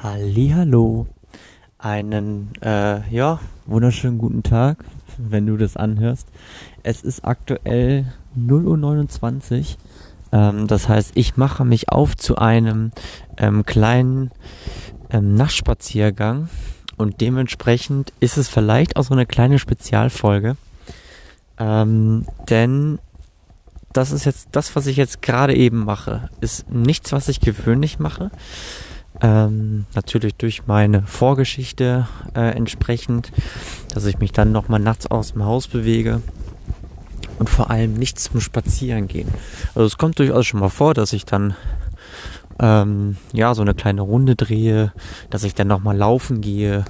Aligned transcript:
Hallo, 0.00 1.08
einen 1.76 2.52
äh, 2.62 3.00
ja 3.10 3.40
wunderschönen 3.66 4.18
guten 4.18 4.44
Tag, 4.44 4.84
wenn 5.16 5.44
du 5.44 5.56
das 5.56 5.76
anhörst. 5.76 6.28
Es 6.84 7.02
ist 7.02 7.24
aktuell 7.24 8.04
0.29 8.38 9.58
Uhr. 9.58 9.66
Ähm, 10.30 10.68
das 10.68 10.88
heißt, 10.88 11.10
ich 11.16 11.36
mache 11.36 11.64
mich 11.64 11.88
auf 11.88 12.16
zu 12.16 12.36
einem 12.36 12.92
ähm, 13.38 13.66
kleinen 13.66 14.30
ähm, 15.10 15.34
Nachtspaziergang 15.34 16.48
und 16.96 17.20
dementsprechend 17.20 18.12
ist 18.20 18.36
es 18.36 18.48
vielleicht 18.48 18.94
auch 18.94 19.02
so 19.02 19.14
eine 19.14 19.26
kleine 19.26 19.58
Spezialfolge. 19.58 20.56
Ähm, 21.58 22.24
denn 22.48 23.00
das 23.92 24.12
ist 24.12 24.26
jetzt 24.26 24.50
das, 24.52 24.76
was 24.76 24.86
ich 24.86 24.96
jetzt 24.96 25.22
gerade 25.22 25.56
eben 25.56 25.84
mache, 25.84 26.30
ist 26.40 26.70
nichts, 26.70 27.10
was 27.10 27.28
ich 27.28 27.40
gewöhnlich 27.40 27.98
mache. 27.98 28.30
Ähm, 29.20 29.86
natürlich 29.94 30.36
durch 30.36 30.66
meine 30.66 31.02
Vorgeschichte 31.02 32.06
äh, 32.34 32.50
entsprechend, 32.50 33.32
dass 33.92 34.04
ich 34.04 34.18
mich 34.18 34.32
dann 34.32 34.52
nochmal 34.52 34.80
nachts 34.80 35.06
aus 35.08 35.32
dem 35.32 35.44
Haus 35.44 35.66
bewege 35.66 36.22
und 37.38 37.48
vor 37.48 37.70
allem 37.70 37.94
nicht 37.94 38.18
zum 38.18 38.40
Spazieren 38.40 39.08
gehen. 39.08 39.28
Also 39.74 39.84
es 39.86 39.98
kommt 39.98 40.18
durchaus 40.18 40.46
schon 40.46 40.60
mal 40.60 40.68
vor, 40.68 40.94
dass 40.94 41.12
ich 41.12 41.24
dann 41.24 41.56
ähm, 42.60 43.16
ja 43.32 43.54
so 43.54 43.62
eine 43.62 43.74
kleine 43.74 44.02
Runde 44.02 44.36
drehe, 44.36 44.92
dass 45.30 45.44
ich 45.44 45.54
dann 45.54 45.68
nochmal 45.68 45.96
laufen 45.96 46.40
gehe, 46.40 46.84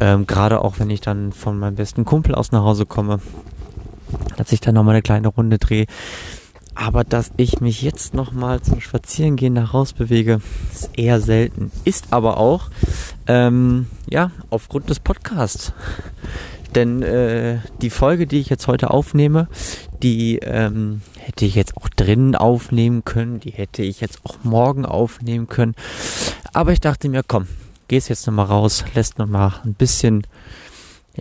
ähm, 0.00 0.26
gerade 0.26 0.62
auch 0.62 0.78
wenn 0.78 0.90
ich 0.90 1.00
dann 1.00 1.32
von 1.32 1.58
meinem 1.58 1.76
besten 1.76 2.04
Kumpel 2.04 2.34
aus 2.34 2.52
nach 2.52 2.62
Hause 2.62 2.86
komme, 2.86 3.20
dass 4.36 4.52
ich 4.52 4.60
dann 4.60 4.74
nochmal 4.74 4.94
eine 4.94 5.02
kleine 5.02 5.28
Runde 5.28 5.58
drehe. 5.58 5.86
Aber 6.80 7.04
dass 7.04 7.30
ich 7.36 7.60
mich 7.60 7.82
jetzt 7.82 8.14
nochmal 8.14 8.62
zum 8.62 8.80
Spazierengehen 8.80 9.52
nach 9.52 9.74
Haus 9.74 9.92
bewege, 9.92 10.40
ist 10.72 10.88
eher 10.96 11.20
selten. 11.20 11.70
Ist 11.84 12.06
aber 12.10 12.38
auch, 12.38 12.70
ähm, 13.26 13.86
ja, 14.08 14.30
aufgrund 14.48 14.88
des 14.88 14.98
Podcasts. 14.98 15.74
Denn 16.74 17.02
äh, 17.02 17.58
die 17.82 17.90
Folge, 17.90 18.26
die 18.26 18.40
ich 18.40 18.48
jetzt 18.48 18.66
heute 18.66 18.90
aufnehme, 18.92 19.46
die 20.02 20.38
ähm, 20.38 21.02
hätte 21.18 21.44
ich 21.44 21.54
jetzt 21.54 21.76
auch 21.76 21.90
drinnen 21.90 22.34
aufnehmen 22.34 23.04
können. 23.04 23.40
Die 23.40 23.50
hätte 23.50 23.82
ich 23.82 24.00
jetzt 24.00 24.20
auch 24.24 24.38
morgen 24.42 24.86
aufnehmen 24.86 25.48
können. 25.48 25.74
Aber 26.54 26.72
ich 26.72 26.80
dachte 26.80 27.10
mir, 27.10 27.22
komm, 27.22 27.46
gehst 27.88 28.08
jetzt 28.08 28.26
nochmal 28.26 28.46
raus, 28.46 28.86
lässt 28.94 29.18
nochmal 29.18 29.52
ein 29.66 29.74
bisschen 29.74 30.26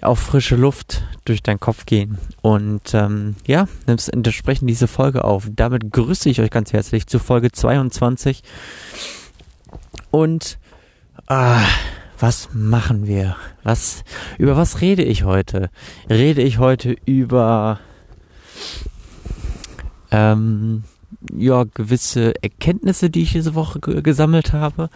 auf 0.02 0.20
frische 0.20 0.56
Luft 0.56 1.04
durch 1.26 1.44
deinen 1.44 1.60
Kopf 1.60 1.86
gehen. 1.86 2.18
Und 2.42 2.94
ähm, 2.94 3.36
ja, 3.46 3.68
nimmst 3.88 4.12
entsprechend 4.12 4.70
diese 4.70 4.88
Folge 4.88 5.24
auf. 5.24 5.48
Damit 5.54 5.92
grüße 5.92 6.30
ich 6.30 6.42
euch 6.42 6.52
ganz 6.52 6.74
herzlich 6.74 7.08
zu 7.08 7.20
Folge 7.20 7.52
22. 7.52 8.44
Und 10.12 10.58
ah, 11.28 11.62
was 12.20 12.50
machen 12.54 13.08
wir? 13.08 13.36
Was 13.64 14.04
über 14.38 14.58
was 14.58 14.82
rede 14.82 15.04
ich 15.04 15.24
heute? 15.24 15.70
Rede 16.10 16.42
ich 16.42 16.58
heute 16.60 16.96
über 17.06 17.80
ähm, 20.12 20.84
ja 21.34 21.66
gewisse 21.74 22.34
Erkenntnisse, 22.42 23.10
die 23.10 23.24
ich 23.24 23.34
diese 23.34 23.56
Woche 23.56 23.80
gesammelt 23.80 24.54
habe? 24.54 24.90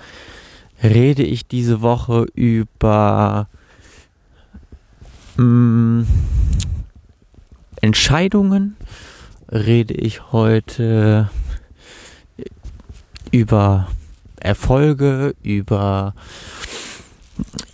Rede 0.81 1.23
ich 1.23 1.47
diese 1.47 1.81
Woche 1.81 2.25
über 2.35 3.47
Mm, 5.37 6.03
Entscheidungen 7.81 8.77
rede 9.51 9.93
ich 9.93 10.31
heute 10.31 11.29
über 13.31 13.87
Erfolge, 14.39 15.35
über 15.41 16.13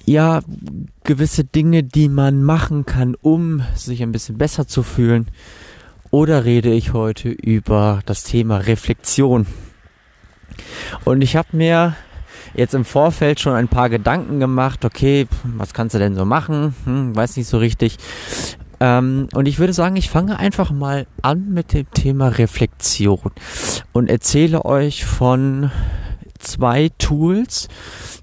ja, 0.05 0.41
gewisse 1.03 1.43
Dinge, 1.43 1.83
die 1.83 2.09
man 2.09 2.43
machen 2.43 2.85
kann, 2.85 3.16
um 3.21 3.61
sich 3.75 4.01
ein 4.01 4.11
bisschen 4.11 4.38
besser 4.38 4.67
zu 4.67 4.81
fühlen. 4.83 5.27
Oder 6.11 6.45
rede 6.45 6.72
ich 6.72 6.94
heute 6.94 7.29
über 7.29 8.01
das 8.05 8.23
Thema 8.23 8.57
Reflexion. 8.57 9.45
Und 11.05 11.22
ich 11.22 11.35
habe 11.35 11.50
mir 11.55 11.95
jetzt 12.53 12.73
im 12.73 12.85
Vorfeld 12.85 13.39
schon 13.39 13.53
ein 13.53 13.67
paar 13.67 13.89
Gedanken 13.89 14.39
gemacht, 14.39 14.85
okay, 14.85 15.27
was 15.43 15.73
kannst 15.73 15.95
du 15.95 15.99
denn 15.99 16.15
so 16.15 16.25
machen? 16.25 16.75
Hm, 16.85 17.15
weiß 17.15 17.37
nicht 17.37 17.47
so 17.47 17.57
richtig. 17.57 17.97
Ähm, 18.79 19.27
und 19.33 19.47
ich 19.47 19.59
würde 19.59 19.73
sagen, 19.73 19.95
ich 19.95 20.09
fange 20.09 20.39
einfach 20.39 20.71
mal 20.71 21.05
an 21.21 21.51
mit 21.51 21.73
dem 21.73 21.89
Thema 21.91 22.29
Reflexion 22.29 23.31
und 23.91 24.09
erzähle 24.09 24.63
euch 24.65 25.05
von 25.05 25.71
zwei 26.39 26.89
Tools, 26.97 27.67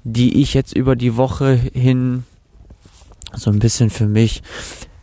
die 0.05 0.41
ich 0.41 0.55
jetzt 0.55 0.75
über 0.75 0.97
die 0.97 1.17
Woche 1.17 1.55
hin 1.55 2.25
so 3.35 3.51
ein 3.51 3.59
bisschen 3.59 3.91
für 3.91 4.07
mich 4.07 4.43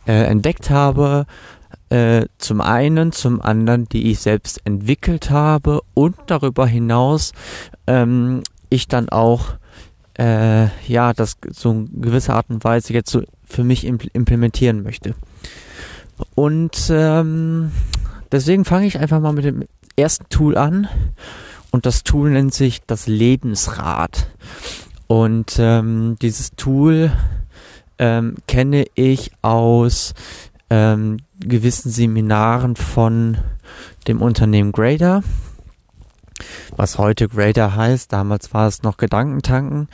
äh, 0.06 0.24
entdeckt 0.24 0.70
habe. 0.70 1.26
Äh, 1.90 2.26
zum 2.38 2.60
einen, 2.60 3.12
zum 3.12 3.40
anderen, 3.40 3.88
die 3.88 4.10
ich 4.10 4.18
selbst 4.18 4.60
entwickelt 4.64 5.30
habe 5.30 5.80
und 5.92 6.16
darüber 6.26 6.66
hinaus 6.66 7.32
ähm, 7.86 8.42
ich 8.70 8.88
dann 8.88 9.08
auch 9.08 9.56
äh, 10.18 10.66
ja 10.86 11.12
das 11.12 11.36
so 11.50 11.70
in 11.70 12.00
gewisser 12.00 12.34
Art 12.34 12.50
und 12.50 12.64
Weise 12.64 12.92
jetzt 12.92 13.10
so 13.10 13.22
für 13.44 13.64
mich 13.64 13.84
impl 13.84 14.08
implementieren 14.12 14.82
möchte. 14.82 15.14
Und 16.34 16.90
ähm, 16.90 17.72
deswegen 18.30 18.64
fange 18.64 18.86
ich 18.86 18.98
einfach 18.98 19.20
mal 19.20 19.32
mit 19.32 19.44
dem 19.44 19.64
ersten 19.96 20.28
Tool 20.28 20.56
an 20.56 20.88
und 21.70 21.86
das 21.86 22.04
Tool 22.04 22.30
nennt 22.30 22.54
sich 22.54 22.82
das 22.86 23.06
Lebensrad. 23.06 24.30
Und 25.06 25.56
ähm, 25.58 26.16
dieses 26.22 26.52
Tool 26.52 27.12
ähm, 27.98 28.36
kenne 28.46 28.84
ich 28.94 29.32
aus 29.42 30.14
ähm, 30.70 31.18
gewissen 31.40 31.90
Seminaren 31.90 32.76
von 32.76 33.38
dem 34.08 34.22
Unternehmen 34.22 34.72
Grader 34.72 35.22
was 36.76 36.98
heute 36.98 37.28
Grader 37.28 37.74
heißt. 37.74 38.12
Damals 38.12 38.52
war 38.54 38.66
es 38.66 38.82
noch 38.82 38.96
Gedankentanken. 38.96 39.88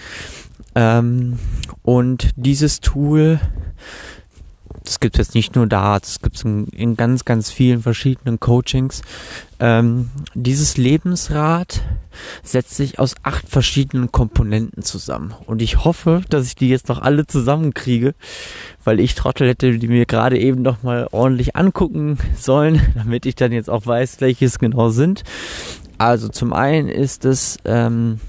Ähm, 0.75 1.39
und 1.83 2.31
dieses 2.37 2.81
Tool, 2.81 3.41
das 4.85 5.01
gibt 5.01 5.17
es 5.17 5.27
jetzt 5.27 5.35
nicht 5.35 5.57
nur 5.57 5.67
da, 5.67 5.99
das 5.99 6.21
gibt 6.21 6.37
es 6.37 6.43
in, 6.43 6.67
in, 6.69 6.97
ganz, 6.97 7.25
ganz 7.25 7.51
vielen 7.51 7.83
verschiedenen 7.83 8.41
Coachings. 8.41 9.03
Ähm, 9.59 10.11
dieses 10.35 10.77
Lebensrad 10.77 11.83
setzt 12.43 12.77
sich 12.77 12.99
aus 12.99 13.15
acht 13.23 13.49
verschiedenen 13.49 14.11
Komponenten 14.11 14.83
zusammen. 14.83 15.35
Und 15.47 15.61
ich 15.63 15.85
hoffe, 15.85 16.23
dass 16.31 16.47
ich 16.47 16.55
die 16.55 16.69
jetzt 16.69 16.89
noch 16.89 17.01
alle 17.01 17.27
zusammenkriege, 17.27 18.15
weil 18.83 19.01
ich 19.01 19.15
Trottel 19.15 19.49
hätte 19.49 19.79
die 19.79 19.89
mir 19.89 20.07
gerade 20.07 20.39
eben 20.39 20.63
noch 20.63 20.83
mal 20.83 21.09
ordentlich 21.11 21.57
angucken 21.57 22.19
sollen, 22.37 22.81
damit 22.95 23.27
ich 23.27 23.35
dann 23.35 23.53
jetzt 23.53 23.71
auch 23.71 23.87
weiß, 23.87 24.21
welche 24.21 24.47
es 24.47 24.59
genau 24.59 24.91
sind. 24.91 25.25
Also 26.01 26.31
zum 26.31 26.55
einen 26.55 26.89
ist 26.89 27.27
es 27.27 27.59
ähm, 27.67 28.21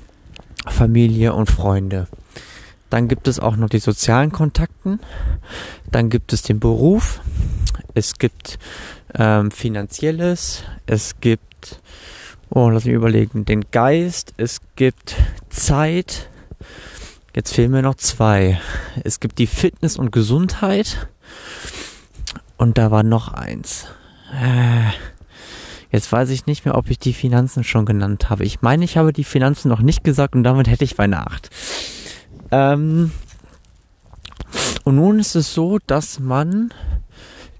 Familie 0.68 1.34
und 1.34 1.50
Freunde. 1.50 2.09
Dann 2.90 3.08
gibt 3.08 3.30
es 3.30 3.40
auch 3.40 3.56
noch 3.56 3.70
die 3.70 3.80
sozialen 3.80 4.34
Kontakten. 4.34 5.00
Dann 5.90 6.10
gibt 6.10 6.34
es 6.34 6.42
den 6.42 6.60
Beruf. 6.60 7.22
Es 7.94 8.18
gibt 8.18 8.60
ähm, 9.16 9.52
finanzielles. 9.52 10.64
Es 10.86 11.22
gibt, 11.22 11.80
oh, 12.50 12.68
lass 12.68 12.84
mich 12.84 12.94
überlegen, 12.94 13.46
den 13.46 13.64
Geist. 13.72 14.34
Es 14.36 14.60
gibt 14.76 15.16
Zeit. 15.50 16.28
Jetzt 17.34 17.54
fehlen 17.54 17.72
mir 17.72 17.84
noch 17.84 17.96
zwei. 17.96 18.60
Es 19.06 19.22
gibt 19.22 19.40
die 19.40 19.48
Fitness 19.48 19.96
und 19.96 20.12
Gesundheit. 20.12 21.08
Und 22.58 22.78
da 22.78 22.92
war 22.92 23.04
noch 23.04 23.30
eins. 23.30 23.88
Äh, 24.34 24.92
Jetzt 25.91 26.12
weiß 26.12 26.29
ich 26.29 26.46
nicht 26.46 26.66
mehr, 26.66 26.75
ob 26.75 26.90
ich 26.90 27.00
die 27.00 27.13
Finanzen 27.13 27.63
schon 27.63 27.85
genannt 27.85 28.29
habe. 28.29 28.46
Ich 28.46 28.62
meine, 28.62 28.85
ich 28.85 28.97
habe 28.97 29.12
die 29.12 29.24
Finanzen 29.24 29.68
noch 29.68 29.81
nicht 29.81 30.03
gesagt 30.03 30.35
und 30.35 30.44
damit 30.44 30.68
hätte 30.68 30.84
ich 30.84 30.96
bei. 30.96 31.09
Ähm 32.51 33.12
und 34.83 34.95
nun 34.95 35.19
ist 35.19 35.36
es 35.36 35.54
so, 35.54 35.80
dass 35.86 36.19
man 36.19 36.74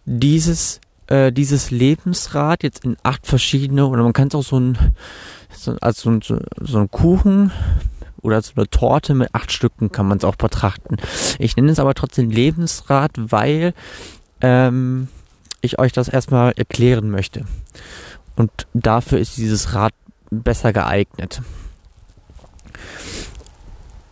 dieses 0.06 0.80
äh, 1.08 1.32
dieses 1.32 1.72
Lebensrad 1.72 2.64
jetzt 2.64 2.86
in 2.86 2.96
acht 3.04 3.28
verschiedene 3.28 3.86
oder 3.86 4.04
man 4.04 4.14
kann 4.14 4.30
es 4.30 4.36
auch 4.36 4.44
so 4.44 4.60
ein 4.60 4.78
so, 5.54 5.76
als 5.82 6.00
so, 6.00 6.20
so, 6.22 6.40
so 6.60 6.80
ein 6.80 6.90
Kuchen 6.90 7.52
oder 8.22 8.42
so 8.42 8.54
eine 8.56 8.70
Torte 8.70 9.14
mit 9.14 9.30
acht 9.34 9.52
Stücken 9.52 9.92
kann 9.92 10.08
man 10.08 10.18
es 10.18 10.24
auch 10.24 10.38
betrachten. 10.38 10.98
Ich 11.38 11.56
nenne 11.56 11.72
es 11.72 11.80
aber 11.80 11.94
trotzdem 11.94 12.30
Lebensrad, 12.30 13.12
weil 13.16 13.74
ähm, 14.40 15.10
ich 15.62 15.80
euch 15.80 15.92
das 15.92 16.08
erstmal 16.08 16.54
erklären 16.56 17.10
möchte. 17.12 17.46
Und 18.42 18.66
dafür 18.74 19.20
ist 19.20 19.38
dieses 19.38 19.76
Rad 19.76 19.94
besser 20.32 20.74
geeignet. 20.74 21.44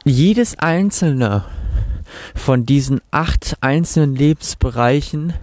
Jedes 0.06 0.60
einzelne 0.60 1.46
von 2.36 2.64
diesen 2.64 3.02
acht 3.10 3.58
einzelnen 3.62 4.16
Lebensbereichen, 4.16 5.34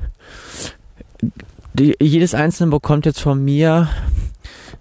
die, 1.75 1.97
jedes 2.01 2.33
einzelne 2.33 2.71
bekommt 2.71 3.07
jetzt 3.07 3.21
von 3.21 3.45
mir 3.45 3.89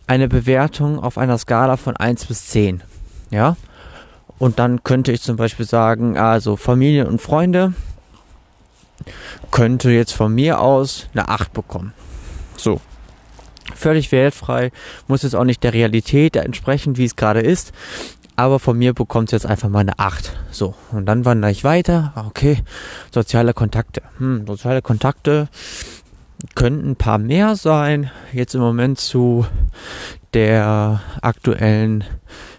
eine 0.06 0.28
Bewertung 0.28 1.00
auf 1.00 1.18
einer 1.18 1.40
Skala 1.40 1.75
von 1.75 1.98
1 1.98 2.25
bis 2.25 2.46
10. 2.50 2.84
Ja? 3.31 3.58
Und 4.38 4.60
dann 4.60 4.84
könnte 4.84 5.13
ich 5.13 5.24
zum 5.24 5.36
Beispiel 5.36 5.66
sagen, 5.66 6.16
also 6.16 6.58
Familie 6.58 7.08
und 7.08 7.24
Freunde 7.24 7.74
könnte 9.50 9.90
jetzt 9.90 10.13
von 10.13 10.31
mir 10.31 10.62
aus 10.62 11.08
eine 11.13 11.28
8 11.28 11.51
bekommen. 11.54 11.96
So. 12.56 12.80
Völlig 13.74 14.12
wertfrei, 14.12 14.72
muss 15.08 15.24
jetzt 15.24 15.36
auch 15.36 15.44
nicht 15.44 15.64
der 15.64 15.74
Realität 15.74 16.36
entsprechen, 16.36 16.98
wie 16.98 17.06
es 17.06 17.16
gerade 17.16 17.42
ist. 17.42 17.74
Aber 18.36 18.60
von 18.60 18.78
mir 18.78 18.94
bekommt 18.94 19.30
es 19.30 19.32
jetzt 19.32 19.46
einfach 19.46 19.70
mal 19.70 19.80
eine 19.80 19.98
8. 19.98 20.34
So, 20.52 20.76
und 20.92 21.06
dann 21.06 21.26
wandere 21.26 21.52
ich 21.52 21.64
weiter. 21.64 22.14
Okay, 22.28 22.58
soziale 23.12 23.54
Kontakte. 23.54 24.02
Hm, 24.18 24.46
soziale 24.46 24.82
Kontakte 24.82 25.48
könnten 26.54 26.92
ein 26.92 26.96
paar 26.96 27.18
mehr 27.18 27.56
sein. 27.56 28.12
Jetzt 28.34 28.54
im 28.54 28.62
Moment 28.62 29.00
zu 29.00 29.46
der 30.34 31.02
aktuellen 31.22 32.04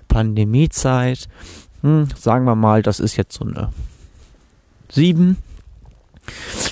Pandemiezeit. 0.09 1.29
Hm, 1.83 2.09
sagen 2.17 2.47
wir 2.47 2.57
mal, 2.57 2.83
das 2.83 2.99
ist 2.99 3.17
jetzt 3.17 3.35
so 3.35 3.45
eine 3.45 3.69
7. 4.91 5.37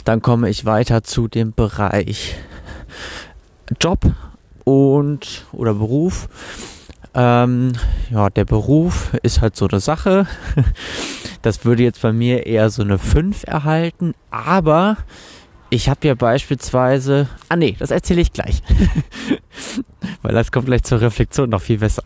Dann 0.05 0.23
komme 0.23 0.49
ich 0.49 0.65
weiter 0.65 1.03
zu 1.05 1.29
dem 1.29 1.53
Bereich 1.53 2.37
Job 3.81 4.01
und 4.65 5.47
oder 5.53 5.75
Beruf. 5.75 6.29
Ähm, 7.15 7.73
ja, 8.11 8.29
der 8.31 8.45
Beruf 8.45 9.13
ist 9.23 9.41
halt 9.41 9.57
so 9.57 9.69
eine 9.69 9.81
Sache. 9.81 10.27
Das 11.43 11.67
würde 11.67 11.83
jetzt 11.83 12.01
bei 12.01 12.11
mir 12.11 12.47
eher 12.47 12.71
so 12.71 12.81
eine 12.81 12.99
5 12.99 13.45
erhalten, 13.47 14.15
aber 14.31 14.97
ich 15.69 15.91
habe 15.91 16.09
ja 16.09 16.15
beispielsweise. 16.15 17.29
Ah 17.51 17.57
nee, 17.57 17.77
das 17.79 17.91
erzähle 17.91 18.23
ich 18.23 18.33
gleich. 18.33 18.63
Weil 20.23 20.33
das 20.33 20.51
kommt 20.53 20.65
gleich 20.65 20.85
zur 20.85 21.03
Reflexion 21.03 21.51
noch 21.51 21.61
viel 21.61 21.79
besser. 21.79 22.05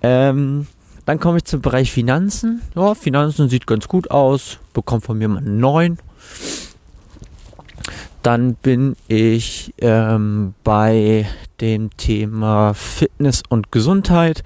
Ähm, 0.00 0.68
dann 1.06 1.18
komme 1.18 1.38
ich 1.38 1.44
zum 1.44 1.60
Bereich 1.60 1.90
Finanzen. 1.90 2.62
Ja, 2.76 2.94
Finanzen 2.94 3.48
sieht 3.48 3.66
ganz 3.66 3.88
gut 3.88 4.12
aus. 4.12 4.58
Bekommt 4.74 5.04
von 5.04 5.18
mir 5.18 5.26
mal 5.26 5.38
einen 5.38 5.58
9. 5.58 5.98
Dann 8.22 8.54
bin 8.54 8.96
ich 9.06 9.74
ähm, 9.78 10.54
bei 10.64 11.26
dem 11.60 11.96
Thema 11.96 12.74
Fitness 12.74 13.42
und 13.48 13.72
Gesundheit. 13.72 14.42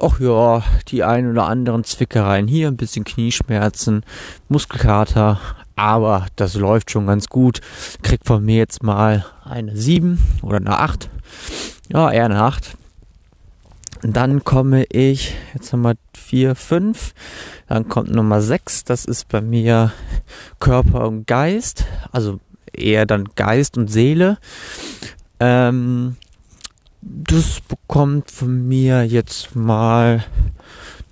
Ach 0.00 0.18
ja, 0.18 0.62
die 0.88 1.04
ein 1.04 1.30
oder 1.30 1.46
anderen 1.46 1.84
Zwickereien 1.84 2.48
hier, 2.48 2.68
ein 2.68 2.78
bisschen 2.78 3.04
Knieschmerzen, 3.04 4.02
Muskelkater, 4.48 5.38
aber 5.76 6.26
das 6.36 6.54
läuft 6.54 6.90
schon 6.90 7.06
ganz 7.06 7.28
gut. 7.28 7.60
Kriegt 8.02 8.26
von 8.26 8.44
mir 8.44 8.56
jetzt 8.56 8.82
mal 8.82 9.26
eine 9.44 9.76
7 9.76 10.18
oder 10.42 10.56
eine 10.56 10.78
8. 10.78 11.10
Ja, 11.92 12.10
eher 12.10 12.26
eine 12.26 12.42
8. 12.42 12.76
Dann 14.02 14.44
komme 14.44 14.84
ich, 14.84 15.34
jetzt 15.52 15.72
haben 15.72 15.82
wir 15.82 15.94
4, 16.14 16.54
5. 16.54 17.12
Dann 17.66 17.88
kommt 17.88 18.10
Nummer 18.10 18.40
6. 18.40 18.84
Das 18.84 19.04
ist 19.04 19.28
bei 19.28 19.42
mir 19.42 19.92
Körper 20.58 21.06
und 21.06 21.26
Geist. 21.26 21.84
Also 22.10 22.40
eher 22.72 23.06
dann 23.06 23.28
Geist 23.34 23.76
und 23.76 23.90
Seele. 23.90 24.38
Ähm, 25.38 26.16
das 27.02 27.60
bekommt 27.60 28.30
von 28.30 28.68
mir 28.68 29.04
jetzt 29.04 29.56
mal 29.56 30.24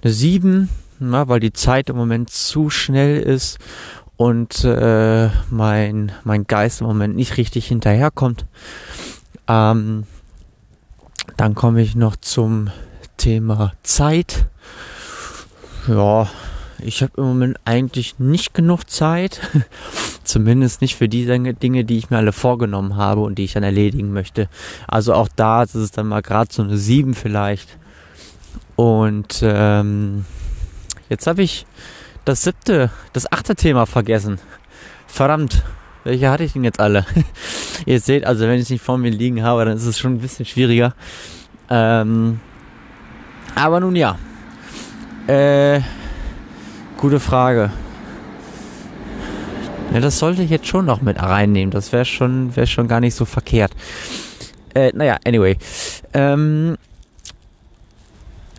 eine 0.02 0.12
7, 0.12 0.69
na, 0.99 1.28
weil 1.28 1.40
die 1.40 1.52
Zeit 1.52 1.88
im 1.88 1.96
Moment 1.96 2.31
zu 2.31 2.70
schnell 2.70 3.19
ist 3.20 3.58
und 4.16 4.64
äh, 4.64 5.28
mein, 5.49 6.12
mein 6.25 6.46
Geist 6.46 6.81
im 6.81 6.88
Moment 6.88 7.16
nicht 7.16 7.37
richtig 7.37 7.69
hinterherkommt. 7.69 8.46
Ähm, 9.46 10.04
dann 11.37 11.54
komme 11.54 11.81
ich 11.81 11.94
noch 11.94 12.16
zum 12.16 12.70
Thema 13.16 13.72
Zeit. 13.82 14.46
Ja, 15.87 16.28
ich 16.80 17.02
habe 17.02 17.12
im 17.16 17.25
Moment 17.25 17.58
eigentlich 17.64 18.19
nicht 18.19 18.54
genug 18.54 18.88
Zeit. 18.88 19.40
Zumindest 20.25 20.80
nicht 20.80 20.96
für 20.96 21.08
die 21.08 21.26
Dinge, 21.26 21.84
die 21.84 21.98
ich 21.98 22.10
mir 22.10 22.19
alle 22.19 22.32
vorgenommen 22.32 22.96
habe 22.96 23.22
und 23.22 23.36
die 23.36 23.44
ich 23.44 23.54
dann 23.54 23.62
erledigen 23.62 24.12
möchte. 24.12 24.48
Also 24.86 25.14
auch 25.14 25.28
da 25.34 25.62
ist 25.62 25.75
es 25.75 25.90
dann 25.90 26.08
mal 26.08 26.22
gerade 26.22 26.52
so 26.52 26.62
eine 26.62 26.76
7 26.76 27.14
vielleicht. 27.14 27.78
Und 28.76 29.40
ähm, 29.42 30.25
jetzt 31.08 31.26
habe 31.26 31.42
ich 31.42 31.66
das 32.25 32.42
siebte, 32.42 32.90
das 33.12 33.32
achte 33.32 33.56
Thema 33.56 33.86
vergessen. 33.86 34.38
Verdammt, 35.06 35.64
welche 36.04 36.30
hatte 36.30 36.44
ich 36.44 36.52
denn 36.52 36.64
jetzt 36.64 36.78
alle? 36.78 37.04
Ihr 37.86 38.00
seht, 38.00 38.25
also 38.25 38.46
wenn 38.46 38.56
ich 38.56 38.62
es 38.62 38.70
nicht 38.70 38.84
vor 38.84 38.98
mir 38.98 39.10
liegen 39.10 39.42
habe, 39.42 39.64
dann 39.64 39.76
ist 39.76 39.86
es 39.86 39.98
schon 39.98 40.14
ein 40.14 40.20
bisschen 40.20 40.44
schwieriger. 40.44 40.94
Ähm, 41.70 42.40
aber 43.54 43.80
nun 43.80 43.96
ja. 43.96 44.19
Äh, 45.26 45.80
gute 46.99 47.21
Frage. 47.21 47.71
Ja, 49.95 50.00
das 50.00 50.19
sollte 50.19 50.43
ich 50.43 50.50
jetzt 50.50 50.67
schon 50.67 50.85
noch 50.85 51.00
mit 51.00 51.23
reinnehmen. 51.23 51.71
Das 51.71 51.93
wäre 51.93 52.05
schon, 52.05 52.55
wäre 52.56 52.67
schon 52.67 52.89
gar 52.89 53.00
nicht 53.00 53.15
so 53.15 53.25
verkehrt. 53.25 53.73
Äh, 54.75 54.91
naja, 54.95 55.17
anyway. 55.25 55.56
Ähm, 56.12 56.77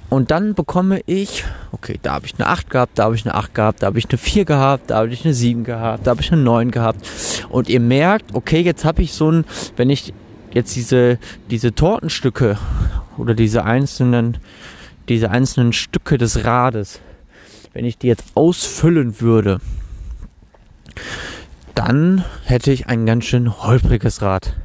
und 0.09 0.31
dann 0.31 0.55
bekomme 0.55 1.01
ich, 1.05 1.43
okay, 1.71 1.99
da 2.01 2.13
habe 2.13 2.25
ich 2.25 2.33
eine 2.39 2.47
8 2.47 2.69
gehabt, 2.69 2.97
da 2.97 3.03
habe 3.03 3.15
ich 3.15 3.25
eine 3.25 3.35
8 3.35 3.53
gehabt, 3.53 3.83
da 3.83 3.87
habe 3.87 3.99
ich 3.99 4.09
eine 4.09 4.17
4 4.17 4.45
gehabt, 4.45 4.89
da 4.89 4.97
habe 4.97 5.09
ich 5.09 5.23
eine 5.23 5.35
7 5.35 5.63
gehabt, 5.63 6.07
da 6.07 6.11
habe 6.11 6.21
ich 6.21 6.31
eine 6.31 6.41
9 6.41 6.71
gehabt. 6.71 7.05
Und 7.49 7.69
ihr 7.69 7.79
merkt, 7.79 8.33
okay, 8.33 8.61
jetzt 8.61 8.85
habe 8.85 9.03
ich 9.03 9.13
so 9.13 9.29
ein, 9.29 9.45
wenn 9.75 9.91
ich 9.91 10.13
jetzt 10.51 10.75
diese, 10.75 11.19
diese 11.51 11.75
Tortenstücke 11.75 12.57
oder 13.17 13.35
diese 13.35 13.65
einzelnen, 13.65 14.37
diese 15.09 15.29
einzelnen 15.29 15.73
Stücke 15.73 16.17
des 16.17 16.43
Rades, 16.43 17.01
wenn 17.73 17.85
ich 17.85 17.97
die 17.97 18.07
jetzt 18.07 18.25
ausfüllen 18.35 19.21
würde, 19.21 19.59
dann 21.75 22.25
hätte 22.43 22.71
ich 22.71 22.87
ein 22.87 23.05
ganz 23.05 23.25
schön 23.25 23.61
holpriges 23.63 24.21
Rad. 24.21 24.55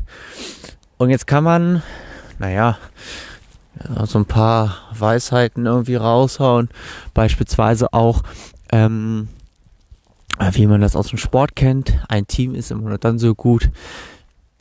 Und 0.97 1.11
jetzt 1.11 1.27
kann 1.27 1.45
man, 1.45 1.83
naja, 2.39 2.79
ja, 3.89 4.07
so 4.07 4.19
ein 4.19 4.27
paar 4.27 4.77
Weisheiten 4.97 5.67
irgendwie 5.67 5.97
raushauen. 5.97 6.69
Beispielsweise 7.13 7.93
auch, 7.93 8.23
ähm, 8.73 9.29
wie 10.53 10.67
man 10.67 10.81
das 10.81 10.97
aus 10.97 11.09
dem 11.09 11.19
Sport 11.19 11.55
kennt. 11.57 11.93
Ein 12.09 12.27
Team 12.27 12.55
ist 12.55 12.71
immer 12.71 12.99
dann 12.99 13.19
so 13.19 13.35
gut 13.35 13.71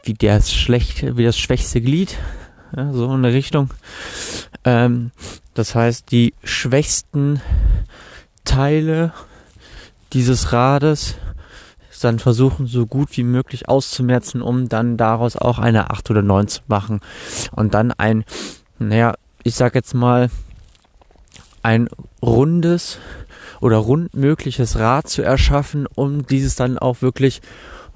wie 0.03 0.13
das 0.13 0.53
schlecht, 0.53 1.17
wie 1.17 1.23
das 1.23 1.37
schwächste 1.37 1.81
Glied. 1.81 2.17
Ja, 2.75 2.91
so 2.91 3.13
in 3.13 3.23
der 3.23 3.33
Richtung. 3.33 3.69
Ähm, 4.63 5.11
das 5.53 5.75
heißt, 5.75 6.11
die 6.11 6.33
schwächsten 6.43 7.41
Teile 8.43 9.13
dieses 10.13 10.53
Rades 10.53 11.15
dann 12.03 12.19
versuchen, 12.19 12.67
so 12.67 12.85
gut 12.85 13.15
wie 13.15 13.23
möglich 13.23 13.69
auszumerzen, 13.69 14.41
um 14.41 14.67
dann 14.67 14.97
daraus 14.97 15.38
auch 15.38 15.57
eine 15.57 15.89
8 15.89 16.12
oder 16.12 16.21
9 16.21 16.50
zu 16.50 16.59
machen. 16.67 17.00
Und 17.53 17.73
dann 17.73 17.93
ein 17.93 18.25
naja, 18.79 19.15
ich 19.43 19.55
sag 19.55 19.75
jetzt 19.75 19.93
mal, 19.93 20.29
ein 21.62 21.89
rundes 22.21 23.00
oder 23.62 23.77
rundmögliches 23.77 24.77
Rad 24.77 25.07
zu 25.07 25.21
erschaffen, 25.21 25.88
um 25.88 26.25
dieses 26.25 26.55
dann 26.55 26.77
auch 26.77 27.01
wirklich 27.01 27.41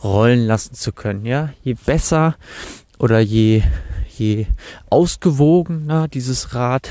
rollen 0.04 0.46
lassen 0.46 0.76
zu 0.76 0.92
können. 0.92 1.26
Ja, 1.26 1.50
je 1.64 1.74
besser 1.74 2.36
oder 2.98 3.20
je, 3.20 3.64
je 4.18 4.46
ausgewogener 4.90 6.08
dieses 6.08 6.54
Rad 6.54 6.90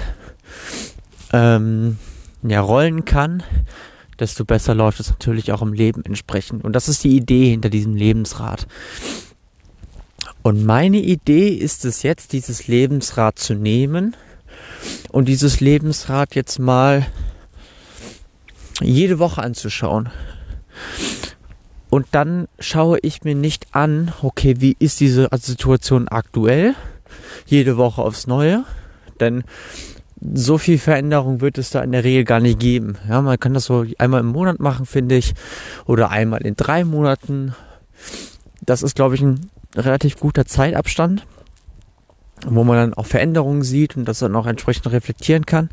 ähm, 1.32 1.98
ja, 2.42 2.60
rollen 2.60 3.04
kann, 3.04 3.42
desto 4.18 4.44
besser 4.44 4.74
läuft 4.74 5.00
es 5.00 5.10
natürlich 5.10 5.52
auch 5.52 5.62
im 5.62 5.72
Leben 5.72 6.04
entsprechend. 6.04 6.64
Und 6.64 6.72
das 6.72 6.88
ist 6.88 7.04
die 7.04 7.16
Idee 7.16 7.50
hinter 7.50 7.68
diesem 7.68 7.94
Lebensrad. 7.94 8.66
Und 10.42 10.64
meine 10.64 10.98
Idee 10.98 11.48
ist 11.48 11.84
es 11.84 12.02
jetzt, 12.02 12.32
dieses 12.32 12.68
Lebensrad 12.68 13.38
zu 13.38 13.54
nehmen 13.54 14.14
und 15.10 15.26
dieses 15.26 15.60
Lebensrad 15.60 16.34
jetzt 16.34 16.58
mal 16.58 17.06
jede 18.80 19.18
Woche 19.18 19.42
anzuschauen. 19.42 20.10
Und 21.90 22.06
dann 22.12 22.46
schaue 22.58 22.98
ich 23.02 23.24
mir 23.24 23.34
nicht 23.34 23.74
an, 23.74 24.12
okay, 24.22 24.56
wie 24.58 24.76
ist 24.78 25.00
diese 25.00 25.28
Situation 25.32 26.08
aktuell? 26.08 26.74
Jede 27.46 27.76
Woche 27.76 28.02
aufs 28.02 28.26
Neue. 28.26 28.64
Denn 29.20 29.44
so 30.34 30.58
viel 30.58 30.78
Veränderung 30.78 31.40
wird 31.40 31.58
es 31.58 31.70
da 31.70 31.82
in 31.82 31.92
der 31.92 32.04
Regel 32.04 32.24
gar 32.24 32.40
nicht 32.40 32.58
geben. 32.58 32.96
Ja, 33.08 33.20
man 33.22 33.38
kann 33.38 33.54
das 33.54 33.66
so 33.66 33.84
einmal 33.98 34.20
im 34.20 34.26
Monat 34.26 34.60
machen, 34.60 34.86
finde 34.86 35.16
ich. 35.16 35.34
Oder 35.86 36.10
einmal 36.10 36.44
in 36.46 36.56
drei 36.56 36.84
Monaten. 36.84 37.54
Das 38.64 38.82
ist, 38.82 38.96
glaube 38.96 39.14
ich, 39.14 39.22
ein 39.22 39.50
relativ 39.74 40.18
guter 40.18 40.46
Zeitabstand, 40.46 41.26
wo 42.46 42.64
man 42.64 42.76
dann 42.76 42.94
auch 42.94 43.06
Veränderungen 43.06 43.62
sieht 43.62 43.96
und 43.96 44.06
das 44.06 44.20
dann 44.20 44.34
auch 44.36 44.46
entsprechend 44.46 44.90
reflektieren 44.90 45.46
kann. 45.46 45.70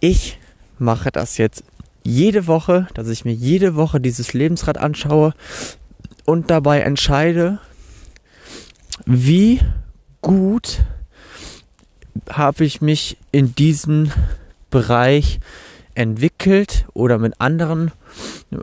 Ich 0.00 0.38
mache 0.78 1.10
das 1.10 1.38
jetzt 1.38 1.64
jede 2.04 2.46
Woche, 2.46 2.88
dass 2.94 3.08
ich 3.08 3.24
mir 3.24 3.34
jede 3.34 3.76
Woche 3.76 4.00
dieses 4.00 4.32
Lebensrad 4.32 4.78
anschaue 4.78 5.34
und 6.24 6.50
dabei 6.50 6.80
entscheide, 6.80 7.58
wie 9.06 9.60
gut 10.20 10.84
habe 12.30 12.64
ich 12.64 12.80
mich 12.80 13.16
in 13.30 13.54
diesem 13.54 14.10
Bereich 14.70 15.40
entwickelt 15.94 16.86
oder 16.94 17.18
mit 17.18 17.40
anderen 17.40 17.92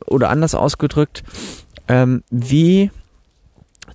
oder 0.08 0.30
anders 0.30 0.56
ausgedrückt, 0.56 1.24
ähm, 1.88 2.24
wie 2.30 2.92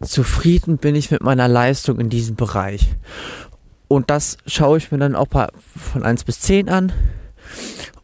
zufrieden 0.02 0.78
bin 0.78 0.94
ich 0.94 1.10
mit 1.10 1.22
meiner 1.22 1.48
Leistung 1.48 2.00
in 2.00 2.10
diesem 2.10 2.36
Bereich. 2.36 2.94
Und 3.88 4.10
das 4.10 4.38
schaue 4.46 4.78
ich 4.78 4.90
mir 4.90 4.98
dann 4.98 5.14
auch 5.14 5.28
von 5.92 6.02
1 6.02 6.24
bis 6.24 6.40
10 6.40 6.68
an. 6.68 6.92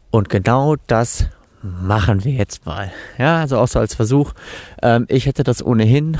Und 0.09 0.29
genau 0.29 0.75
das 0.87 1.25
machen 1.61 2.23
wir 2.23 2.33
jetzt 2.33 2.65
mal. 2.65 2.91
Ja, 3.17 3.39
also 3.39 3.57
auch 3.57 3.67
so 3.67 3.79
als 3.79 3.95
Versuch. 3.95 4.33
Ähm, 4.81 5.05
ich 5.09 5.25
hätte 5.25 5.43
das 5.43 5.63
ohnehin 5.63 6.17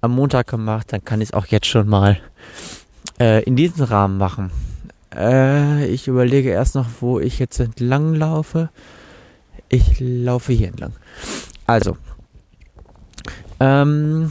am 0.00 0.12
Montag 0.14 0.48
gemacht, 0.48 0.92
dann 0.92 1.04
kann 1.04 1.20
ich 1.20 1.30
es 1.30 1.34
auch 1.34 1.46
jetzt 1.46 1.66
schon 1.66 1.88
mal 1.88 2.18
äh, 3.20 3.42
in 3.44 3.56
diesem 3.56 3.84
Rahmen 3.84 4.18
machen. 4.18 4.50
Äh, 5.14 5.86
ich 5.86 6.08
überlege 6.08 6.50
erst 6.50 6.74
noch, 6.74 6.86
wo 7.00 7.20
ich 7.20 7.38
jetzt 7.38 7.58
entlang 7.58 8.14
laufe. 8.14 8.70
Ich 9.68 9.98
laufe 9.98 10.52
hier 10.52 10.68
entlang. 10.68 10.92
Also, 11.66 11.96
ähm, 13.58 14.30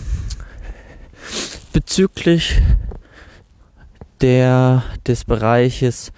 bezüglich 1.73 2.61
der, 4.21 4.83
des 5.05 5.25
Bereiches 5.25 6.11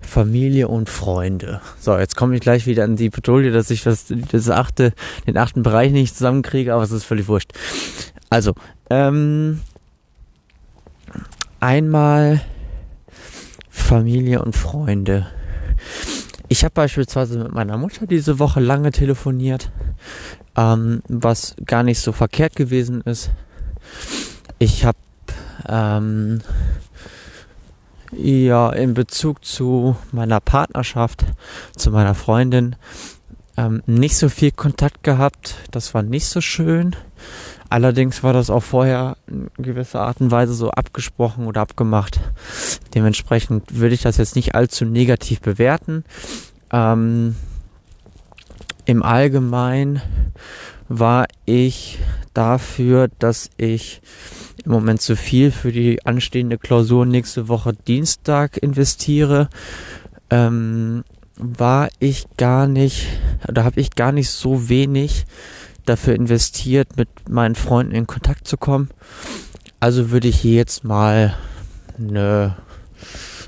Familie 0.00 0.68
und 0.68 0.88
Freunde. 0.88 1.60
So, 1.78 1.96
jetzt 1.98 2.16
komme 2.16 2.34
ich 2.34 2.40
gleich 2.40 2.66
wieder 2.66 2.84
an 2.84 2.96
die 2.96 3.10
Patrouille, 3.10 3.52
dass 3.52 3.70
ich 3.70 3.82
das, 3.82 4.06
das 4.32 4.50
achte, 4.50 4.92
den 5.26 5.36
achten 5.36 5.62
Bereich 5.62 5.92
nicht 5.92 6.16
zusammenkriege, 6.16 6.74
aber 6.74 6.82
es 6.82 6.90
ist 6.90 7.04
völlig 7.04 7.28
wurscht. 7.28 7.52
Also, 8.28 8.54
ähm, 8.88 9.60
einmal 11.60 12.40
Familie 13.68 14.42
und 14.42 14.56
Freunde. 14.56 15.26
Ich 16.48 16.64
habe 16.64 16.74
beispielsweise 16.74 17.38
mit 17.38 17.52
meiner 17.52 17.76
Mutter 17.76 18.06
diese 18.06 18.38
Woche 18.38 18.60
lange 18.60 18.90
telefoniert, 18.90 19.70
ähm, 20.56 21.02
was 21.08 21.54
gar 21.64 21.82
nicht 21.82 22.00
so 22.00 22.12
verkehrt 22.12 22.56
gewesen 22.56 23.02
ist. 23.02 23.30
Ich 24.58 24.84
habe 24.84 24.98
ähm, 25.68 26.40
ja 28.12 28.70
in 28.70 28.94
Bezug 28.94 29.44
zu 29.44 29.96
meiner 30.12 30.40
Partnerschaft, 30.40 31.24
zu 31.76 31.90
meiner 31.90 32.14
Freundin, 32.14 32.76
ähm, 33.56 33.82
nicht 33.86 34.16
so 34.16 34.28
viel 34.28 34.50
Kontakt 34.50 35.02
gehabt. 35.02 35.54
Das 35.70 35.94
war 35.94 36.02
nicht 36.02 36.26
so 36.26 36.40
schön. 36.40 36.96
Allerdings 37.70 38.24
war 38.24 38.32
das 38.32 38.50
auch 38.50 38.64
vorher 38.64 39.16
in 39.28 39.48
gewisser 39.56 40.00
Art 40.00 40.20
und 40.20 40.32
Weise 40.32 40.54
so 40.54 40.72
abgesprochen 40.72 41.46
oder 41.46 41.60
abgemacht. 41.60 42.20
Dementsprechend 42.94 43.76
würde 43.76 43.94
ich 43.94 44.02
das 44.02 44.16
jetzt 44.16 44.34
nicht 44.34 44.56
allzu 44.56 44.84
negativ 44.84 45.40
bewerten. 45.40 46.04
Ähm, 46.72 47.36
Im 48.86 49.04
Allgemeinen 49.04 50.02
war 50.88 51.26
ich 51.46 52.00
dafür, 52.34 53.08
dass 53.20 53.50
ich 53.56 54.02
im 54.64 54.72
Moment 54.72 55.00
zu 55.00 55.14
viel 55.14 55.52
für 55.52 55.70
die 55.70 56.04
anstehende 56.04 56.58
Klausur 56.58 57.06
nächste 57.06 57.46
Woche 57.46 57.72
Dienstag 57.72 58.56
investiere. 58.56 59.48
Ähm, 60.28 61.04
war 61.36 61.88
ich 62.00 62.26
gar 62.36 62.66
nicht, 62.66 63.06
da 63.46 63.62
habe 63.62 63.80
ich 63.80 63.94
gar 63.94 64.10
nicht 64.10 64.28
so 64.28 64.68
wenig 64.68 65.24
dafür 65.90 66.14
investiert, 66.14 66.96
mit 66.96 67.28
meinen 67.28 67.54
Freunden 67.54 67.92
in 67.92 68.06
Kontakt 68.06 68.46
zu 68.46 68.56
kommen. 68.56 68.88
Also 69.80 70.10
würde 70.10 70.28
ich 70.28 70.40
hier 70.40 70.54
jetzt 70.54 70.84
mal 70.84 71.34
eine 71.98 72.56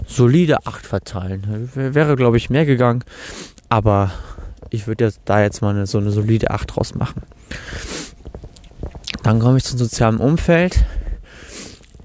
solide 0.06 0.66
8 0.66 0.87
verteilen. 0.87 1.70
Wäre, 1.75 2.16
glaube 2.16 2.37
ich, 2.37 2.50
mehr 2.50 2.66
gegangen. 2.66 3.04
Aber 3.68 4.11
ich 4.70 4.87
würde 4.87 5.04
jetzt 5.04 5.20
da 5.25 5.42
jetzt 5.42 5.62
mal 5.62 5.75
eine, 5.75 5.87
so 5.87 5.99
eine 5.99 6.11
solide 6.11 6.50
8 6.50 6.76
draus 6.76 6.94
machen. 6.94 7.22
Dann 9.22 9.38
komme 9.38 9.58
ich 9.58 9.64
zum 9.64 9.78
sozialen 9.78 10.18
Umfeld. 10.18 10.84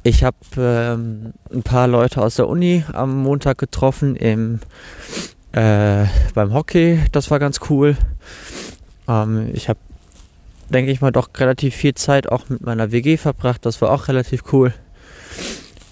Ich 0.04 0.24
habe 0.24 0.38
ähm, 0.58 1.34
ein 1.52 1.64
paar 1.64 1.88
Leute 1.88 2.22
aus 2.22 2.36
der 2.36 2.48
Uni 2.48 2.84
am 2.94 3.24
Montag 3.24 3.58
getroffen 3.58 4.16
im, 4.16 4.60
äh, 5.52 6.06
beim 6.34 6.54
Hockey. 6.54 7.04
Das 7.12 7.32
war 7.32 7.40
ganz 7.40 7.60
cool. 7.70 7.98
Ähm, 9.08 9.50
ich 9.54 9.68
habe 9.68 9.80
denke 10.70 10.92
ich 10.92 11.02
mal, 11.02 11.12
doch 11.12 11.30
relativ 11.38 11.76
viel 11.76 11.94
Zeit 11.94 12.30
auch 12.30 12.50
mit 12.50 12.62
meiner 12.62 12.92
WG 12.92 13.18
verbracht. 13.18 13.66
Das 13.66 13.82
war 13.82 13.92
auch 13.92 14.08
relativ 14.08 14.44
cool. 14.54 14.74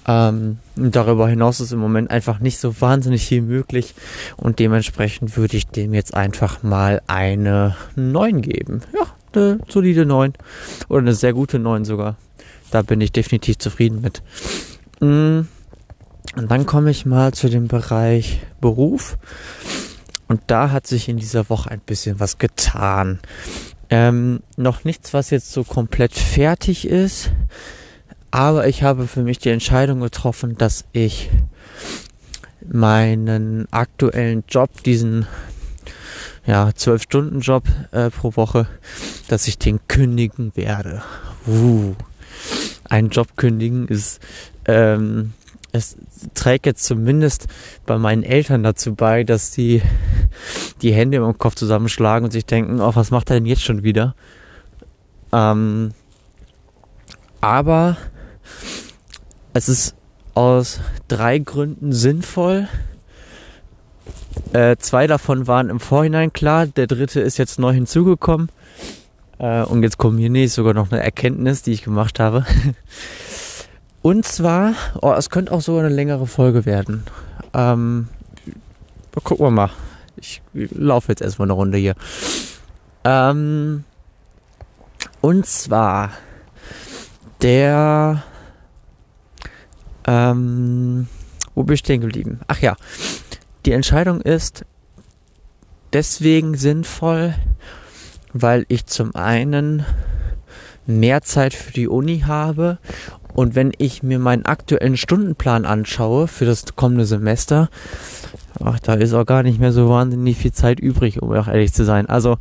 Ähm, 0.07 0.59
darüber 0.75 1.27
hinaus 1.27 1.59
ist 1.59 1.71
im 1.71 1.79
Moment 1.79 2.11
einfach 2.11 2.39
nicht 2.39 2.59
so 2.59 2.79
wahnsinnig 2.79 3.25
viel 3.25 3.41
möglich 3.41 3.95
und 4.37 4.59
dementsprechend 4.59 5.35
würde 5.35 5.57
ich 5.57 5.65
dem 5.65 5.95
jetzt 5.95 6.13
einfach 6.13 6.61
mal 6.61 7.01
eine 7.07 7.75
9 7.95 8.41
geben. 8.41 8.81
Ja, 8.93 9.07
eine 9.33 9.59
solide 9.67 10.05
9 10.05 10.33
oder 10.89 10.99
eine 10.99 11.15
sehr 11.15 11.33
gute 11.33 11.57
9 11.57 11.85
sogar. 11.85 12.17
Da 12.69 12.83
bin 12.83 13.01
ich 13.01 13.13
definitiv 13.13 13.57
zufrieden 13.57 14.01
mit. 14.01 14.21
Mm, 14.99 15.47
und 16.35 16.51
dann 16.51 16.65
komme 16.65 16.91
ich 16.91 17.05
mal 17.05 17.33
zu 17.33 17.49
dem 17.49 17.67
Bereich 17.67 18.41
Beruf. 18.61 19.17
Und 20.27 20.41
da 20.47 20.71
hat 20.71 20.87
sich 20.87 21.07
in 21.07 21.17
dieser 21.17 21.49
Woche 21.49 21.71
ein 21.71 21.79
bisschen 21.79 22.19
was 22.19 22.37
getan. 22.37 23.19
Ähm, 23.89 24.41
noch 24.57 24.83
nichts, 24.83 25.13
was 25.13 25.29
jetzt 25.29 25.51
so 25.51 25.63
komplett 25.63 26.13
fertig 26.13 26.87
ist. 26.87 27.31
Aber 28.31 28.67
ich 28.67 28.83
habe 28.83 29.07
für 29.07 29.21
mich 29.21 29.39
die 29.39 29.49
Entscheidung 29.49 30.01
getroffen, 30.01 30.57
dass 30.57 30.85
ich 30.91 31.29
meinen 32.67 33.67
aktuellen 33.71 34.43
Job, 34.49 34.83
diesen 34.83 35.27
ja, 36.45 36.67
12-Stunden-Job 36.67 37.63
äh, 37.91 38.09
pro 38.09 38.35
Woche, 38.35 38.67
dass 39.27 39.47
ich 39.47 39.57
den 39.57 39.79
kündigen 39.87 40.51
werde. 40.55 41.01
Uh, 41.47 41.95
ein 42.83 43.09
Job 43.09 43.35
kündigen 43.35 43.87
ist 43.87 44.19
ähm, 44.65 45.33
es 45.71 45.97
trägt 46.33 46.65
jetzt 46.65 46.83
zumindest 46.83 47.47
bei 47.85 47.97
meinen 47.97 48.23
Eltern 48.23 48.63
dazu 48.63 48.95
bei, 48.95 49.23
dass 49.23 49.53
sie 49.53 49.81
die 50.81 50.93
Hände 50.93 51.17
im 51.17 51.37
Kopf 51.37 51.55
zusammenschlagen 51.55 52.25
und 52.25 52.31
sich 52.31 52.45
denken, 52.45 52.81
oh, 52.81 52.91
was 52.95 53.11
macht 53.11 53.29
er 53.29 53.35
denn 53.35 53.45
jetzt 53.45 53.63
schon 53.63 53.83
wieder? 53.83 54.15
Ähm, 55.31 55.91
aber 57.41 57.97
es 59.53 59.69
ist 59.69 59.95
aus 60.33 60.81
drei 61.07 61.39
Gründen 61.39 61.93
sinnvoll. 61.93 62.67
Äh, 64.53 64.75
zwei 64.77 65.07
davon 65.07 65.47
waren 65.47 65.69
im 65.69 65.79
Vorhinein 65.79 66.33
klar, 66.33 66.67
der 66.67 66.87
dritte 66.87 67.21
ist 67.21 67.37
jetzt 67.37 67.59
neu 67.59 67.73
hinzugekommen. 67.73 68.49
Äh, 69.37 69.63
und 69.63 69.83
jetzt 69.83 69.97
kommt 69.97 70.19
hier 70.19 70.29
nicht 70.29 70.53
sogar 70.53 70.73
noch 70.73 70.91
eine 70.91 71.01
Erkenntnis, 71.01 71.61
die 71.61 71.71
ich 71.71 71.83
gemacht 71.83 72.19
habe. 72.19 72.45
Und 74.05 74.23
zwar, 74.23 74.75
oh, 75.01 75.13
es 75.13 75.31
könnte 75.31 75.51
auch 75.51 75.61
so 75.61 75.79
eine 75.79 75.89
längere 75.89 76.27
Folge 76.27 76.67
werden. 76.67 77.05
Ähm, 77.55 78.07
gucken 79.23 79.47
wir 79.47 79.49
mal. 79.49 79.71
Ich 80.15 80.43
laufe 80.53 81.11
jetzt 81.11 81.23
erstmal 81.23 81.47
eine 81.47 81.53
Runde 81.53 81.79
hier. 81.79 81.95
Ähm, 83.03 83.83
und 85.21 85.47
zwar 85.47 86.11
der, 87.41 88.21
ähm, 90.05 91.07
wo 91.55 91.63
bin 91.63 91.73
ich 91.73 91.79
stehen 91.79 92.01
geblieben? 92.01 92.41
Ach 92.45 92.61
ja, 92.61 92.75
die 93.65 93.71
Entscheidung 93.71 94.21
ist 94.21 94.65
deswegen 95.93 96.55
sinnvoll, 96.55 97.33
weil 98.33 98.67
ich 98.67 98.85
zum 98.85 99.15
einen 99.15 99.83
mehr 100.85 101.23
Zeit 101.23 101.55
für 101.55 101.71
die 101.71 101.87
Uni 101.87 102.19
habe 102.19 102.77
und 103.35 103.53
wenn 103.53 103.73
ich 103.77 104.01
mir 104.01 104.17
meinen 104.17 104.45
aktuellen 104.45 104.95
Stundenplan 104.95 105.65
anschaue 105.65 106.29
für 106.29 106.45
das 106.45 106.63
kommende 106.77 107.05
Semester, 107.05 107.69
ach, 108.63 108.79
da 108.79 108.93
ist 108.93 109.13
auch 109.13 109.25
gar 109.25 109.43
nicht 109.43 109.59
mehr 109.59 109.73
so 109.73 109.89
wahnsinnig 109.89 110.37
viel 110.37 110.53
Zeit 110.53 110.79
übrig, 110.79 111.21
um 111.21 111.33
auch 111.33 111.49
ehrlich 111.49 111.73
zu 111.73 111.83
sein. 111.83 112.07
Also, 112.07 112.37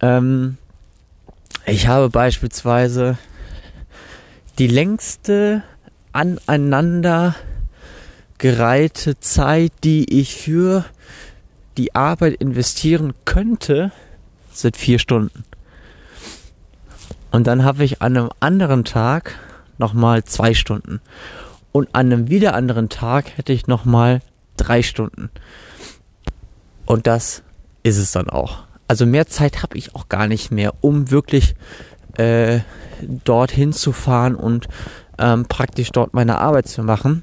ähm, 0.00 0.58
ich 1.66 1.88
habe 1.88 2.10
beispielsweise 2.10 3.16
die 4.58 4.66
längste 4.66 5.62
aneinander 6.12 7.34
gereihte 8.36 9.18
Zeit, 9.20 9.72
die 9.82 10.20
ich 10.20 10.36
für 10.36 10.84
die 11.78 11.94
Arbeit 11.94 12.34
investieren 12.34 13.14
könnte, 13.24 13.92
sind 14.52 14.76
vier 14.76 14.98
Stunden. 14.98 15.44
Und 17.30 17.46
dann 17.46 17.64
habe 17.64 17.84
ich 17.84 18.02
an 18.02 18.16
einem 18.16 18.30
anderen 18.40 18.84
Tag 18.84 19.38
nochmal 19.78 20.24
zwei 20.24 20.54
Stunden. 20.54 21.00
Und 21.72 21.88
an 21.92 22.12
einem 22.12 22.28
wieder 22.28 22.54
anderen 22.54 22.88
Tag 22.88 23.36
hätte 23.36 23.52
ich 23.52 23.66
nochmal 23.66 24.20
drei 24.56 24.82
Stunden. 24.82 25.30
Und 26.86 27.06
das 27.06 27.42
ist 27.82 27.98
es 27.98 28.12
dann 28.12 28.28
auch. 28.28 28.64
Also 28.86 29.06
mehr 29.06 29.26
Zeit 29.26 29.62
habe 29.62 29.76
ich 29.76 29.94
auch 29.94 30.08
gar 30.08 30.26
nicht 30.26 30.50
mehr, 30.50 30.72
um 30.80 31.10
wirklich 31.10 31.54
äh, 32.16 32.60
dorthin 33.02 33.72
zu 33.72 33.92
fahren 33.92 34.34
und 34.34 34.68
ähm, 35.18 35.44
praktisch 35.46 35.90
dort 35.90 36.14
meine 36.14 36.38
Arbeit 36.38 36.68
zu 36.68 36.82
machen. 36.82 37.22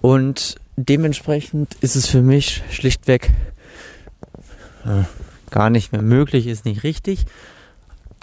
Und 0.00 0.56
dementsprechend 0.76 1.74
ist 1.80 1.96
es 1.96 2.06
für 2.06 2.22
mich 2.22 2.62
schlichtweg 2.70 3.30
äh, 4.84 5.04
gar 5.50 5.70
nicht 5.70 5.92
mehr 5.92 6.02
möglich, 6.02 6.46
ist 6.46 6.64
nicht 6.64 6.82
richtig, 6.82 7.26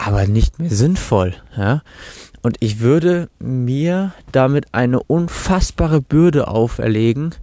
aber 0.04 0.26
nicht 0.26 0.58
mehr 0.60 0.72
sinnvoll. 0.72 1.36
Ja? 1.56 1.84
Und 2.42 2.58
ich 2.60 2.80
würde 2.80 3.30
mir 3.38 4.14
damit 4.32 4.74
eine 4.74 5.02
unfassbare 5.02 6.02
Bürde 6.02 6.48
auferlegen, 6.48 7.36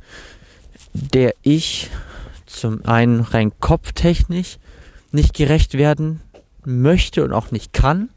der 0.92 1.34
ich 1.42 1.88
zum 2.46 2.84
einen 2.84 3.20
rein 3.20 3.52
kopftechnisch 3.60 4.58
nicht 5.12 5.34
gerecht 5.34 5.74
werden 5.74 6.20
möchte 6.64 7.22
und 7.24 7.32
auch 7.32 7.52
nicht 7.52 7.72
kann. 7.72 8.08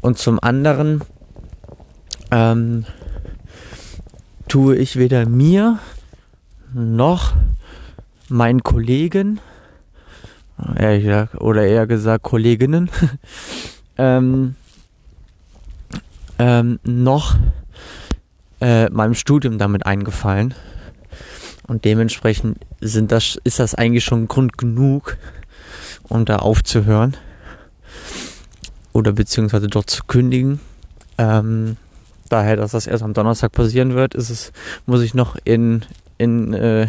Und 0.00 0.18
zum 0.18 0.42
anderen 0.42 1.02
ähm, 2.32 2.84
tue 4.48 4.74
ich 4.76 4.96
weder 4.96 5.28
mir 5.28 5.78
noch 6.74 7.34
meinen 8.28 8.64
Kollegen 8.64 9.40
oder 11.38 11.66
eher 11.66 11.86
gesagt 11.86 12.24
Kolleginnen 12.24 12.90
ähm, 13.98 14.54
ähm, 16.38 16.78
noch 16.84 17.36
äh, 18.60 18.88
meinem 18.90 19.14
Studium 19.14 19.58
damit 19.58 19.86
eingefallen. 19.86 20.54
Und 21.66 21.84
dementsprechend 21.84 22.58
sind 22.80 23.12
das, 23.12 23.38
ist 23.44 23.58
das 23.58 23.74
eigentlich 23.74 24.04
schon 24.04 24.26
Grund 24.26 24.58
genug, 24.58 25.16
um 26.08 26.24
da 26.24 26.36
aufzuhören. 26.36 27.16
Oder 28.92 29.12
beziehungsweise 29.12 29.68
dort 29.68 29.88
zu 29.88 30.02
kündigen. 30.04 30.60
Ähm, 31.16 31.76
daher, 32.28 32.56
dass 32.56 32.72
das 32.72 32.86
erst 32.86 33.02
am 33.02 33.14
Donnerstag 33.14 33.52
passieren 33.52 33.94
wird, 33.94 34.14
ist 34.14 34.30
es, 34.30 34.52
muss 34.86 35.02
ich 35.02 35.14
noch 35.14 35.36
in, 35.44 35.84
in, 36.18 36.54
äh, 36.54 36.88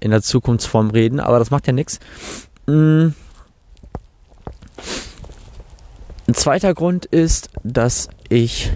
in 0.00 0.10
der 0.10 0.22
Zukunftsform 0.22 0.90
reden, 0.90 1.20
aber 1.20 1.38
das 1.38 1.50
macht 1.50 1.66
ja 1.66 1.72
nichts. 1.72 2.00
Ein 2.66 3.14
zweiter 6.32 6.74
Grund 6.74 7.04
ist, 7.04 7.50
dass 7.62 8.08
ich 8.28 8.72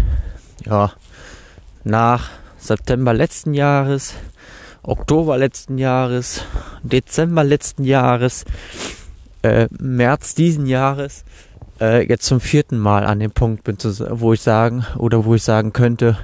ja 0.66 0.92
nach 1.84 2.30
September 2.58 3.14
letzten 3.14 3.54
Jahres, 3.54 4.14
Oktober 4.82 5.38
letzten 5.38 5.78
Jahres, 5.78 6.42
Dezember 6.82 7.44
letzten 7.44 7.84
Jahres, 7.84 8.44
äh, 9.42 9.68
März 9.78 10.34
diesen 10.34 10.66
Jahres 10.66 11.24
äh, 11.80 12.06
jetzt 12.06 12.26
zum 12.26 12.40
vierten 12.40 12.78
Mal 12.78 13.04
an 13.04 13.20
dem 13.20 13.30
Punkt 13.30 13.64
bin, 13.64 13.78
wo 14.10 14.32
ich 14.32 14.42
sagen 14.42 14.84
oder 14.96 15.24
wo 15.24 15.34
ich 15.34 15.42
sagen 15.42 15.72
könnte, 15.72 16.18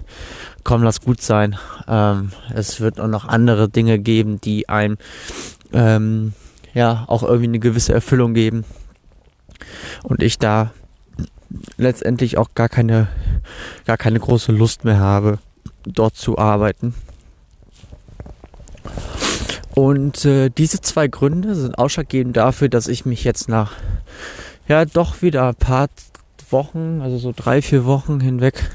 komm, 0.64 0.83
lass 0.83 1.00
gut 1.00 1.23
sein. 1.23 1.56
Ähm, 1.88 2.33
es 2.54 2.80
wird 2.80 3.00
auch 3.00 3.09
noch 3.09 3.26
andere 3.26 3.68
Dinge 3.68 3.99
geben, 3.99 4.40
die 4.40 4.68
einem 4.68 4.99
ähm, 5.73 6.33
ja 6.75 7.04
auch 7.07 7.23
irgendwie 7.23 7.45
eine 7.45 7.59
gewisse 7.59 7.93
Erfüllung 7.93 8.35
geben. 8.35 8.64
Und 10.02 10.23
ich 10.23 10.38
da 10.38 10.73
letztendlich 11.76 12.37
auch 12.37 12.50
gar 12.54 12.69
keine, 12.69 13.09
gar 13.87 13.97
keine 13.97 14.19
große 14.19 14.52
Lust 14.52 14.85
mehr 14.85 14.99
habe, 14.99 15.38
dort 15.85 16.16
zu 16.16 16.38
arbeiten. 16.38 16.95
Und 19.75 20.25
äh, 20.25 20.50
diese 20.50 20.81
zwei 20.81 21.09
Gründe 21.09 21.54
sind 21.54 21.78
ausschlaggebend 21.78 22.37
dafür, 22.37 22.69
dass 22.69 22.87
ich 22.87 23.07
mich 23.07 23.25
jetzt 23.25 23.49
nach 23.49 23.73
ja 24.69 24.85
doch 24.85 25.21
wieder 25.23 25.49
ein 25.49 25.54
paar 25.57 25.88
Wochen, 26.50 27.00
also 27.02 27.19
so 27.19 27.33
drei, 27.35 27.61
vier 27.61 27.85
Wochen 27.85 28.21
hinweg, 28.21 28.71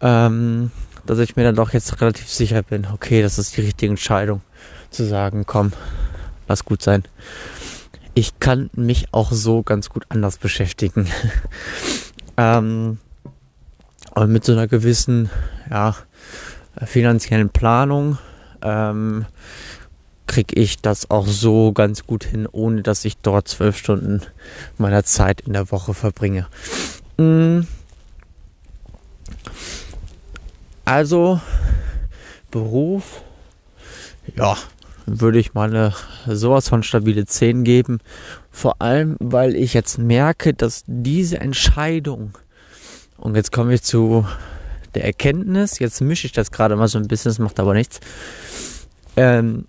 ähm, 0.00 0.70
dass 1.06 1.18
ich 1.18 1.36
mir 1.36 1.44
dann 1.44 1.54
doch 1.54 1.72
jetzt 1.72 2.00
relativ 2.00 2.28
sicher 2.28 2.62
bin, 2.62 2.86
okay, 2.92 3.22
das 3.22 3.38
ist 3.38 3.56
die 3.56 3.62
richtige 3.62 3.90
Entscheidung, 3.90 4.42
zu 4.90 5.04
sagen, 5.04 5.44
komm, 5.46 5.72
lass 6.48 6.64
gut 6.64 6.82
sein. 6.82 7.04
Ich 8.14 8.40
kann 8.40 8.70
mich 8.74 9.12
auch 9.12 9.30
so 9.30 9.62
ganz 9.62 9.90
gut 9.90 10.04
anders 10.08 10.38
beschäftigen. 10.38 11.08
ähm, 12.36 12.98
aber 14.12 14.26
mit 14.26 14.44
so 14.44 14.52
einer 14.52 14.66
gewissen, 14.66 15.30
ja, 15.70 15.94
finanziellen 16.84 17.50
Planung 17.50 18.18
ähm, 18.62 19.26
kriege 20.26 20.60
ich 20.60 20.80
das 20.80 21.10
auch 21.10 21.26
so 21.26 21.72
ganz 21.72 22.06
gut 22.06 22.24
hin, 22.24 22.48
ohne 22.50 22.82
dass 22.82 23.04
ich 23.04 23.18
dort 23.18 23.48
zwölf 23.48 23.76
Stunden 23.76 24.22
meiner 24.76 25.04
Zeit 25.04 25.40
in 25.40 25.52
der 25.52 25.70
Woche 25.70 25.94
verbringe. 25.94 26.46
Mm. 27.16 27.60
Also 30.84 31.40
Beruf, 32.50 33.22
ja, 34.36 34.56
würde 35.08 35.38
ich 35.38 35.54
mal 35.54 35.68
eine 35.68 35.94
sowas 36.26 36.68
von 36.68 36.82
stabile 36.82 37.26
10 37.26 37.64
geben. 37.64 37.98
Vor 38.50 38.80
allem, 38.80 39.16
weil 39.20 39.56
ich 39.56 39.74
jetzt 39.74 39.98
merke, 39.98 40.54
dass 40.54 40.84
diese 40.86 41.40
Entscheidung, 41.40 42.36
und 43.16 43.36
jetzt 43.36 43.52
komme 43.52 43.74
ich 43.74 43.82
zu 43.82 44.26
der 44.94 45.04
Erkenntnis, 45.04 45.78
jetzt 45.78 46.00
mische 46.00 46.26
ich 46.26 46.32
das 46.32 46.50
gerade 46.50 46.76
mal 46.76 46.88
so 46.88 46.98
ein 46.98 47.08
bisschen, 47.08 47.30
das 47.30 47.38
macht 47.38 47.60
aber 47.60 47.74
nichts, 47.74 48.00
ähm, 49.16 49.66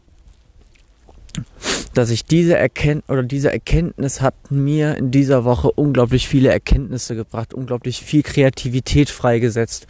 dass 1.93 2.09
ich 2.09 2.25
diese 2.25 2.57
Erkenntnis 2.57 3.09
oder 3.09 3.23
diese 3.23 3.51
Erkenntnis 3.51 4.21
hat 4.21 4.51
mir 4.51 4.95
in 4.97 5.11
dieser 5.11 5.43
Woche 5.43 5.71
unglaublich 5.71 6.27
viele 6.27 6.49
Erkenntnisse 6.49 7.15
gebracht, 7.15 7.53
unglaublich 7.53 8.03
viel 8.03 8.23
Kreativität 8.23 9.09
freigesetzt. 9.09 9.87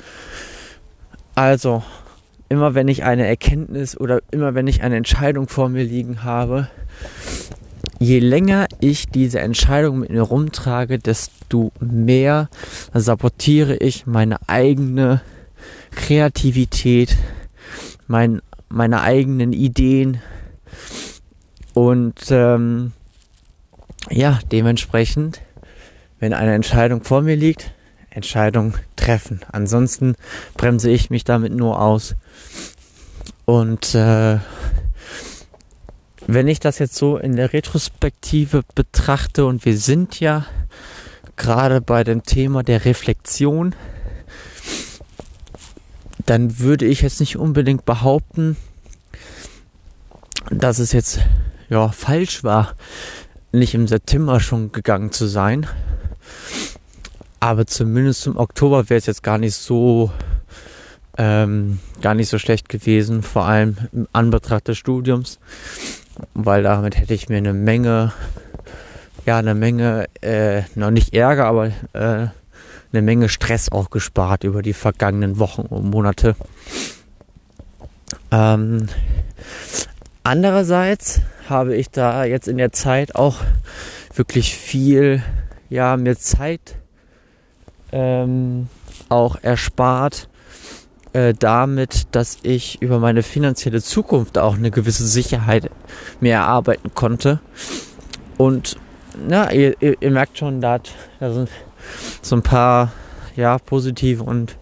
Also, 1.35 1.83
immer 2.49 2.75
wenn 2.75 2.87
ich 2.87 3.03
eine 3.03 3.25
Erkenntnis 3.25 3.97
oder 3.97 4.21
immer 4.31 4.55
wenn 4.55 4.67
ich 4.67 4.83
eine 4.83 4.97
Entscheidung 4.97 5.47
vor 5.47 5.69
mir 5.69 5.83
liegen 5.83 6.23
habe, 6.23 6.67
je 7.99 8.19
länger 8.19 8.67
ich 8.79 9.07
diese 9.09 9.39
Entscheidung 9.39 9.99
mit 9.99 10.09
mir 10.09 10.21
rumtrage, 10.21 10.99
desto 10.99 11.71
mehr 11.79 12.49
sabotiere 12.93 13.75
ich 13.77 14.05
meine 14.05 14.37
eigene 14.47 15.21
Kreativität, 15.91 17.17
mein, 18.07 18.41
meine 18.69 19.01
eigenen 19.01 19.53
Ideen, 19.53 20.19
und 21.73 22.29
ähm, 22.29 22.91
ja, 24.09 24.39
dementsprechend, 24.51 25.41
wenn 26.19 26.33
eine 26.33 26.53
Entscheidung 26.53 27.03
vor 27.03 27.21
mir 27.21 27.37
liegt, 27.37 27.71
Entscheidung 28.09 28.73
treffen. 28.95 29.41
Ansonsten 29.51 30.15
bremse 30.57 30.89
ich 30.89 31.09
mich 31.09 31.23
damit 31.23 31.53
nur 31.53 31.81
aus. 31.81 32.15
Und 33.45 33.95
äh, 33.95 34.39
wenn 36.27 36.47
ich 36.47 36.59
das 36.59 36.77
jetzt 36.77 36.95
so 36.95 37.17
in 37.17 37.35
der 37.35 37.53
Retrospektive 37.53 38.63
betrachte 38.75 39.45
und 39.45 39.65
wir 39.65 39.77
sind 39.77 40.19
ja 40.19 40.45
gerade 41.35 41.81
bei 41.81 42.03
dem 42.03 42.23
Thema 42.23 42.61
der 42.61 42.85
Reflexion, 42.85 43.73
dann 46.25 46.59
würde 46.59 46.85
ich 46.85 47.01
jetzt 47.01 47.19
nicht 47.19 47.37
unbedingt 47.37 47.85
behaupten, 47.85 48.55
dass 50.51 50.77
es 50.77 50.91
jetzt 50.91 51.19
ja, 51.69 51.89
falsch 51.89 52.43
war, 52.43 52.75
nicht 53.51 53.73
im 53.73 53.87
September 53.87 54.39
schon 54.39 54.71
gegangen 54.71 55.11
zu 55.11 55.25
sein. 55.25 55.65
Aber 57.39 57.65
zumindest 57.65 58.27
im 58.27 58.37
Oktober 58.37 58.89
wäre 58.89 58.99
es 58.99 59.07
jetzt 59.07 59.23
gar 59.23 59.37
nicht 59.37 59.55
so 59.55 60.11
ähm, 61.19 61.79
gar 62.01 62.15
nicht 62.15 62.29
so 62.29 62.39
schlecht 62.39 62.69
gewesen, 62.69 63.23
vor 63.23 63.43
allem 63.45 63.75
im 63.91 64.07
Anbetracht 64.13 64.69
des 64.69 64.77
Studiums, 64.77 65.37
weil 66.33 66.63
damit 66.63 66.97
hätte 66.97 67.13
ich 67.13 67.27
mir 67.27 67.37
eine 67.37 67.51
Menge, 67.51 68.13
ja, 69.25 69.37
eine 69.37 69.53
Menge, 69.53 70.07
äh, 70.21 70.61
noch 70.75 70.91
nicht 70.91 71.13
Ärger, 71.13 71.45
aber 71.45 71.67
äh, 71.91 72.27
eine 72.91 73.01
Menge 73.01 73.27
Stress 73.27 73.69
auch 73.69 73.89
gespart 73.89 74.45
über 74.45 74.61
die 74.61 74.71
vergangenen 74.71 75.39
Wochen 75.39 75.63
und 75.63 75.89
Monate. 75.89 76.37
Ähm, 78.31 78.87
andererseits 80.23 81.19
habe 81.49 81.75
ich 81.75 81.89
da 81.89 82.23
jetzt 82.23 82.47
in 82.47 82.57
der 82.57 82.71
Zeit 82.71 83.15
auch 83.15 83.41
wirklich 84.15 84.55
viel, 84.55 85.21
ja, 85.69 85.97
mir 85.97 86.17
Zeit 86.17 86.75
ähm, 87.91 88.69
auch 89.09 89.35
erspart, 89.41 90.28
äh, 91.13 91.33
damit, 91.37 92.07
dass 92.11 92.37
ich 92.43 92.81
über 92.81 92.99
meine 92.99 93.23
finanzielle 93.23 93.81
Zukunft 93.81 94.37
auch 94.37 94.55
eine 94.55 94.71
gewisse 94.71 95.07
Sicherheit 95.07 95.69
mehr 96.19 96.39
erarbeiten 96.39 96.93
konnte. 96.93 97.39
Und 98.37 98.77
na, 99.27 99.51
ihr, 99.51 99.75
ihr, 99.81 100.01
ihr 100.01 100.11
merkt 100.11 100.37
schon, 100.37 100.61
da, 100.61 100.79
da 101.19 101.33
sind 101.33 101.49
so 102.21 102.35
ein 102.35 102.43
paar 102.43 102.91
ja, 103.35 103.57
positive 103.57 104.23
und 104.23 104.57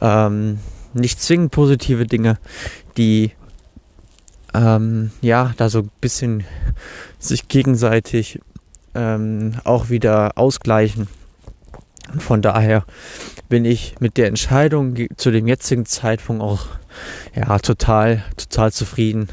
ähm, 0.00 0.58
nicht 0.94 1.20
zwingend 1.20 1.50
positive 1.50 2.06
Dinge, 2.06 2.38
die 2.96 3.32
ähm, 4.54 5.10
ja, 5.20 5.52
da 5.56 5.68
so 5.68 5.80
ein 5.80 5.90
bisschen 6.00 6.44
sich 7.18 7.48
gegenseitig 7.48 8.40
ähm, 8.94 9.54
auch 9.64 9.90
wieder 9.90 10.32
ausgleichen. 10.36 11.08
Von 12.18 12.42
daher 12.42 12.84
bin 13.48 13.64
ich 13.64 13.96
mit 14.00 14.16
der 14.16 14.26
Entscheidung 14.26 14.96
zu 15.16 15.30
dem 15.30 15.46
jetzigen 15.46 15.86
Zeitpunkt 15.86 16.42
auch 16.42 16.66
ja 17.34 17.58
total, 17.58 18.24
total 18.36 18.72
zufrieden. 18.72 19.28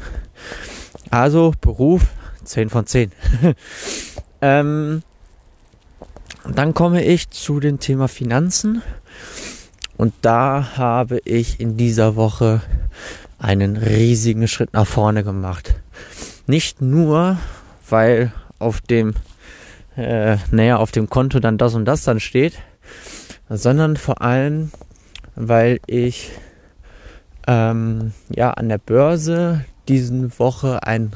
Also 1.10 1.52
Beruf 1.60 2.02
10 2.44 2.70
von 2.70 2.86
10. 2.86 3.12
ähm, 4.40 5.02
dann 6.48 6.74
komme 6.74 7.04
ich 7.04 7.30
zu 7.30 7.60
dem 7.60 7.80
Thema 7.80 8.08
Finanzen. 8.08 8.82
Und 9.96 10.14
da 10.22 10.76
habe 10.76 11.20
ich 11.24 11.58
in 11.58 11.76
dieser 11.76 12.16
Woche 12.16 12.60
einen 13.38 13.76
riesigen 13.76 14.46
Schritt 14.48 14.72
nach 14.72 14.86
vorne 14.86 15.24
gemacht. 15.24 15.74
Nicht 16.46 16.80
nur, 16.80 17.38
weil 17.88 18.32
auf 18.58 18.80
dem, 18.80 19.14
äh, 19.96 20.36
naja, 20.50 20.76
auf 20.76 20.92
dem 20.92 21.08
Konto 21.08 21.40
dann 21.40 21.58
das 21.58 21.74
und 21.74 21.84
das 21.84 22.04
dann 22.04 22.20
steht, 22.20 22.54
sondern 23.48 23.96
vor 23.96 24.22
allem, 24.22 24.70
weil 25.34 25.80
ich 25.86 26.32
ähm, 27.46 28.12
ja 28.28 28.50
an 28.52 28.68
der 28.68 28.78
Börse 28.78 29.64
diesen 29.88 30.38
Woche 30.38 30.82
ein 30.82 31.12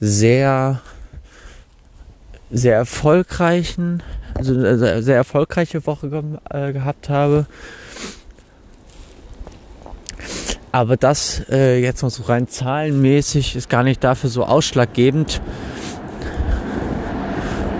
sehr 0.00 0.80
sehr 2.50 2.76
erfolgreichen, 2.76 4.02
also 4.34 4.54
sehr, 4.54 5.02
sehr 5.02 5.16
erfolgreiche 5.16 5.86
Woche 5.86 6.10
ge 6.10 6.22
äh, 6.50 6.72
gehabt 6.72 7.08
habe. 7.08 7.46
Aber 10.72 10.96
das 10.96 11.42
äh, 11.50 11.80
jetzt 11.80 12.02
noch 12.02 12.10
so 12.10 12.24
rein 12.24 12.48
zahlenmäßig 12.48 13.56
ist 13.56 13.68
gar 13.68 13.82
nicht 13.82 14.04
dafür 14.04 14.30
so 14.30 14.44
ausschlaggebend. 14.44 15.40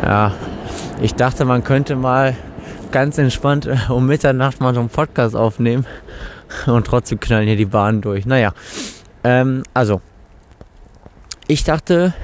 Ja, 0.03 0.35
ich 1.03 1.15
dachte, 1.15 1.45
man 1.45 1.63
könnte 1.63 1.97
mal 1.97 2.37
ganz 2.91 3.19
entspannt 3.19 3.67
äh, 3.67 3.77
um 3.89 4.07
Mitternacht 4.07 4.61
mal 4.61 4.75
so 4.75 4.81
einen 4.81 4.89
Podcast 4.89 5.37
aufnehmen 5.37 5.87
und 6.67 6.87
trotzdem 6.87 7.21
knallen 7.21 7.47
hier 7.47 7.57
die 7.57 7.67
Bahnen 7.67 8.01
durch. 8.01 8.27
Naja, 8.27 8.53
ähm, 9.25 9.63
also 9.75 10.01
ich 11.47 11.65
dachte, 11.65 12.15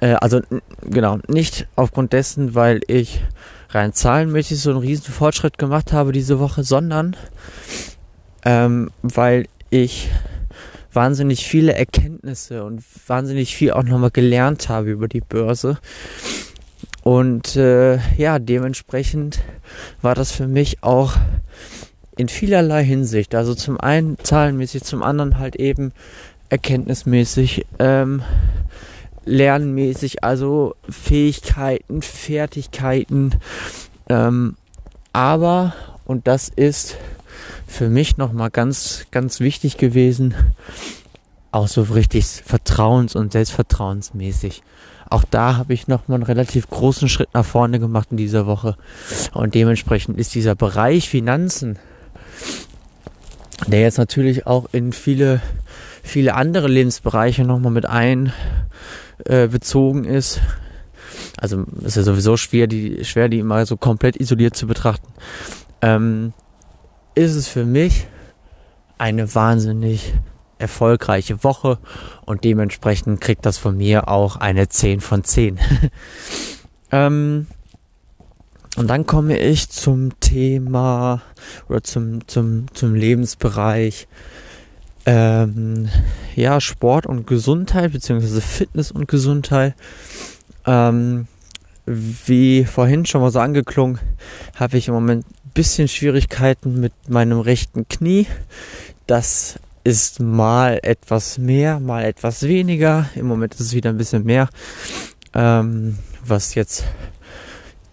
äh, 0.00 0.14
also 0.14 0.40
genau, 0.82 1.18
nicht 1.28 1.66
aufgrund 1.76 2.12
dessen, 2.12 2.54
weil 2.54 2.80
ich 2.86 3.22
rein 3.70 3.92
zahlenmäßig 3.92 4.60
so 4.60 4.70
einen 4.70 4.78
riesen 4.78 5.12
Fortschritt 5.12 5.58
gemacht 5.58 5.92
habe 5.92 6.12
diese 6.12 6.38
Woche, 6.38 6.64
sondern 6.64 7.16
ähm, 8.44 8.90
weil 9.02 9.46
ich 9.70 10.10
wahnsinnig 10.96 11.46
viele 11.46 11.74
Erkenntnisse 11.74 12.64
und 12.64 12.82
wahnsinnig 13.06 13.54
viel 13.54 13.70
auch 13.72 13.84
nochmal 13.84 14.10
gelernt 14.10 14.68
habe 14.68 14.90
über 14.90 15.06
die 15.06 15.20
Börse. 15.20 15.78
Und 17.02 17.54
äh, 17.54 17.98
ja, 18.16 18.40
dementsprechend 18.40 19.38
war 20.02 20.16
das 20.16 20.32
für 20.32 20.48
mich 20.48 20.82
auch 20.82 21.14
in 22.16 22.28
vielerlei 22.28 22.82
Hinsicht, 22.82 23.34
also 23.34 23.54
zum 23.54 23.78
einen 23.78 24.16
zahlenmäßig, 24.20 24.82
zum 24.82 25.02
anderen 25.02 25.38
halt 25.38 25.54
eben 25.54 25.92
erkenntnismäßig, 26.48 27.66
ähm, 27.78 28.22
lernmäßig, 29.24 30.24
also 30.24 30.74
Fähigkeiten, 30.88 32.00
Fertigkeiten. 32.00 33.34
Ähm, 34.08 34.56
aber, 35.12 35.74
und 36.06 36.26
das 36.26 36.48
ist 36.48 36.96
für 37.66 37.88
mich 37.88 38.16
nochmal 38.16 38.50
ganz, 38.50 39.06
ganz 39.10 39.40
wichtig 39.40 39.76
gewesen, 39.76 40.34
auch 41.50 41.68
so 41.68 41.82
richtig 41.82 42.24
vertrauens- 42.24 43.16
und 43.16 43.32
selbstvertrauensmäßig. 43.32 44.62
Auch 45.08 45.24
da 45.24 45.56
habe 45.56 45.72
ich 45.72 45.88
nochmal 45.88 46.16
einen 46.16 46.24
relativ 46.24 46.68
großen 46.68 47.08
Schritt 47.08 47.28
nach 47.32 47.44
vorne 47.44 47.78
gemacht 47.78 48.08
in 48.10 48.16
dieser 48.16 48.46
Woche. 48.46 48.76
Und 49.32 49.54
dementsprechend 49.54 50.18
ist 50.18 50.34
dieser 50.34 50.54
Bereich 50.54 51.08
Finanzen, 51.08 51.78
der 53.66 53.80
jetzt 53.80 53.98
natürlich 53.98 54.46
auch 54.46 54.66
in 54.72 54.92
viele, 54.92 55.40
viele 56.02 56.34
andere 56.34 56.68
Lebensbereiche 56.68 57.44
nochmal 57.44 57.72
mit 57.72 57.86
ein 57.86 58.32
äh, 59.24 59.48
ist. 60.04 60.40
Also 61.38 61.64
ist 61.82 61.96
ja 61.96 62.02
sowieso 62.02 62.36
schwer, 62.36 62.66
die, 62.66 63.04
schwer, 63.04 63.28
die 63.28 63.38
immer 63.38 63.64
so 63.66 63.76
komplett 63.76 64.16
isoliert 64.16 64.56
zu 64.56 64.66
betrachten. 64.66 65.08
Ähm, 65.82 66.32
ist 67.16 67.34
es 67.34 67.48
für 67.48 67.64
mich 67.64 68.06
eine 68.98 69.34
wahnsinnig 69.34 70.14
erfolgreiche 70.58 71.42
Woche 71.42 71.78
und 72.24 72.44
dementsprechend 72.44 73.20
kriegt 73.20 73.44
das 73.44 73.58
von 73.58 73.76
mir 73.76 74.08
auch 74.08 74.36
eine 74.36 74.68
10 74.68 75.00
von 75.00 75.24
10. 75.24 75.58
ähm, 76.92 77.46
und 78.76 78.88
dann 78.88 79.06
komme 79.06 79.38
ich 79.38 79.70
zum 79.70 80.20
Thema 80.20 81.22
oder 81.68 81.82
zum, 81.82 82.28
zum, 82.28 82.66
zum 82.74 82.94
Lebensbereich 82.94 84.06
ähm, 85.06 85.88
ja, 86.34 86.60
Sport 86.60 87.06
und 87.06 87.26
Gesundheit, 87.26 87.92
beziehungsweise 87.92 88.40
Fitness 88.40 88.90
und 88.90 89.08
Gesundheit. 89.08 89.74
Ähm, 90.66 91.26
wie 91.86 92.64
vorhin 92.64 93.06
schon 93.06 93.20
mal 93.20 93.30
so 93.30 93.38
angeklungen, 93.38 94.00
habe 94.56 94.76
ich 94.76 94.88
im 94.88 94.94
Moment 94.94 95.24
bisschen 95.56 95.88
Schwierigkeiten 95.88 96.78
mit 96.80 96.92
meinem 97.08 97.40
rechten 97.40 97.88
Knie. 97.88 98.26
Das 99.06 99.58
ist 99.84 100.20
mal 100.20 100.78
etwas 100.82 101.38
mehr, 101.38 101.80
mal 101.80 102.04
etwas 102.04 102.42
weniger. 102.42 103.08
Im 103.14 103.26
Moment 103.26 103.54
ist 103.54 103.60
es 103.60 103.72
wieder 103.72 103.88
ein 103.88 103.96
bisschen 103.96 104.24
mehr. 104.24 104.50
Ähm, 105.32 105.96
was 106.26 106.54
jetzt 106.56 106.84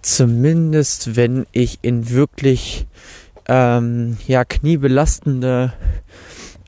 zumindest, 0.02 1.15
wenn 1.15 1.45
ich 1.54 1.80
in 1.84 2.10
wirklich 2.10 2.86
ähm, 3.47 4.17
ja, 4.28 4.43
kniebelastende 4.43 5.71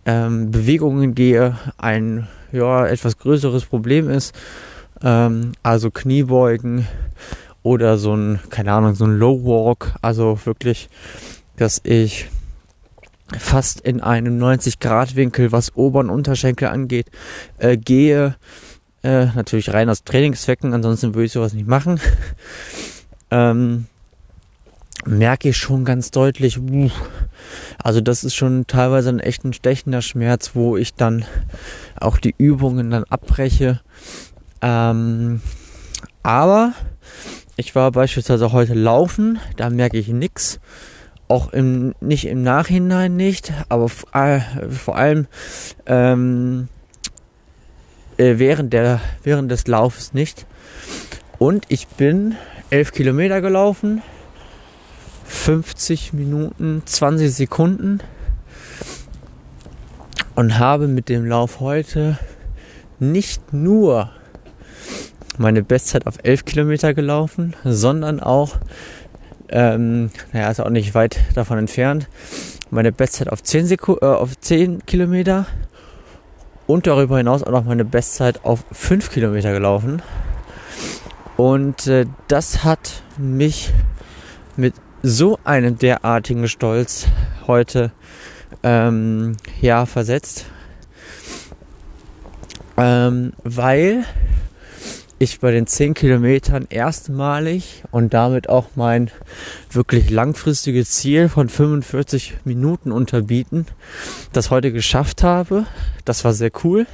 ähm, 0.06 0.50
Bewegungen 0.50 1.14
gehe, 1.14 1.58
ein 1.78 2.30
ja, 2.54 2.88
etwas 2.88 3.18
größeres 3.18 3.66
Problem 3.66 4.10
ist. 4.10 4.34
Ähm, 5.04 5.52
also 5.62 5.92
Kniebeugen 5.92 6.88
oder 7.66 7.98
so 7.98 8.16
ein, 8.16 8.40
keine 8.52 8.74
Ahnung, 8.74 8.94
so 8.94 9.06
ein 9.06 9.18
Low 9.18 9.44
Walk. 9.44 9.96
Also 10.04 10.40
wirklich, 10.46 10.88
dass 11.58 11.82
ich 11.84 12.30
fast 13.40 13.82
in 13.82 14.02
einem 14.02 14.38
90 14.38 14.80
Grad 14.80 15.16
Winkel, 15.16 15.52
was 15.52 15.76
Ober- 15.76 16.02
und 16.02 16.12
Unterschenkel 16.12 16.68
angeht, 16.68 17.08
äh, 17.58 17.76
gehe. 17.76 18.36
Äh, 19.02 19.26
natürlich 19.34 19.74
rein 19.74 19.90
aus 19.90 20.04
Trainingszwecken, 20.04 20.76
ansonsten 20.76 21.16
würde 21.16 21.26
ich 21.26 21.32
sowas 21.32 21.54
nicht 21.54 21.68
machen. 21.68 22.00
ähm, 23.32 23.88
merke 25.04 25.50
ich 25.50 25.58
schon 25.58 25.86
ganz 25.86 26.12
deutlich, 26.12 26.60
uh, 26.60 26.92
also 27.82 28.00
das 28.00 28.24
ist 28.24 28.36
schon 28.36 28.68
teilweise 28.68 29.10
ein 29.10 29.20
echt 29.20 29.44
ein 29.44 29.54
stechender 29.54 30.04
Schmerz, 30.04 30.52
wo 30.54 30.78
ich 30.78 30.94
dann 30.94 31.26
auch 32.00 32.18
die 32.20 32.36
Übungen 32.38 32.92
dann 32.92 33.06
abbreche. 33.06 33.82
Ähm, 34.62 35.42
aber 36.22 36.74
ich 37.58 37.76
war 37.76 37.92
beispielsweise 37.92 38.52
heute 38.52 38.74
laufen, 38.74 39.40
da 39.56 39.70
merke 39.70 39.98
ich 39.98 40.08
nichts. 40.10 40.60
Auch 41.28 41.54
im, 41.54 41.96
nicht 42.02 42.26
im 42.28 42.44
Nachhinein 42.44 43.16
nicht, 43.16 43.52
aber 43.70 43.90
äh, 44.14 44.42
vor 44.70 44.96
allem 44.96 45.26
ähm, 45.88 46.68
äh, 48.18 48.36
während, 48.38 48.74
der, 48.74 49.02
während 49.24 49.50
des 49.50 49.66
Laufes 49.68 50.14
nicht. 50.14 50.46
Und 51.40 51.66
ich 51.70 51.88
bin 51.88 52.36
elf 52.70 52.92
Kilometer 52.92 53.42
gelaufen 53.42 54.04
50 55.26 56.14
Minuten 56.14 56.84
20 56.86 57.34
Sekunden 57.34 58.00
und 60.36 60.60
habe 60.60 60.88
mit 60.88 61.10
dem 61.10 61.26
Lauf 61.26 61.60
heute 61.60 62.20
nicht 63.00 63.52
nur 63.52 64.12
meine 65.38 65.64
Bestzeit 65.64 66.08
auf 66.08 66.18
11 66.24 66.46
Kilometer 66.46 66.94
gelaufen, 66.94 67.56
sondern 67.64 68.20
auch, 68.20 68.56
ähm, 69.50 70.12
naja, 70.34 70.50
ist 70.50 70.60
auch 70.60 70.70
nicht 70.70 70.94
weit 70.96 71.20
davon 71.34 71.58
entfernt, 71.58 72.08
meine 72.70 72.92
Bestzeit 72.92 73.30
auf 73.30 73.44
10, 73.44 73.68
Seku 73.68 73.96
äh, 74.02 74.06
auf 74.06 74.38
10 74.40 74.86
Kilometer 74.86 75.46
und 76.68 76.88
darüber 76.88 77.18
hinaus 77.18 77.44
auch 77.44 77.52
noch 77.52 77.66
meine 77.66 77.86
Bestzeit 77.86 78.44
auf 78.44 78.64
5 78.72 79.12
Kilometer 79.12 79.52
gelaufen. 79.52 80.02
Und 81.38 81.88
äh, 81.88 82.06
das 82.28 82.64
hat 82.64 83.04
mich 83.18 83.72
mit 84.56 84.74
so 85.04 85.38
einen 85.44 85.78
derartigen 85.78 86.48
Stolz 86.48 87.08
heute 87.46 87.92
ähm, 88.64 89.38
ja 89.62 89.86
versetzt, 89.86 90.46
ähm, 92.78 93.34
weil 93.44 94.06
ich 95.18 95.40
bei 95.40 95.52
den 95.52 95.68
10 95.68 95.94
Kilometern 95.94 96.68
erstmalig 96.70 97.84
und 97.92 98.14
damit 98.14 98.50
auch 98.50 98.68
mein 98.76 99.12
wirklich 99.72 100.10
langfristiges 100.10 100.92
Ziel 100.92 101.30
von 101.30 101.50
45 101.50 102.38
Minuten 102.44 102.92
unterbieten, 102.92 103.66
das 104.34 104.52
heute 104.52 104.72
geschafft 104.72 105.24
habe. 105.24 105.66
Das 106.04 106.26
war 106.26 106.34
sehr 106.34 106.52
cool. 106.64 106.86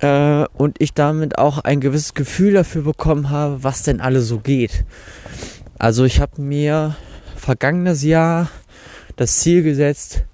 Äh, 0.00 0.44
und 0.54 0.80
ich 0.80 0.92
damit 0.92 1.38
auch 1.38 1.58
ein 1.58 1.80
gewisses 1.80 2.14
Gefühl 2.14 2.52
dafür 2.52 2.82
bekommen 2.82 3.30
habe, 3.30 3.64
was 3.64 3.82
denn 3.82 4.00
alles 4.00 4.28
so 4.28 4.38
geht. 4.38 4.84
Also 5.78 6.04
ich 6.04 6.20
habe 6.20 6.42
mir 6.42 6.96
vergangenes 7.36 8.02
Jahr 8.02 8.50
das 9.16 9.38
Ziel 9.38 9.62
gesetzt, 9.62 10.24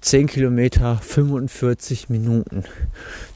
10 0.00 0.26
Kilometer 0.26 0.98
45 0.98 2.08
Minuten. 2.08 2.64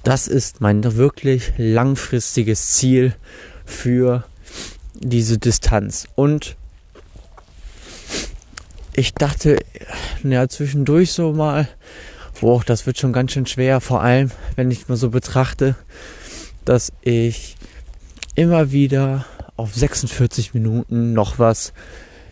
Das 0.05 0.29
ist 0.29 0.61
mein 0.61 0.85
wirklich 0.97 1.53
langfristiges 1.57 2.73
Ziel 2.73 3.15
für 3.65 4.25
diese 4.95 5.39
Distanz. 5.39 6.07
Und 6.15 6.57
ich 8.95 9.15
dachte, 9.15 9.59
ja, 10.23 10.47
zwischendurch 10.47 11.13
so 11.13 11.33
mal, 11.33 11.69
boah, 12.41 12.63
das 12.65 12.87
wird 12.87 12.99
schon 12.99 13.15
ganz 13.15 13.33
schön 13.33 13.47
schwer, 13.47 13.81
vor 13.81 14.03
allem, 14.03 14.31
wenn 14.57 14.71
ich 14.71 14.89
mal 14.89 14.97
so 14.97 15.09
betrachte, 15.09 15.75
dass 16.67 16.93
ich 17.01 17.57
immer 18.35 18.73
wieder 18.73 19.25
auf 19.57 19.75
46 19.75 20.53
Minuten 20.53 21.15
noch 21.15 21.39
was, 21.39 21.73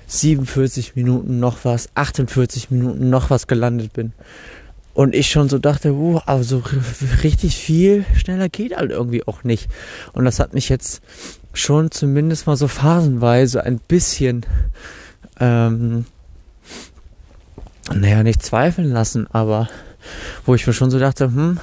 47 0.09 0.95
Minuten 0.95 1.41
noch 1.41 1.65
was, 1.65 1.89
48 1.95 2.71
Minuten 2.71 3.09
noch 3.09 3.31
was 3.31 3.47
gelandet 3.47 3.95
bin. 3.95 4.13
Und 4.95 5.15
ich 5.15 5.31
schon 5.31 5.49
so 5.49 5.59
dachte, 5.59 5.93
uh, 5.93 6.21
aber 6.27 6.45
so 6.45 6.63
richtig 7.23 7.57
viel 7.57 8.05
schneller 8.15 8.49
geht 8.49 8.77
halt 8.77 8.91
irgendwie 8.91 9.27
auch 9.27 9.43
nicht. 9.43 9.69
Und 10.13 10.25
das 10.25 10.39
hat 10.39 10.53
mich 10.53 10.69
jetzt 10.69 11.03
schon 11.55 11.91
zumindest 11.91 12.47
mal 12.47 12.57
so 12.57 12.69
phasenweise 12.69 13.65
ein 13.65 13.79
bisschen, 13.79 14.45
ähm, 15.41 16.05
naja, 17.95 18.23
nicht 18.23 18.43
zweifeln 18.43 18.91
lassen, 18.91 19.27
aber 19.33 19.69
wo 20.45 20.55
ich 20.55 20.67
mir 20.67 20.73
schon 20.73 20.91
so 20.91 20.99
dachte, 20.99 21.27
hm, 21.27 21.59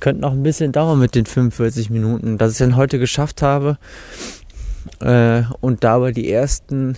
könnte 0.00 0.22
noch 0.22 0.32
ein 0.32 0.42
bisschen 0.42 0.72
dauern 0.72 0.98
mit 0.98 1.14
den 1.14 1.26
45 1.26 1.90
Minuten. 1.90 2.38
Dass 2.38 2.52
ich 2.52 2.58
dann 2.58 2.76
heute 2.76 2.98
geschafft 2.98 3.42
habe 3.42 3.78
äh, 5.00 5.42
und 5.60 5.84
dabei 5.84 6.12
die 6.12 6.30
ersten 6.30 6.96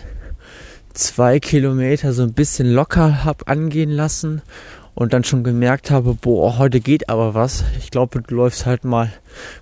zwei 0.92 1.40
Kilometer 1.40 2.12
so 2.12 2.22
ein 2.22 2.32
bisschen 2.32 2.72
locker 2.72 3.24
hab 3.24 3.48
angehen 3.48 3.90
lassen 3.90 4.42
und 4.96 5.12
dann 5.12 5.24
schon 5.24 5.44
gemerkt 5.44 5.90
habe, 5.90 6.14
boah, 6.14 6.56
heute 6.56 6.80
geht 6.80 7.10
aber 7.10 7.34
was. 7.34 7.64
Ich 7.78 7.90
glaube, 7.90 8.22
du 8.22 8.34
läufst 8.34 8.64
halt 8.64 8.82
mal, 8.82 9.12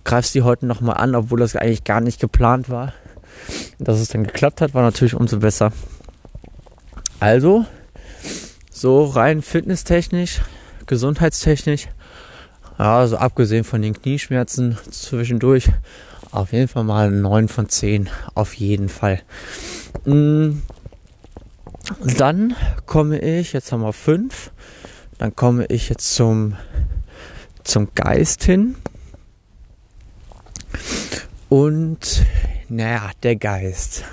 greifst 0.04 0.34
die 0.34 0.42
heute 0.42 0.64
noch 0.64 0.80
mal 0.80 0.92
an, 0.92 1.16
obwohl 1.16 1.40
das 1.40 1.56
eigentlich 1.56 1.82
gar 1.82 2.00
nicht 2.00 2.20
geplant 2.20 2.70
war. 2.70 2.94
Dass 3.80 3.98
es 3.98 4.08
dann 4.08 4.22
geklappt 4.22 4.60
hat, 4.60 4.74
war 4.74 4.82
natürlich 4.82 5.14
umso 5.14 5.40
besser. 5.40 5.72
Also, 7.18 7.66
so 8.70 9.04
rein 9.04 9.42
fitnesstechnisch, 9.42 10.40
gesundheitstechnisch, 10.86 11.88
ja, 12.78 12.98
also 12.98 13.16
abgesehen 13.16 13.64
von 13.64 13.82
den 13.82 14.00
Knieschmerzen 14.00 14.78
zwischendurch, 14.88 15.68
auf 16.30 16.52
jeden 16.52 16.68
Fall 16.68 16.84
mal 16.84 17.10
9 17.10 17.48
von 17.48 17.68
10, 17.68 18.08
auf 18.34 18.54
jeden 18.54 18.88
Fall. 18.88 19.20
Mm, 20.04 20.58
dann 22.18 22.54
komme 22.86 23.18
ich, 23.18 23.52
jetzt 23.52 23.72
haben 23.72 23.82
wir 23.82 23.92
5, 23.92 24.52
dann 25.18 25.34
komme 25.34 25.66
ich 25.66 25.88
jetzt 25.88 26.14
zum, 26.14 26.56
zum 27.62 27.88
Geist 27.94 28.44
hin. 28.44 28.76
Und 31.48 32.24
naja, 32.68 33.10
der 33.22 33.36
Geist. 33.36 34.04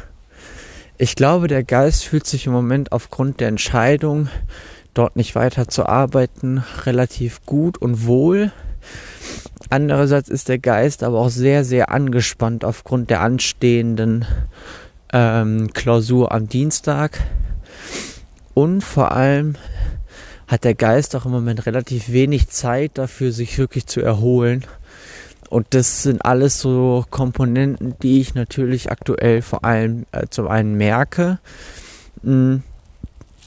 Ich 0.98 1.16
glaube, 1.16 1.48
der 1.48 1.64
Geist 1.64 2.06
fühlt 2.06 2.28
sich 2.28 2.46
im 2.46 2.54
Moment 2.54 2.92
aufgrund 2.92 3.40
der 3.40 3.48
Entscheidung, 3.48 4.30
dort 4.94 5.16
nicht 5.16 5.34
weiter 5.34 5.68
zu 5.68 5.88
arbeiten, 5.88 6.64
relativ 6.86 7.44
gut 7.46 7.78
und 7.80 8.06
wohl. 8.06 8.52
Andererseits 9.70 10.30
ist 10.30 10.50
der 10.50 10.60
Geist 10.60 11.02
aber 11.02 11.20
auch 11.20 11.30
sehr, 11.30 11.64
sehr 11.64 11.92
angespannt 11.92 12.66
aufgrund 12.66 13.10
der 13.10 13.22
anstehenden 13.22 14.26
ähm, 15.14 15.72
Klausur 15.74 16.32
am 16.32 16.48
Dienstag. 16.48 17.20
Und 18.54 18.84
vor 18.84 19.14
allem 19.14 19.56
hat 20.52 20.66
der 20.66 20.76
Geist 20.76 21.16
auch 21.16 21.26
im 21.26 21.32
Moment 21.32 21.66
relativ 21.66 22.12
wenig 22.12 22.50
Zeit 22.50 22.98
dafür, 22.98 23.32
sich 23.32 23.58
wirklich 23.58 23.88
zu 23.88 24.02
erholen. 24.02 24.66
Und 25.50 25.68
das 25.70 26.04
sind 26.04 26.26
alles 26.26 26.60
so 26.60 27.06
Komponenten, 27.10 27.96
die 28.02 28.20
ich 28.20 28.36
natürlich 28.36 28.92
aktuell 28.92 29.42
vor 29.42 29.64
allem 29.64 30.06
äh, 30.12 30.28
zum 30.30 30.50
einen 30.50 30.76
merke 30.76 31.40
mh, 32.22 32.34
mm, 32.34 32.64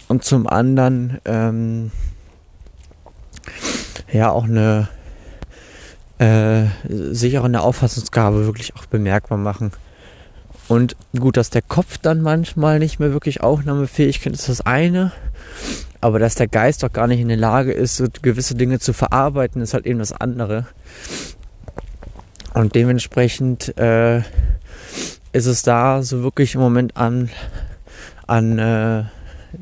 und 0.08 0.24
zum 0.24 0.46
anderen 0.46 1.18
ähm, 1.26 1.92
ja 4.10 4.30
auch 4.30 4.44
eine 4.44 4.88
äh, 6.18 6.64
sich 6.88 7.38
auch 7.38 7.44
in 7.44 7.52
der 7.52 7.64
Auffassungsgabe 7.64 8.46
wirklich 8.46 8.76
auch 8.76 8.86
bemerkbar 8.86 9.36
machen. 9.36 9.72
Und 10.68 10.96
gut, 11.18 11.36
dass 11.36 11.50
der 11.50 11.62
Kopf 11.62 11.98
dann 11.98 12.22
manchmal 12.22 12.78
nicht 12.78 12.98
mehr 12.98 13.12
wirklich 13.12 13.42
aufnahmefähig 13.42 14.24
ist, 14.24 14.34
ist 14.34 14.48
das 14.48 14.60
eine. 14.62 15.12
Aber 16.04 16.18
dass 16.18 16.34
der 16.34 16.48
Geist 16.48 16.82
doch 16.82 16.92
gar 16.92 17.06
nicht 17.06 17.20
in 17.20 17.28
der 17.28 17.38
Lage 17.38 17.72
ist, 17.72 17.96
so 17.96 18.04
gewisse 18.20 18.54
Dinge 18.54 18.78
zu 18.78 18.92
verarbeiten, 18.92 19.62
ist 19.62 19.72
halt 19.72 19.86
eben 19.86 20.00
das 20.00 20.12
andere. 20.12 20.66
Und 22.52 22.74
dementsprechend 22.74 23.74
äh, 23.78 24.18
ist 25.32 25.46
es 25.46 25.62
da 25.62 26.02
so 26.02 26.22
wirklich 26.22 26.56
im 26.56 26.60
Moment 26.60 26.98
an, 26.98 27.30
an 28.26 28.58
äh, 28.58 29.04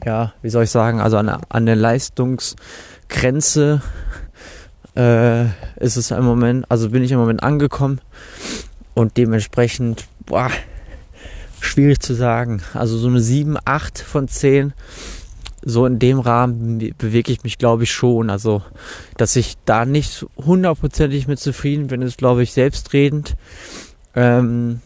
ja, 0.04 0.32
wie 0.42 0.50
soll 0.50 0.64
ich 0.64 0.70
sagen, 0.70 1.00
also 1.00 1.16
an, 1.16 1.28
an 1.28 1.64
der 1.64 1.76
Leistungsgrenze 1.76 3.80
äh, 4.96 5.44
ist 5.76 5.94
es 5.94 6.10
im 6.10 6.24
Moment, 6.24 6.68
also 6.68 6.90
bin 6.90 7.04
ich 7.04 7.12
im 7.12 7.20
Moment 7.20 7.44
angekommen 7.44 8.00
und 8.94 9.16
dementsprechend, 9.16 10.08
boah, 10.26 10.50
schwierig 11.60 12.00
zu 12.00 12.14
sagen. 12.14 12.62
Also 12.74 12.98
so 12.98 13.06
eine 13.06 13.20
7, 13.20 13.58
8 13.64 14.00
von 14.00 14.26
10 14.26 14.72
so 15.64 15.86
in 15.86 15.98
dem 15.98 16.18
Rahmen 16.18 16.78
bewege 16.98 17.32
ich 17.32 17.44
mich, 17.44 17.58
glaube 17.58 17.84
ich, 17.84 17.92
schon. 17.92 18.30
Also, 18.30 18.62
dass 19.16 19.36
ich 19.36 19.56
da 19.64 19.84
nicht 19.84 20.26
hundertprozentig 20.36 21.28
mit 21.28 21.38
zufrieden 21.38 21.86
bin, 21.86 22.02
ist, 22.02 22.18
glaube 22.18 22.42
ich, 22.42 22.52
selbstredend. 22.52 23.36
Ähm, 24.14 24.80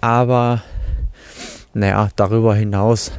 aber, 0.00 0.62
naja, 1.74 2.10
darüber 2.16 2.54
hinaus 2.54 3.12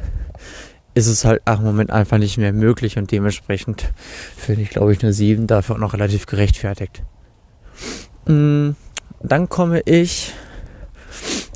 ist 0.94 1.06
es 1.06 1.24
halt 1.24 1.42
im 1.46 1.62
Moment 1.62 1.90
einfach 1.90 2.18
nicht 2.18 2.38
mehr 2.38 2.52
möglich 2.52 2.98
und 2.98 3.12
dementsprechend 3.12 3.92
finde 4.36 4.62
ich, 4.62 4.70
glaube 4.70 4.92
ich, 4.92 5.02
eine 5.02 5.12
7 5.12 5.46
dafür 5.46 5.76
auch 5.76 5.80
noch 5.80 5.94
relativ 5.94 6.26
gerechtfertigt. 6.26 7.02
Mm, 8.26 8.70
dann 9.22 9.48
komme 9.48 9.80
ich, 9.84 10.34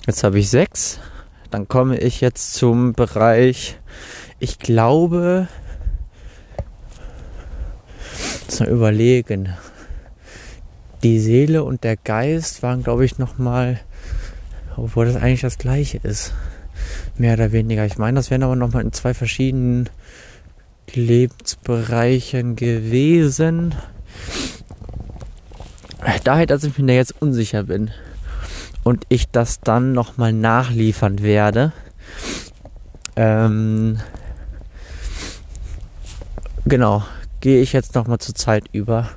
jetzt 0.07 0.23
habe 0.23 0.39
ich 0.39 0.49
6, 0.49 1.01
dann 1.51 1.67
komme 1.67 1.99
ich 1.99 2.21
jetzt 2.21 2.55
zum 2.55 2.93
Bereich 2.93 3.79
ich 4.43 4.59
glaube, 4.59 5.47
muss 8.47 8.59
mal 8.59 8.69
überlegen. 8.69 9.55
Die 11.05 11.21
Seele 11.21 11.63
und 11.63 11.85
der 11.85 11.97
Geist 11.97 12.61
waren, 12.65 12.83
glaube 12.83 13.05
ich, 13.05 13.19
nochmal, 13.19 13.79
obwohl 14.77 15.07
das 15.07 15.15
eigentlich 15.15 15.43
das 15.43 15.59
gleiche 15.59 15.99
ist. 15.99 16.35
Mehr 17.17 17.35
oder 17.35 17.53
weniger. 17.53 17.87
Ich 17.87 17.99
meine, 17.99 18.17
das 18.17 18.33
wären 18.33 18.43
aber 18.43 18.57
nochmal 18.57 18.83
in 18.83 18.93
zwei 18.93 19.15
verschiedenen 19.15 19.89
Lebensbereichen 20.93 22.57
gewesen. 22.57 23.77
Daher, 26.25 26.47
dass 26.47 26.65
ich 26.65 26.77
mir 26.79 26.87
da 26.89 26.93
jetzt 26.95 27.15
unsicher 27.23 27.63
bin 27.63 27.93
und 28.83 29.05
ich 29.09 29.31
das 29.31 29.61
dann 29.61 29.93
nochmal 29.93 30.33
nachliefern 30.33 31.23
werde. 31.23 31.73
Ähm, 33.15 34.01
genau, 36.65 37.03
gehe 37.41 37.61
ich 37.61 37.73
jetzt 37.73 37.95
nochmal 37.95 38.19
zur 38.19 38.35
Zeit 38.35 38.65
über. 38.73 39.09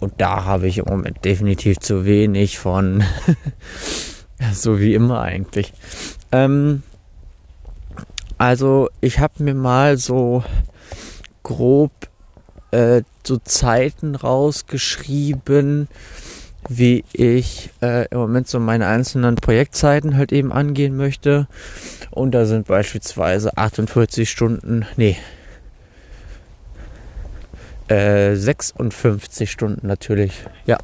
Und 0.00 0.14
da 0.18 0.44
habe 0.44 0.66
ich 0.68 0.78
im 0.78 0.86
Moment 0.86 1.24
definitiv 1.24 1.78
zu 1.78 2.04
wenig 2.04 2.58
von. 2.58 3.04
so 4.52 4.78
wie 4.78 4.94
immer 4.94 5.20
eigentlich. 5.22 5.72
Ähm, 6.32 6.82
also 8.36 8.88
ich 9.00 9.18
habe 9.18 9.42
mir 9.42 9.54
mal 9.54 9.96
so 9.96 10.44
grob 11.42 11.92
äh, 12.70 13.02
so 13.26 13.38
Zeiten 13.38 14.14
rausgeschrieben, 14.14 15.88
wie 16.68 17.04
ich 17.12 17.70
äh, 17.82 18.06
im 18.10 18.18
Moment 18.18 18.48
so 18.48 18.60
meine 18.60 18.86
einzelnen 18.86 19.36
Projektzeiten 19.36 20.16
halt 20.16 20.32
eben 20.32 20.52
angehen 20.52 20.96
möchte. 20.96 21.48
Und 22.10 22.32
da 22.32 22.46
sind 22.46 22.66
beispielsweise 22.66 23.56
48 23.56 24.30
Stunden, 24.30 24.86
nee, 24.96 25.16
56 27.88 29.40
äh, 29.40 29.50
Stunden 29.50 29.86
natürlich. 29.86 30.44
Ja, 30.66 30.78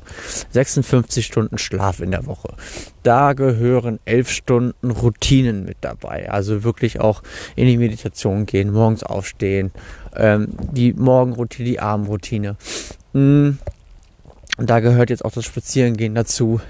56 0.51 1.27
Stunden 1.27 1.59
Schlaf 1.59 2.01
in 2.01 2.11
der 2.11 2.27
Woche. 2.27 2.55
Da 3.03 3.35
gehören 3.35 4.01
11 4.07 4.31
Stunden 4.31 4.90
Routinen 4.90 5.64
mit 5.64 5.77
dabei. 5.83 6.31
Also 6.31 6.64
wirklich 6.64 7.01
auch 7.01 7.23
in 7.57 7.67
die 7.67 7.77
Meditation 7.77 8.47
gehen, 8.47 8.73
morgens 8.73 9.03
aufstehen, 9.03 9.71
ähm, 10.17 10.49
die 10.73 10.95
Morgenroutine, 10.95 11.69
die 11.69 11.81
Abendroutine. 11.81 12.57
Mhm. 13.12 13.59
Und 14.57 14.71
da 14.71 14.81
gehört 14.81 15.11
jetzt 15.11 15.25
auch 15.25 15.33
das 15.33 15.45
Spazierengehen 15.45 16.14
dazu. 16.14 16.61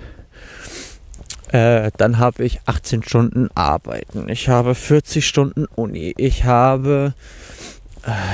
Äh, 1.52 1.92
dann 1.96 2.18
habe 2.18 2.44
ich 2.44 2.60
18 2.66 3.04
Stunden 3.04 3.48
Arbeiten. 3.54 4.28
Ich 4.28 4.48
habe 4.48 4.74
40 4.74 5.24
Stunden 5.24 5.66
Uni. 5.66 6.12
Ich 6.16 6.44
habe 6.44 7.14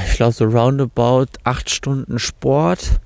ich 0.06 0.14
glaube 0.14 0.32
so 0.32 0.44
roundabout 0.44 1.26
acht 1.44 1.70
Stunden 1.70 2.18
Sport. 2.18 3.00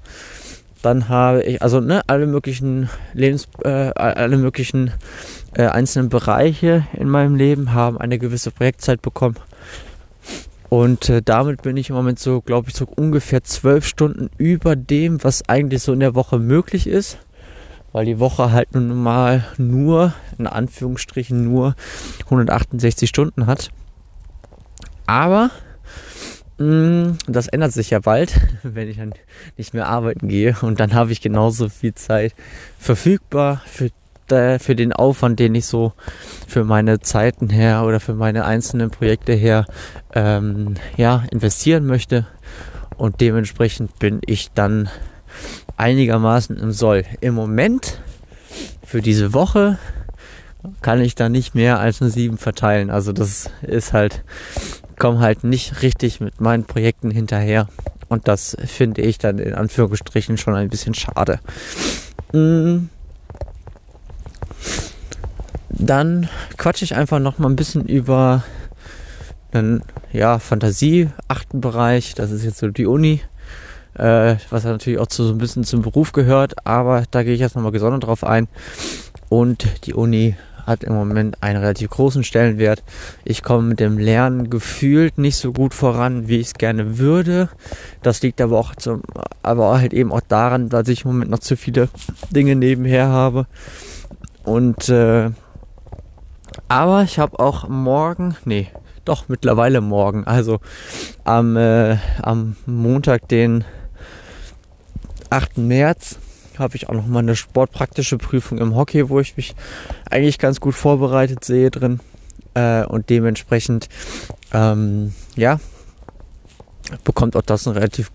Dann 0.83 1.09
habe 1.09 1.43
ich, 1.43 1.63
also 1.63 1.81
ne, 1.81 2.03
alle 2.07 2.27
möglichen 2.27 2.91
Lebens, 3.15 3.49
äh, 3.63 3.69
alle 3.69 4.37
möglichen 4.37 4.93
äh, 5.55 5.67
einzelnen 5.67 6.09
Bereiche 6.09 6.87
in 6.93 7.09
meinem 7.09 7.37
Leben 7.37 7.73
haben 7.73 7.99
eine 7.99 8.19
gewisse 8.19 8.51
Projektzeit 8.51 9.01
bekommen. 9.01 9.37
Und 10.69 11.09
äh, 11.09 11.23
damit 11.23 11.63
bin 11.63 11.77
ich 11.77 11.91
im 11.91 11.97
Moment 11.97 12.19
so, 12.19 12.41
glaube 12.41 12.69
ich, 12.69 12.75
so 12.75 12.87
ungefähr 12.97 13.45
zwölf 13.45 13.87
Stunden 13.87 14.29
über 14.39 14.77
dem, 14.77 15.23
was 15.23 15.49
eigentlich 15.49 15.83
so 15.83 15.93
in 15.93 16.01
der 16.01 16.15
Woche 16.15 16.39
möglich 16.39 16.87
ist. 16.87 17.19
Weil 17.93 18.07
die 18.07 18.19
Woche 18.19 18.51
halt 18.51 18.75
nun 18.75 18.89
mal 18.89 19.45
nur, 19.57 20.15
in 20.37 20.49
Anführungsstrichen, 20.49 21.45
nur 21.45 21.77
168 22.25 23.09
Stunden 23.09 23.47
hat. 23.47 23.71
Aber 25.07 25.51
das 26.57 27.49
ändert 27.49 27.73
sich 27.73 27.91
ja 27.91 27.99
bald, 27.99 28.41
wenn 28.63 28.89
ich 28.89 28.99
dann 28.99 29.15
nicht 29.57 29.75
mehr 29.75 29.89
arbeiten 29.89 30.29
gehe. 30.29 30.57
Und 30.63 30.81
dann 30.81 30.95
habe 30.95 31.13
ich 31.13 31.21
genauso 31.21 31.69
viel 31.69 31.95
Zeit 31.95 32.35
verfügbar 32.79 33.63
für 33.67 33.91
für 34.27 34.75
den 34.75 34.95
Aufwand, 34.95 35.39
den 35.39 35.55
ich 35.55 35.67
so 35.67 35.93
für 36.49 36.65
meine 36.65 36.99
Zeiten 37.01 37.51
her 37.51 37.85
oder 37.85 38.01
für 38.01 38.15
meine 38.15 38.47
einzelnen 38.47 38.91
Projekte 38.91 39.35
her 39.35 39.67
ähm, 40.15 40.77
ja, 40.97 41.25
investieren 41.31 41.85
möchte. 41.85 42.27
Und 42.97 43.21
dementsprechend 43.21 43.99
bin 43.99 44.21
ich 44.25 44.51
dann 44.53 44.89
einigermaßen 45.77 46.57
im 46.57 46.73
Soll. 46.73 47.05
Im 47.21 47.35
Moment 47.35 48.01
für 48.85 49.03
diese 49.03 49.35
Woche 49.35 49.79
kann 50.81 51.01
ich 51.01 51.15
da 51.15 51.29
nicht 51.29 51.55
mehr 51.55 51.79
als 51.79 52.01
eine 52.01 52.11
7 52.11 52.39
verteilen. 52.39 52.91
Also 52.91 53.13
das 53.13 53.51
ist 53.63 53.93
halt, 53.93 54.25
komme 55.05 55.21
halt 55.21 55.45
nicht 55.45 55.83
richtig 55.83 56.21
mit 56.21 56.41
meinen 56.41 56.65
Projekten 56.65 57.11
hinterher. 57.11 57.69
Und 58.09 58.27
das 58.27 58.57
finde 58.65 59.03
ich 59.03 59.19
dann 59.19 59.39
in 59.39 59.53
Anführungsstrichen 59.53 60.39
schon 60.39 60.55
ein 60.55 60.71
bisschen 60.71 60.95
schade. 60.95 61.41
Mm 62.33 62.87
dann 65.69 66.31
quatsche 66.57 66.85
ich 66.87 66.95
einfach 66.95 67.19
noch 67.19 67.39
mal 67.39 67.51
ein 67.51 67.57
bisschen 67.57 67.85
über 67.85 68.45
einen 69.53 69.83
ja, 70.13 70.39
Fantasie-Achten-Bereich. 70.39 72.15
Das 72.15 72.31
ist 72.31 72.45
jetzt 72.45 72.59
so 72.59 72.69
die 72.69 72.87
Uni, 72.87 73.21
äh, 73.99 74.37
was 74.49 74.65
natürlich 74.65 75.01
auch 75.01 75.09
zu, 75.09 75.25
so 75.25 75.33
ein 75.33 75.39
bisschen 75.39 75.65
zum 75.65 75.83
Beruf 75.83 76.13
gehört, 76.13 76.67
aber 76.67 77.03
da 77.11 77.25
gehe 77.25 77.35
ich 77.35 77.41
jetzt 77.41 77.57
nochmal 77.57 77.73
gesondert 77.73 78.05
drauf 78.05 78.25
ein. 78.25 78.49
Und 79.29 79.67
die 79.85 79.93
Uni 79.93 80.37
hat 80.67 80.85
im 80.85 80.95
Moment 80.95 81.43
einen 81.43 81.61
relativ 81.61 81.91
großen 81.91 82.25
Stellenwert. 82.25 82.83
Ich 83.25 83.43
komme 83.43 83.69
mit 83.69 83.81
dem 83.81 83.99
Lernen 83.99 84.51
gefühlt 84.51 85.19
nicht 85.19 85.37
so 85.37 85.53
gut 85.53 85.75
voran, 85.75 86.29
wie 86.29 86.41
ich 86.41 86.49
es 86.49 86.55
gerne 86.55 86.99
würde. 86.99 87.49
Das 88.03 88.23
liegt 88.23 88.41
aber 88.41 88.59
auch 88.59 88.75
zum, 88.75 89.03
aber 89.43 89.79
halt 89.79 89.93
eben 89.93 90.13
auch 90.13 90.23
daran, 90.27 90.69
dass 90.69 90.89
ich 90.89 91.05
im 91.05 91.13
Moment 91.13 91.31
noch 91.31 91.39
zu 91.41 91.57
viele 91.57 91.89
Dinge 92.31 92.57
nebenher 92.57 93.09
habe. 93.09 93.47
Und 94.45 94.89
äh, 94.89 95.31
aber 96.69 97.03
ich 97.03 97.19
habe 97.19 97.39
auch 97.39 97.69
morgen, 97.69 98.37
nee, 98.45 98.69
doch 99.05 99.29
mittlerweile 99.29 99.81
morgen, 99.81 100.25
also 100.25 100.61
am, 101.25 101.57
äh, 101.57 101.97
am 102.23 102.57
Montag, 102.67 103.29
den 103.29 103.65
8. 105.31 105.59
März, 105.59 106.19
habe 106.59 106.77
ich 106.77 106.89
auch 106.89 106.95
noch 106.95 107.07
mal 107.07 107.21
eine 107.21 107.37
sportpraktische 107.37 108.19
Prüfung 108.19 108.59
im 108.59 108.75
Hockey, 108.75 109.09
wo 109.09 109.21
ich 109.21 109.37
mich 109.37 109.55
eigentlich 110.11 110.39
ganz 110.39 110.61
gut 110.61 110.75
vorbereitet 110.75 111.45
sehe 111.45 111.71
drin. 111.71 112.01
Äh, 112.55 112.85
und 112.85 113.11
dementsprechend, 113.11 113.89
ähm, 114.53 115.13
ja, 115.37 115.59
bekommt 117.05 117.37
auch 117.37 117.43
das 117.43 117.67
einen 117.67 117.77
relativ 117.77 118.11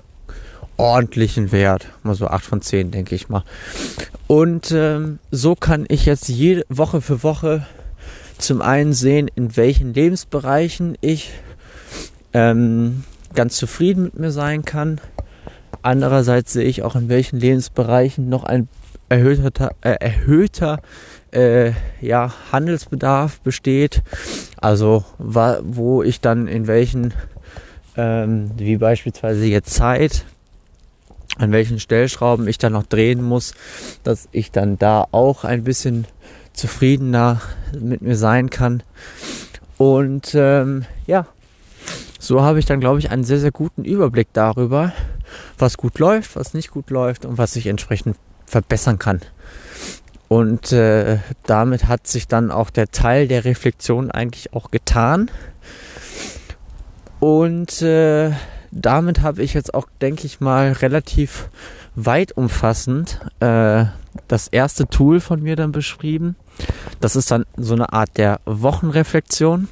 ordentlichen 0.78 1.52
Wert. 1.52 1.88
Mal 2.04 2.16
so 2.16 2.28
8 2.28 2.44
von 2.44 2.62
10, 2.62 2.92
denke 2.92 3.16
ich 3.16 3.30
mal. 3.30 3.44
Und 4.28 4.72
ähm, 4.72 5.20
so 5.30 5.56
kann 5.56 5.86
ich 5.90 6.06
jetzt 6.06 6.30
jede 6.30 6.66
Woche 6.70 7.02
für 7.02 7.24
Woche 7.24 7.66
zum 8.38 8.62
einen 8.62 8.94
sehen, 8.94 9.30
in 9.36 9.58
welchen 9.58 9.94
Lebensbereichen 9.94 10.98
ich 11.02 11.32
ähm, 12.34 13.04
ganz 13.36 13.58
zufrieden 13.58 14.04
mit 14.04 14.20
mir 14.20 14.32
sein 14.32 14.64
kann. 14.64 15.02
Andererseits 15.82 16.54
sehe 16.54 16.66
ich 16.66 16.84
auch, 16.84 16.96
in 16.96 17.10
welchen 17.10 17.40
Lebensbereichen 17.40 18.30
noch 18.30 18.44
ein 18.44 18.68
erhöhter, 19.10 19.72
äh, 19.82 19.96
erhöhter 20.00 20.80
äh, 21.32 21.72
ja, 22.02 22.34
Handelsbedarf 22.52 23.40
besteht. 23.42 24.02
Also 24.58 25.04
wo 25.18 26.04
ich 26.04 26.22
dann 26.22 26.48
in 26.48 26.68
welchen, 26.68 27.14
ähm, 27.98 28.52
wie 28.58 28.78
beispielsweise 28.78 29.46
jetzt 29.46 29.74
Zeit, 29.74 30.26
an 31.38 31.52
welchen 31.52 31.80
Stellschrauben 31.80 32.48
ich 32.48 32.58
dann 32.58 32.74
noch 32.74 32.86
drehen 32.86 33.22
muss, 33.22 33.54
dass 34.04 34.28
ich 34.32 34.52
dann 34.52 34.78
da 34.78 35.06
auch 35.12 35.44
ein 35.44 35.64
bisschen 35.64 36.06
zufriedener 36.54 37.42
mit 37.80 38.02
mir 38.02 38.18
sein 38.18 38.50
kann. 38.50 38.84
Und 39.78 40.36
ähm, 40.36 40.86
ja, 41.08 41.26
so 42.20 42.42
habe 42.42 42.60
ich 42.60 42.66
dann, 42.66 42.82
glaube 42.82 43.00
ich, 43.00 43.12
einen 43.12 43.24
sehr, 43.24 43.40
sehr 43.40 43.52
guten 43.52 43.86
Überblick 43.86 44.28
darüber, 44.34 44.92
was 45.60 45.78
gut 45.78 46.00
läuft, 46.00 46.36
was 46.36 46.54
nicht 46.54 46.72
gut 46.72 46.90
läuft 46.90 47.26
und 47.26 47.38
was 47.38 47.56
ich 47.56 47.68
entsprechend 47.68 48.18
verbessern 48.46 49.00
kann. 49.00 49.22
Und 50.28 50.72
äh, 50.72 51.18
damit 51.46 51.88
hat 51.88 52.08
sich 52.08 52.28
dann 52.28 52.52
auch 52.52 52.70
der 52.70 52.90
Teil 52.92 53.28
der 53.28 53.46
Reflexion 53.46 54.12
eigentlich 54.12 54.54
auch 54.54 54.70
getan. 54.72 55.32
Und 57.20 57.82
äh, 57.82 58.32
damit 58.72 59.22
habe 59.22 59.42
ich 59.42 59.54
jetzt 59.54 59.74
auch, 59.74 59.88
denke 60.02 60.26
ich 60.26 60.40
mal, 60.40 60.72
relativ 60.72 61.50
weit 61.96 62.32
umfassend 62.32 63.20
äh, 63.40 63.86
das 64.28 64.48
erste 64.48 64.88
Tool 64.88 65.20
von 65.20 65.42
mir 65.42 65.56
dann 65.56 65.72
beschrieben. 65.72 66.36
Das 67.00 67.16
ist 67.16 67.32
dann 67.32 67.46
so 67.58 67.74
eine 67.74 67.92
Art 67.94 68.18
der 68.18 68.40
Wochenreflexion. 68.46 69.68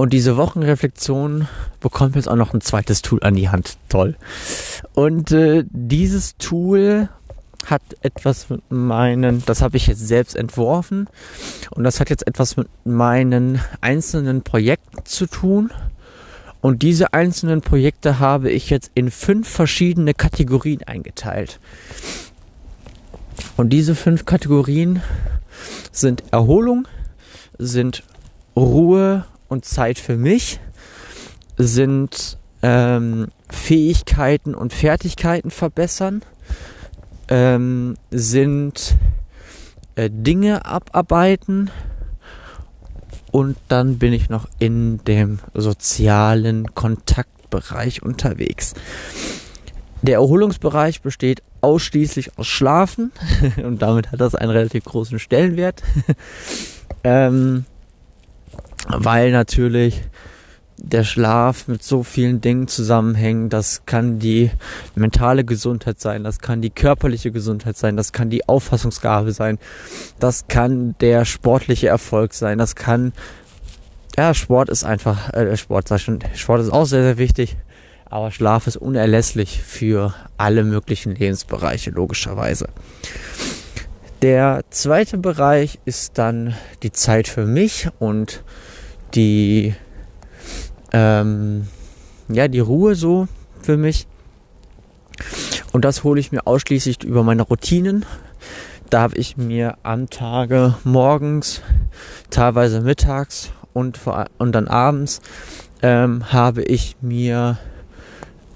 Und 0.00 0.14
diese 0.14 0.38
Wochenreflexion 0.38 1.46
bekommt 1.80 2.16
jetzt 2.16 2.26
auch 2.26 2.34
noch 2.34 2.54
ein 2.54 2.62
zweites 2.62 3.02
Tool 3.02 3.22
an 3.22 3.34
die 3.34 3.50
Hand. 3.50 3.76
Toll. 3.90 4.16
Und 4.94 5.30
äh, 5.30 5.62
dieses 5.68 6.38
Tool 6.38 7.10
hat 7.66 7.82
etwas 8.00 8.48
mit 8.48 8.62
meinen, 8.70 9.44
das 9.44 9.60
habe 9.60 9.76
ich 9.76 9.88
jetzt 9.88 10.08
selbst 10.08 10.36
entworfen 10.36 11.06
und 11.72 11.84
das 11.84 12.00
hat 12.00 12.08
jetzt 12.08 12.26
etwas 12.26 12.56
mit 12.56 12.66
meinen 12.86 13.60
einzelnen 13.82 14.40
Projekten 14.40 15.04
zu 15.04 15.26
tun. 15.26 15.70
Und 16.62 16.80
diese 16.80 17.12
einzelnen 17.12 17.60
Projekte 17.60 18.18
habe 18.20 18.50
ich 18.50 18.70
jetzt 18.70 18.90
in 18.94 19.10
fünf 19.10 19.50
verschiedene 19.50 20.14
Kategorien 20.14 20.82
eingeteilt. 20.82 21.60
Und 23.58 23.68
diese 23.68 23.94
fünf 23.94 24.24
Kategorien 24.24 25.02
sind 25.92 26.24
Erholung, 26.32 26.88
sind 27.58 28.02
Ruhe 28.56 29.26
und 29.50 29.66
Zeit 29.66 29.98
für 29.98 30.16
mich, 30.16 30.60
sind 31.58 32.38
ähm, 32.62 33.28
Fähigkeiten 33.50 34.54
und 34.54 34.72
Fertigkeiten 34.72 35.50
verbessern, 35.50 36.22
ähm, 37.28 37.96
sind 38.10 38.96
äh, 39.96 40.08
Dinge 40.10 40.64
abarbeiten 40.64 41.70
und 43.30 43.56
dann 43.68 43.98
bin 43.98 44.12
ich 44.12 44.30
noch 44.30 44.48
in 44.58 44.98
dem 45.04 45.40
sozialen 45.54 46.74
Kontaktbereich 46.74 48.02
unterwegs. 48.02 48.74
Der 50.02 50.14
Erholungsbereich 50.14 51.02
besteht 51.02 51.42
ausschließlich 51.60 52.38
aus 52.38 52.46
Schlafen 52.46 53.12
und 53.62 53.82
damit 53.82 54.12
hat 54.12 54.20
das 54.20 54.34
einen 54.34 54.50
relativ 54.50 54.84
großen 54.84 55.18
Stellenwert, 55.18 55.82
ähm, 57.04 57.66
weil 58.88 59.32
natürlich 59.32 60.02
der 60.82 61.04
Schlaf 61.04 61.68
mit 61.68 61.82
so 61.82 62.02
vielen 62.02 62.40
Dingen 62.40 62.68
zusammenhängt. 62.68 63.52
Das 63.52 63.84
kann 63.86 64.18
die 64.18 64.50
mentale 64.94 65.44
Gesundheit 65.44 66.00
sein, 66.00 66.24
das 66.24 66.38
kann 66.38 66.62
die 66.62 66.70
körperliche 66.70 67.30
Gesundheit 67.30 67.76
sein, 67.76 67.96
das 67.96 68.12
kann 68.12 68.30
die 68.30 68.48
Auffassungsgabe 68.48 69.32
sein, 69.32 69.58
das 70.18 70.48
kann 70.48 70.94
der 71.00 71.24
sportliche 71.24 71.88
Erfolg 71.88 72.34
sein, 72.34 72.58
das 72.58 72.74
kann 72.74 73.12
ja 74.16 74.34
Sport 74.34 74.68
ist 74.70 74.84
einfach 74.84 75.32
äh, 75.34 75.56
Sport, 75.56 75.88
sag 75.88 76.00
schon, 76.00 76.18
Sport 76.34 76.62
ist 76.62 76.70
auch 76.70 76.86
sehr 76.86 77.02
sehr 77.02 77.18
wichtig, 77.18 77.56
aber 78.06 78.30
Schlaf 78.30 78.66
ist 78.66 78.76
unerlässlich 78.76 79.62
für 79.62 80.14
alle 80.36 80.64
möglichen 80.64 81.14
Lebensbereiche 81.14 81.90
logischerweise. 81.90 82.68
Der 84.22 84.62
zweite 84.68 85.16
Bereich 85.16 85.78
ist 85.86 86.18
dann 86.18 86.54
die 86.82 86.92
Zeit 86.92 87.26
für 87.28 87.46
mich 87.46 87.88
und 87.98 88.42
die 89.14 89.74
ähm, 90.92 91.66
ja, 92.28 92.48
die 92.48 92.60
Ruhe 92.60 92.94
so 92.94 93.28
für 93.60 93.76
mich. 93.76 94.06
Und 95.72 95.84
das 95.84 96.04
hole 96.04 96.20
ich 96.20 96.32
mir 96.32 96.46
ausschließlich 96.46 97.04
über 97.04 97.22
meine 97.22 97.42
Routinen. 97.42 98.04
Da 98.88 99.02
habe 99.02 99.16
ich 99.16 99.36
mir 99.36 99.76
am 99.82 100.10
Tage 100.10 100.74
morgens, 100.82 101.62
teilweise 102.30 102.80
mittags 102.80 103.52
und, 103.72 103.96
vor, 103.96 104.26
und 104.38 104.52
dann 104.52 104.66
abends 104.66 105.20
ähm, 105.82 106.32
habe 106.32 106.62
ich 106.62 106.96
mir 107.00 107.58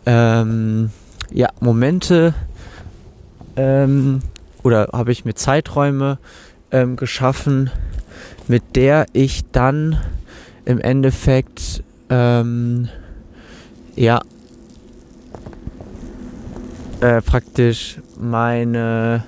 ähm, 0.06 0.90
ja, 1.30 1.48
Momente 1.60 2.34
ähm, 3.56 4.20
oder 4.62 4.88
habe 4.92 5.12
ich 5.12 5.24
mir 5.24 5.34
Zeiträume 5.34 6.18
ähm, 6.72 6.96
geschaffen, 6.96 7.70
mit 8.48 8.74
der 8.74 9.06
ich 9.12 9.44
dann 9.52 10.00
im 10.64 10.80
Endeffekt 10.80 11.82
ähm, 12.10 12.88
ja 13.96 14.20
äh, 17.00 17.20
praktisch 17.22 17.98
meine 18.18 19.24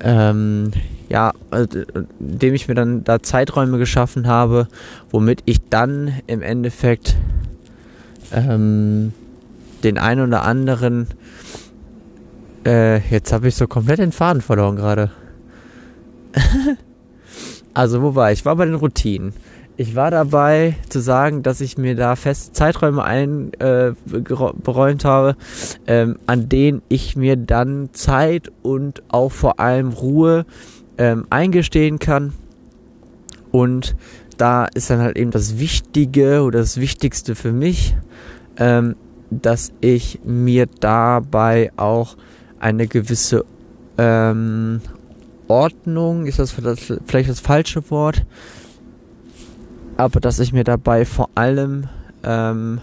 ähm, 0.00 0.72
ja, 1.08 1.32
also, 1.50 1.80
indem 2.20 2.54
ich 2.54 2.68
mir 2.68 2.74
dann 2.74 3.04
da 3.04 3.22
Zeiträume 3.22 3.76
geschaffen 3.76 4.26
habe, 4.26 4.66
womit 5.10 5.42
ich 5.44 5.60
dann 5.68 6.12
im 6.26 6.40
Endeffekt 6.40 7.16
ähm, 8.32 9.12
den 9.84 9.98
einen 9.98 10.28
oder 10.28 10.42
anderen 10.42 11.08
äh, 12.64 12.98
jetzt 13.08 13.32
habe 13.32 13.48
ich 13.48 13.56
so 13.56 13.66
komplett 13.66 13.98
den 13.98 14.12
Faden 14.12 14.42
verloren 14.42 14.76
gerade. 14.76 15.10
also 17.74 18.02
wo 18.02 18.14
war? 18.14 18.32
Ich 18.32 18.44
war 18.44 18.56
bei 18.56 18.64
den 18.64 18.74
Routinen. 18.74 19.32
Ich 19.76 19.96
war 19.96 20.10
dabei 20.10 20.76
zu 20.90 21.00
sagen, 21.00 21.42
dass 21.42 21.62
ich 21.62 21.78
mir 21.78 21.96
da 21.96 22.14
feste 22.14 22.52
Zeiträume 22.52 23.02
einberäumt 23.02 25.04
äh, 25.04 25.08
habe, 25.08 25.36
ähm, 25.86 26.18
an 26.26 26.48
denen 26.48 26.82
ich 26.88 27.16
mir 27.16 27.36
dann 27.36 27.88
Zeit 27.92 28.52
und 28.62 29.02
auch 29.08 29.32
vor 29.32 29.60
allem 29.60 29.92
Ruhe 29.92 30.44
ähm, 30.98 31.26
eingestehen 31.30 31.98
kann. 31.98 32.34
Und 33.50 33.96
da 34.36 34.66
ist 34.74 34.90
dann 34.90 35.00
halt 35.00 35.16
eben 35.16 35.30
das 35.30 35.58
Wichtige 35.58 36.42
oder 36.42 36.58
das 36.58 36.78
Wichtigste 36.78 37.34
für 37.34 37.52
mich, 37.52 37.96
ähm, 38.58 38.96
dass 39.30 39.72
ich 39.80 40.20
mir 40.24 40.66
dabei 40.80 41.72
auch 41.76 42.16
eine 42.60 42.86
gewisse 42.86 43.46
ähm, 43.96 44.82
Ordnung, 45.48 46.26
ist 46.26 46.38
das 46.38 46.52
vielleicht 46.52 47.30
das 47.30 47.40
falsche 47.40 47.90
Wort, 47.90 48.26
aber 49.96 50.20
dass 50.20 50.38
ich 50.38 50.52
mir 50.52 50.64
dabei 50.64 51.04
vor 51.04 51.30
allem 51.34 51.88
ähm, 52.24 52.80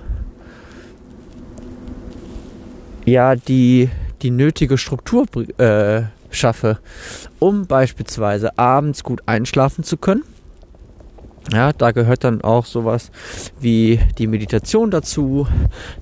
ja 3.06 3.36
die 3.36 3.90
die 4.22 4.32
nötige 4.32 4.78
Struktur 4.78 5.26
äh, 5.60 6.04
schaffe, 6.30 6.80
um 7.40 7.68
beispielsweise 7.68 8.58
abends 8.58 9.04
gut 9.04 9.22
einschlafen 9.26 9.84
zu 9.84 9.98
können. 9.98 10.24
Ja, 11.52 11.74
da 11.74 11.92
gehört 11.92 12.26
dann 12.26 12.42
auch 12.42 12.66
sowas 12.66 13.12
wie 13.60 14.00
die 14.18 14.28
Meditation 14.28 14.92
dazu, 14.92 15.48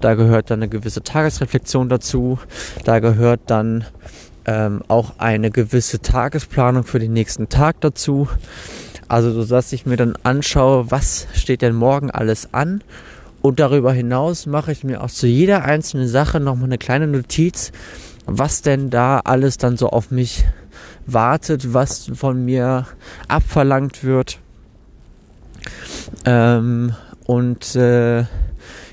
da 0.02 0.16
gehört 0.16 0.52
dann 0.52 0.60
eine 0.60 0.68
gewisse 0.68 1.04
Tagesreflexion 1.04 1.88
dazu, 1.88 2.40
da 2.84 3.00
gehört 3.00 3.42
dann 3.46 3.86
ähm, 4.46 4.82
auch 4.90 5.14
eine 5.20 5.52
gewisse 5.52 6.02
Tagesplanung 6.02 6.84
für 6.84 7.00
den 7.00 7.14
nächsten 7.14 7.48
Tag 7.48 7.80
dazu. 7.82 8.28
Also 9.08 9.32
so 9.32 9.46
dass 9.46 9.72
ich 9.72 9.86
mir 9.86 9.98
dann 9.98 10.16
anschaue, 10.24 10.92
was 10.92 11.28
steht 11.34 11.62
denn 11.62 11.76
morgen 11.76 12.12
alles 12.12 12.54
an? 12.54 12.84
Und 13.42 13.60
darüber 13.60 13.94
hinaus 13.94 14.46
mache 14.46 14.72
ich 14.72 14.84
mir 14.84 15.02
auch 15.04 15.10
zu 15.10 15.28
jeder 15.28 15.64
einzelnen 15.64 16.08
Sache 16.08 16.40
nochmal 16.40 16.66
eine 16.66 16.78
kleine 16.78 17.08
Notiz, 17.08 17.72
was 18.26 18.62
denn 18.62 18.90
da 18.90 19.20
alles 19.20 19.58
dann 19.58 19.78
so 19.78 19.90
auf 19.90 20.12
mich 20.12 20.44
wartet, 21.06 21.74
was 21.74 22.12
von 22.14 22.44
mir 22.44 22.88
abverlangt 23.28 24.04
wird. 24.04 24.40
Ähm, 26.26 26.94
und 27.26 27.76
äh, 27.76 28.26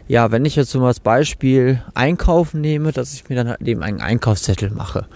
ja, 0.06 0.30
wenn 0.30 0.44
ich 0.44 0.56
jetzt 0.56 0.76
als 0.76 1.00
Beispiel 1.00 1.82
Einkaufen 1.94 2.60
nehme, 2.60 2.92
dass 2.92 3.14
ich 3.14 3.28
mir 3.28 3.36
dann 3.36 3.48
halt 3.48 3.62
eben 3.62 3.82
einen 3.82 4.00
Einkaufszettel 4.00 4.70
mache, 4.70 5.06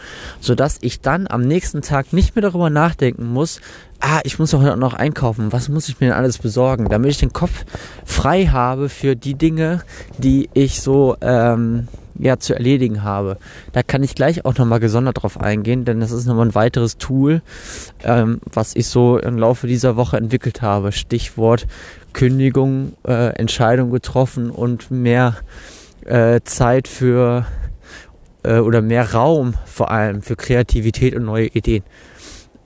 sodass 0.40 0.78
ich 0.80 1.00
dann 1.00 1.26
am 1.28 1.42
nächsten 1.42 1.82
Tag 1.82 2.12
nicht 2.12 2.34
mehr 2.34 2.42
darüber 2.42 2.70
nachdenken 2.70 3.26
muss, 3.26 3.60
ah, 4.00 4.20
ich 4.24 4.38
muss 4.38 4.52
doch 4.52 4.76
noch 4.76 4.94
einkaufen, 4.94 5.52
was 5.52 5.68
muss 5.68 5.88
ich 5.88 6.00
mir 6.00 6.08
denn 6.08 6.16
alles 6.16 6.38
besorgen, 6.38 6.88
damit 6.88 7.10
ich 7.10 7.18
den 7.18 7.32
Kopf 7.32 7.64
frei 8.04 8.46
habe 8.46 8.88
für 8.88 9.14
die 9.14 9.34
Dinge, 9.34 9.82
die 10.16 10.48
ich 10.54 10.80
so 10.80 11.16
ähm, 11.20 11.88
ja, 12.18 12.38
zu 12.38 12.54
erledigen 12.54 13.02
habe. 13.02 13.38
Da 13.72 13.82
kann 13.82 14.02
ich 14.02 14.14
gleich 14.14 14.44
auch 14.44 14.56
nochmal 14.56 14.80
gesondert 14.80 15.22
drauf 15.22 15.40
eingehen, 15.40 15.84
denn 15.84 16.00
das 16.00 16.10
ist 16.10 16.26
nochmal 16.26 16.46
ein 16.46 16.54
weiteres 16.54 16.98
Tool, 16.98 17.42
ähm, 18.02 18.40
was 18.52 18.74
ich 18.74 18.88
so 18.88 19.18
im 19.18 19.38
Laufe 19.38 19.66
dieser 19.66 19.96
Woche 19.96 20.16
entwickelt 20.16 20.62
habe. 20.62 20.92
Stichwort 20.92 21.66
Kündigung, 22.12 22.94
äh, 23.06 23.34
Entscheidung 23.36 23.90
getroffen 23.90 24.50
und 24.50 24.90
mehr 24.90 25.36
äh, 26.04 26.40
Zeit 26.44 26.88
für 26.88 27.46
äh, 28.42 28.58
oder 28.58 28.82
mehr 28.82 29.12
Raum 29.12 29.54
vor 29.66 29.90
allem 29.90 30.22
für 30.22 30.36
Kreativität 30.36 31.14
und 31.14 31.24
neue 31.24 31.46
Ideen. 31.46 31.84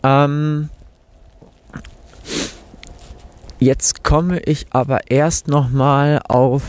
Ähm, 0.03 0.69
jetzt 3.59 4.03
komme 4.05 4.41
ich 4.41 4.67
aber 4.71 5.11
erst 5.11 5.49
nochmal 5.49 6.21
auf 6.29 6.63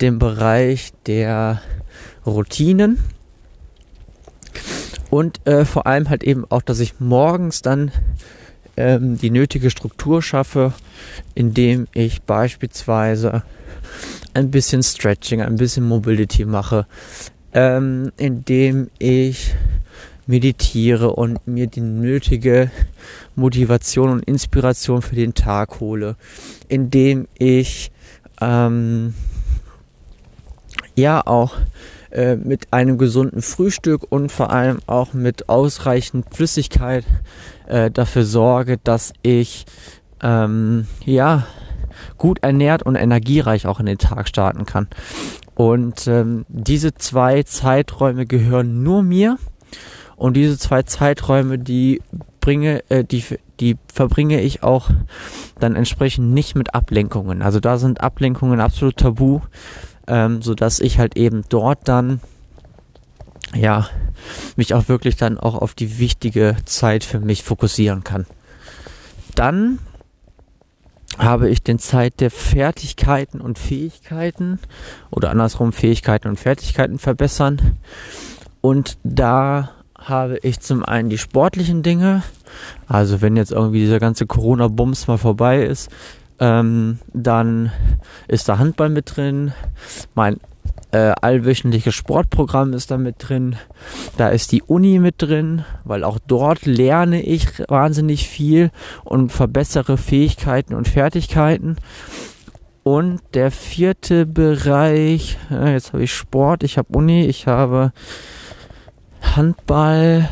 den 0.00 0.18
Bereich 0.18 0.92
der 1.06 1.60
Routinen 2.26 2.98
und 5.10 5.46
äh, 5.46 5.64
vor 5.64 5.86
allem 5.86 6.10
halt 6.10 6.22
eben 6.22 6.44
auch, 6.50 6.62
dass 6.62 6.80
ich 6.80 7.00
morgens 7.00 7.62
dann 7.62 7.90
ähm, 8.78 9.18
die 9.18 9.30
nötige 9.30 9.70
Struktur 9.70 10.22
schaffe, 10.22 10.72
indem 11.34 11.88
ich 11.92 12.22
beispielsweise 12.22 13.42
ein 14.34 14.50
bisschen 14.50 14.82
Stretching, 14.82 15.42
ein 15.42 15.56
bisschen 15.56 15.86
Mobility 15.86 16.44
mache, 16.44 16.86
ähm, 17.52 18.12
indem 18.16 18.88
ich 18.98 19.54
meditiere 20.26 21.10
und 21.14 21.44
mir 21.46 21.66
die 21.66 21.80
nötige 21.80 22.70
Motivation 23.34 24.10
und 24.10 24.24
Inspiration 24.24 25.02
für 25.02 25.16
den 25.16 25.34
Tag 25.34 25.80
hole, 25.80 26.16
indem 26.68 27.26
ich 27.36 27.90
ähm, 28.40 29.14
ja 30.94 31.26
auch 31.26 31.56
äh, 32.10 32.36
mit 32.36 32.72
einem 32.72 32.98
gesunden 32.98 33.42
Frühstück 33.42 34.06
und 34.08 34.32
vor 34.32 34.50
allem 34.50 34.78
auch 34.86 35.12
mit 35.12 35.48
ausreichend 35.48 36.26
Flüssigkeit 36.34 37.04
äh, 37.66 37.90
dafür 37.90 38.24
sorge, 38.24 38.78
dass 38.82 39.12
ich 39.22 39.66
ähm, 40.22 40.86
ja 41.04 41.46
gut 42.16 42.38
ernährt 42.42 42.82
und 42.82 42.96
energiereich 42.96 43.66
auch 43.66 43.80
in 43.80 43.86
den 43.86 43.98
Tag 43.98 44.28
starten 44.28 44.66
kann. 44.66 44.88
Und 45.54 46.06
ähm, 46.06 46.44
diese 46.48 46.94
zwei 46.94 47.42
Zeiträume 47.42 48.26
gehören 48.26 48.82
nur 48.82 49.02
mir. 49.02 49.38
Und 50.16 50.36
diese 50.36 50.58
zwei 50.58 50.82
Zeiträume, 50.82 51.58
die 51.58 52.00
bringe, 52.40 52.82
äh, 52.90 53.04
die, 53.04 53.24
die 53.60 53.76
verbringe 53.92 54.40
ich 54.40 54.62
auch 54.62 54.90
dann 55.58 55.76
entsprechend 55.76 56.32
nicht 56.32 56.54
mit 56.54 56.74
Ablenkungen. 56.74 57.42
Also 57.42 57.60
da 57.60 57.76
sind 57.78 58.00
Ablenkungen 58.00 58.60
absolut 58.60 58.96
tabu 58.96 59.40
ähm, 60.08 60.42
so 60.42 60.54
dass 60.54 60.80
ich 60.80 60.98
halt 60.98 61.16
eben 61.16 61.44
dort 61.48 61.86
dann 61.86 62.20
ja 63.54 63.88
mich 64.56 64.74
auch 64.74 64.88
wirklich 64.88 65.16
dann 65.16 65.38
auch 65.38 65.54
auf 65.54 65.74
die 65.74 65.98
wichtige 65.98 66.56
Zeit 66.64 67.04
für 67.04 67.20
mich 67.20 67.42
fokussieren 67.42 68.04
kann. 68.04 68.26
Dann 69.34 69.78
habe 71.18 71.48
ich 71.48 71.62
den 71.62 71.78
Zeit 71.78 72.20
der 72.20 72.30
Fertigkeiten 72.30 73.40
und 73.40 73.58
Fähigkeiten 73.58 74.58
oder 75.10 75.30
andersrum 75.30 75.72
Fähigkeiten 75.72 76.28
und 76.28 76.38
Fertigkeiten 76.38 76.98
verbessern. 76.98 77.78
Und 78.60 78.98
da 79.02 79.70
habe 79.96 80.38
ich 80.42 80.60
zum 80.60 80.84
einen 80.84 81.10
die 81.10 81.18
sportlichen 81.18 81.82
Dinge, 81.82 82.22
also 82.86 83.20
wenn 83.20 83.36
jetzt 83.36 83.50
irgendwie 83.50 83.80
dieser 83.80 83.98
ganze 83.98 84.26
Corona-Bums 84.26 85.08
mal 85.08 85.18
vorbei 85.18 85.64
ist, 85.64 85.90
ähm, 86.40 86.98
dann 87.12 87.72
ist 88.28 88.48
da 88.48 88.58
Handball 88.58 88.88
mit 88.88 89.16
drin. 89.16 89.52
Mein 90.14 90.38
äh, 90.90 91.12
allwöchentliches 91.20 91.94
Sportprogramm 91.94 92.72
ist 92.72 92.90
da 92.90 92.98
mit 92.98 93.16
drin. 93.18 93.56
Da 94.16 94.28
ist 94.28 94.52
die 94.52 94.62
Uni 94.62 94.98
mit 94.98 95.16
drin, 95.18 95.64
weil 95.84 96.04
auch 96.04 96.18
dort 96.26 96.64
lerne 96.64 97.22
ich 97.22 97.46
wahnsinnig 97.68 98.28
viel 98.28 98.70
und 99.04 99.30
verbessere 99.30 99.96
Fähigkeiten 99.98 100.74
und 100.74 100.88
Fertigkeiten. 100.88 101.76
Und 102.84 103.20
der 103.34 103.50
vierte 103.50 104.24
Bereich, 104.24 105.36
äh, 105.50 105.72
jetzt 105.72 105.92
habe 105.92 106.04
ich 106.04 106.14
Sport, 106.14 106.62
ich 106.62 106.78
habe 106.78 106.96
Uni, 106.96 107.26
ich 107.26 107.46
habe 107.46 107.92
Handball. 109.20 110.28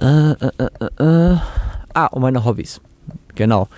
Äh, 0.00 0.30
äh, 0.30 0.50
äh, 0.58 1.04
äh. 1.04 1.36
Ah, 1.92 2.06
und 2.06 2.22
meine 2.22 2.44
Hobbys. 2.44 2.80
Genau. 3.36 3.68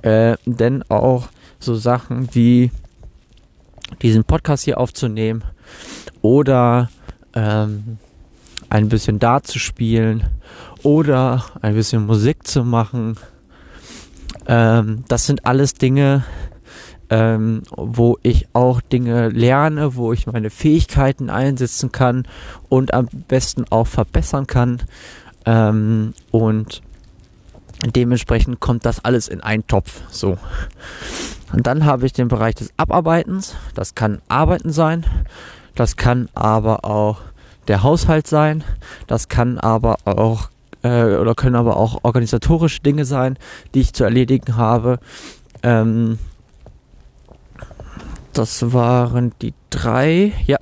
Äh, 0.00 0.36
denn 0.46 0.82
auch 0.88 1.28
so 1.58 1.74
Sachen 1.74 2.34
wie 2.34 2.70
diesen 4.00 4.24
Podcast 4.24 4.64
hier 4.64 4.78
aufzunehmen 4.78 5.44
oder 6.22 6.90
ähm, 7.34 7.98
ein 8.70 8.88
bisschen 8.88 9.18
Dart 9.18 9.46
zu 9.46 9.58
spielen 9.58 10.24
oder 10.82 11.44
ein 11.60 11.74
bisschen 11.74 12.06
Musik 12.06 12.46
zu 12.46 12.64
machen. 12.64 13.16
Ähm, 14.46 15.04
das 15.08 15.26
sind 15.26 15.46
alles 15.46 15.74
Dinge, 15.74 16.24
ähm, 17.10 17.62
wo 17.70 18.18
ich 18.22 18.48
auch 18.54 18.80
Dinge 18.80 19.28
lerne, 19.28 19.94
wo 19.96 20.12
ich 20.12 20.26
meine 20.26 20.50
Fähigkeiten 20.50 21.28
einsetzen 21.28 21.92
kann 21.92 22.26
und 22.68 22.94
am 22.94 23.08
besten 23.28 23.66
auch 23.70 23.86
verbessern 23.86 24.46
kann. 24.46 24.82
Ähm, 25.44 26.14
und 26.30 26.82
dementsprechend 27.90 28.60
kommt 28.60 28.84
das 28.84 29.04
alles 29.04 29.28
in 29.28 29.40
einen 29.40 29.66
Topf. 29.66 30.00
So. 30.10 30.38
Und 31.52 31.66
dann 31.66 31.84
habe 31.84 32.06
ich 32.06 32.12
den 32.12 32.28
Bereich 32.28 32.54
des 32.54 32.72
Abarbeitens. 32.76 33.54
Das 33.74 33.94
kann 33.94 34.22
Arbeiten 34.28 34.70
sein. 34.70 35.04
Das 35.74 35.96
kann 35.96 36.28
aber 36.34 36.84
auch 36.84 37.20
der 37.68 37.82
Haushalt 37.82 38.26
sein. 38.26 38.64
Das 39.06 39.28
kann 39.28 39.58
aber 39.58 39.96
auch 40.04 40.50
äh, 40.82 41.16
oder 41.16 41.34
können 41.34 41.56
aber 41.56 41.76
auch 41.76 42.00
organisatorische 42.02 42.80
Dinge 42.80 43.04
sein, 43.04 43.38
die 43.74 43.80
ich 43.80 43.92
zu 43.92 44.04
erledigen 44.04 44.56
habe. 44.56 44.98
Ähm, 45.62 46.18
das 48.32 48.72
waren 48.72 49.32
die 49.42 49.54
drei, 49.70 50.32
ja. 50.46 50.58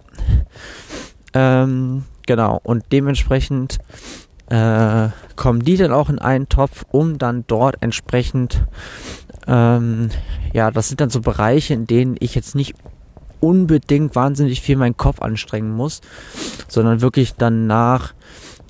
Ähm, 1.32 2.04
genau. 2.26 2.60
Und 2.62 2.84
dementsprechend 2.92 3.78
äh, 4.50 5.08
kommen 5.36 5.64
die 5.64 5.76
dann 5.76 5.92
auch 5.92 6.10
in 6.10 6.18
einen 6.18 6.48
Topf, 6.48 6.84
um 6.90 7.18
dann 7.18 7.44
dort 7.46 7.76
entsprechend, 7.80 8.64
ähm, 9.46 10.10
ja, 10.52 10.70
das 10.70 10.88
sind 10.88 11.00
dann 11.00 11.10
so 11.10 11.20
Bereiche, 11.20 11.72
in 11.72 11.86
denen 11.86 12.16
ich 12.18 12.34
jetzt 12.34 12.54
nicht 12.54 12.74
unbedingt 13.40 14.14
wahnsinnig 14.14 14.60
viel 14.60 14.76
meinen 14.76 14.96
Kopf 14.96 15.22
anstrengen 15.22 15.72
muss, 15.72 16.00
sondern 16.68 17.00
wirklich 17.00 17.34
dann 17.36 17.66
nach 17.66 18.12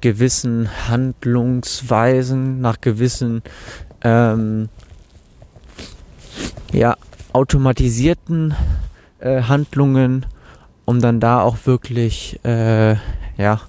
gewissen 0.01 0.68
Handlungsweisen, 0.89 2.61
nach 2.61 2.81
gewissen 2.81 3.43
ähm, 4.03 4.68
ja, 6.72 6.97
automatisierten 7.33 8.55
äh, 9.18 9.43
Handlungen, 9.43 10.26
um 10.85 11.01
dann 11.01 11.20
da 11.20 11.41
auch 11.41 11.57
wirklich, 11.64 12.39
äh, 12.45 12.97
ja, 13.37 13.61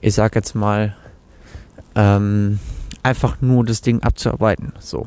ich 0.00 0.14
sag 0.14 0.34
jetzt 0.34 0.54
mal, 0.54 0.94
ähm, 1.94 2.58
einfach 3.02 3.40
nur 3.40 3.64
das 3.64 3.80
Ding 3.80 4.02
abzuarbeiten. 4.02 4.72
So. 4.78 5.06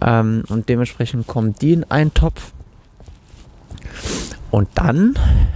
Ähm, 0.00 0.44
und 0.48 0.68
dementsprechend 0.68 1.26
kommen 1.26 1.54
die 1.60 1.72
in 1.72 1.84
einen 1.84 2.14
Topf. 2.14 2.52
Und 4.50 4.68
dann 4.74 5.14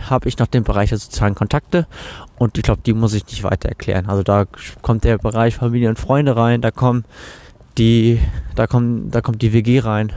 habe 0.08 0.28
ich 0.28 0.38
noch 0.38 0.46
den 0.46 0.62
Bereich 0.62 0.90
der 0.90 0.98
sozialen 0.98 1.34
Kontakte 1.34 1.86
und 2.38 2.56
ich 2.56 2.62
glaube, 2.62 2.82
die 2.86 2.92
muss 2.92 3.12
ich 3.14 3.26
nicht 3.26 3.42
weiter 3.42 3.68
erklären. 3.68 4.06
Also 4.06 4.22
da 4.22 4.46
kommt 4.82 5.02
der 5.04 5.18
Bereich 5.18 5.56
Familie 5.56 5.88
und 5.88 5.98
Freunde 5.98 6.36
rein, 6.36 6.60
da 6.60 6.70
kommen 6.70 7.04
die, 7.76 8.20
da 8.54 8.68
kommen, 8.68 9.10
da 9.10 9.20
kommt 9.20 9.42
die 9.42 9.52
WG 9.52 9.80
rein, 9.80 10.12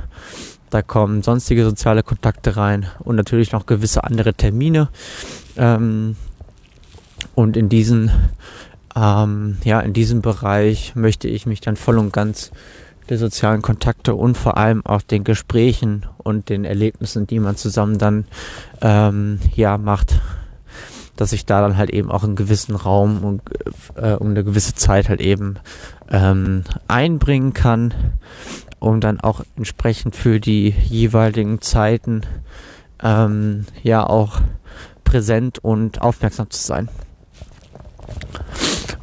da 0.69 0.84
kommen 0.84 1.23
sonstige 1.23 1.63
soziale 1.63 2.03
Kontakte 2.03 2.55
rein 2.55 2.86
und 2.99 3.15
natürlich 3.15 3.51
noch 3.51 3.65
gewisse 3.65 4.03
andere 4.03 4.36
Termine. 4.36 4.89
Ähm, 5.55 6.15
und 7.34 7.57
in 7.57 7.69
diesen, 7.69 8.11
ähm, 8.98 9.58
ja, 9.64 9.80
in 9.80 9.93
diesem 9.93 10.22
Bereich 10.22 10.95
möchte 10.95 11.28
ich 11.28 11.45
mich 11.45 11.62
dann 11.62 11.76
voll 11.76 12.00
und 12.00 12.12
ganz 12.12 12.52
der 13.10 13.18
sozialen 13.18 13.62
Kontakte 13.62 14.16
und 14.16 14.38
vor 14.38 14.58
allem 14.58 14.86
auch 14.86 15.02
den 15.02 15.24
Gesprächen 15.24 16.06
und 16.18 16.50
den 16.50 16.66
Erlebnissen, 16.66 17.28
die 17.28 17.39
man 17.39 17.56
zusammen 17.56 17.98
dann 17.98 18.26
ähm, 18.82 19.39
ja 19.56 19.78
macht, 19.78 20.20
dass 21.16 21.32
ich 21.32 21.45
da 21.45 21.62
dann 21.62 21.78
halt 21.78 21.89
eben 21.91 22.12
auch 22.12 22.24
einen 22.24 22.36
gewissen 22.36 22.76
Raum 22.76 23.24
und 23.24 23.41
äh, 23.95 24.14
um 24.14 24.32
eine 24.32 24.43
gewisse 24.43 24.76
Zeit 24.76 25.10
halt 25.10 25.22
eben 25.22 25.56
ähm, 26.10 26.64
einbringen 26.88 27.54
kann, 27.54 27.93
um 28.80 29.00
dann 29.00 29.20
auch 29.22 29.41
entsprechend 29.56 30.16
für 30.16 30.39
die 30.39 30.70
jeweiligen 30.70 31.62
Zeiten 31.62 32.22
ähm, 33.02 33.66
ja 33.84 34.06
auch 34.06 34.41
präsent 35.04 35.60
und 35.64 36.02
aufmerksam 36.02 36.50
zu 36.50 36.62
sein. 36.62 36.89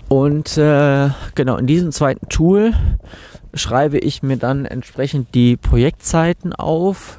Und 0.09 0.59
äh, 0.59 1.11
genau 1.35 1.57
in 1.57 1.67
diesem 1.67 1.93
zweiten 1.93 2.29
Tool 2.29 2.73
schreibe 3.55 3.99
ich 3.99 4.23
mir 4.23 4.37
dann 4.37 4.65
entsprechend 4.65 5.35
die 5.35 5.57
Projektzeiten 5.57 6.53
auf. 6.53 7.19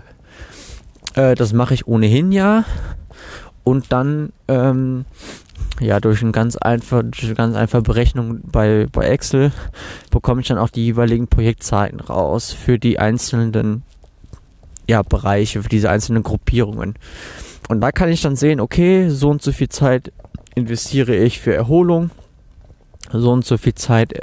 Äh, 1.15 1.35
das 1.35 1.53
mache 1.53 1.73
ich 1.73 1.87
ohnehin 1.87 2.31
ja. 2.31 2.65
Und 3.63 3.91
dann 3.91 4.31
ähm, 4.47 5.05
ja 5.79 5.99
durch 5.99 6.21
eine 6.21 6.31
ganz 6.31 6.55
einfach, 6.55 7.01
durch 7.01 7.25
eine 7.25 7.35
ganz 7.35 7.55
einfache 7.55 7.81
Berechnung 7.81 8.41
bei, 8.43 8.87
bei 8.91 9.07
Excel 9.07 9.51
bekomme 10.11 10.41
ich 10.41 10.47
dann 10.47 10.57
auch 10.57 10.69
die 10.69 10.85
jeweiligen 10.85 11.27
Projektzeiten 11.27 11.99
raus 11.99 12.53
für 12.53 12.77
die 12.77 12.99
einzelnen 12.99 13.83
ja, 14.87 15.01
Bereiche, 15.01 15.63
für 15.63 15.69
diese 15.69 15.89
einzelnen 15.89 16.23
Gruppierungen. 16.23 16.95
Und 17.67 17.81
da 17.81 17.91
kann 17.91 18.09
ich 18.09 18.21
dann 18.21 18.35
sehen, 18.35 18.59
okay, 18.59 19.09
so 19.09 19.29
und 19.29 19.41
so 19.41 19.51
viel 19.51 19.69
Zeit 19.69 20.11
investiere 20.53 21.15
ich 21.15 21.39
für 21.39 21.53
Erholung, 21.53 22.11
so 23.11 23.31
und 23.31 23.45
so 23.45 23.57
viel 23.57 23.75
Zeit 23.75 24.13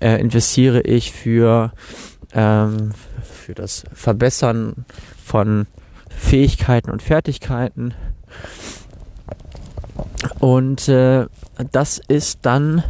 äh, 0.00 0.20
investiere 0.20 0.80
ich 0.82 1.12
für, 1.12 1.72
ähm, 2.32 2.92
für 3.22 3.54
das 3.54 3.84
Verbessern 3.92 4.84
von 5.22 5.66
Fähigkeiten 6.08 6.90
und 6.90 7.02
Fertigkeiten. 7.02 7.94
Und 10.40 10.88
äh, 10.88 11.26
das 11.72 12.00
ist 12.08 12.40
dann 12.42 12.82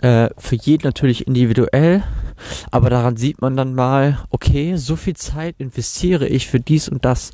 äh, 0.00 0.28
für 0.38 0.56
jeden 0.56 0.84
natürlich 0.84 1.26
individuell, 1.26 2.02
aber 2.70 2.90
daran 2.90 3.16
sieht 3.16 3.40
man 3.40 3.56
dann 3.56 3.74
mal, 3.74 4.18
okay, 4.30 4.76
so 4.76 4.96
viel 4.96 5.16
Zeit 5.16 5.56
investiere 5.58 6.26
ich 6.26 6.48
für 6.48 6.60
dies 6.60 6.88
und 6.88 7.04
das. 7.04 7.32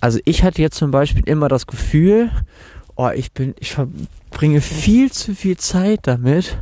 Also 0.00 0.18
ich 0.24 0.42
hatte 0.42 0.60
jetzt 0.60 0.76
zum 0.76 0.90
Beispiel 0.90 1.22
immer 1.26 1.48
das 1.48 1.66
Gefühl, 1.66 2.30
oh, 2.96 3.10
ich 3.14 3.32
bin, 3.32 3.54
ich 3.58 3.74
verbringe 3.74 4.60
viel 4.60 5.10
zu 5.12 5.34
viel 5.34 5.56
Zeit 5.56 6.00
damit, 6.02 6.58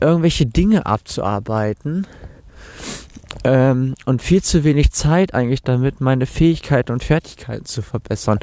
irgendwelche 0.00 0.46
Dinge 0.46 0.86
abzuarbeiten 0.86 2.06
ähm, 3.44 3.94
und 4.06 4.22
viel 4.22 4.42
zu 4.42 4.64
wenig 4.64 4.92
Zeit 4.92 5.34
eigentlich 5.34 5.62
damit, 5.62 6.00
meine 6.00 6.26
Fähigkeiten 6.26 6.92
und 6.92 7.04
Fertigkeiten 7.04 7.66
zu 7.66 7.82
verbessern. 7.82 8.38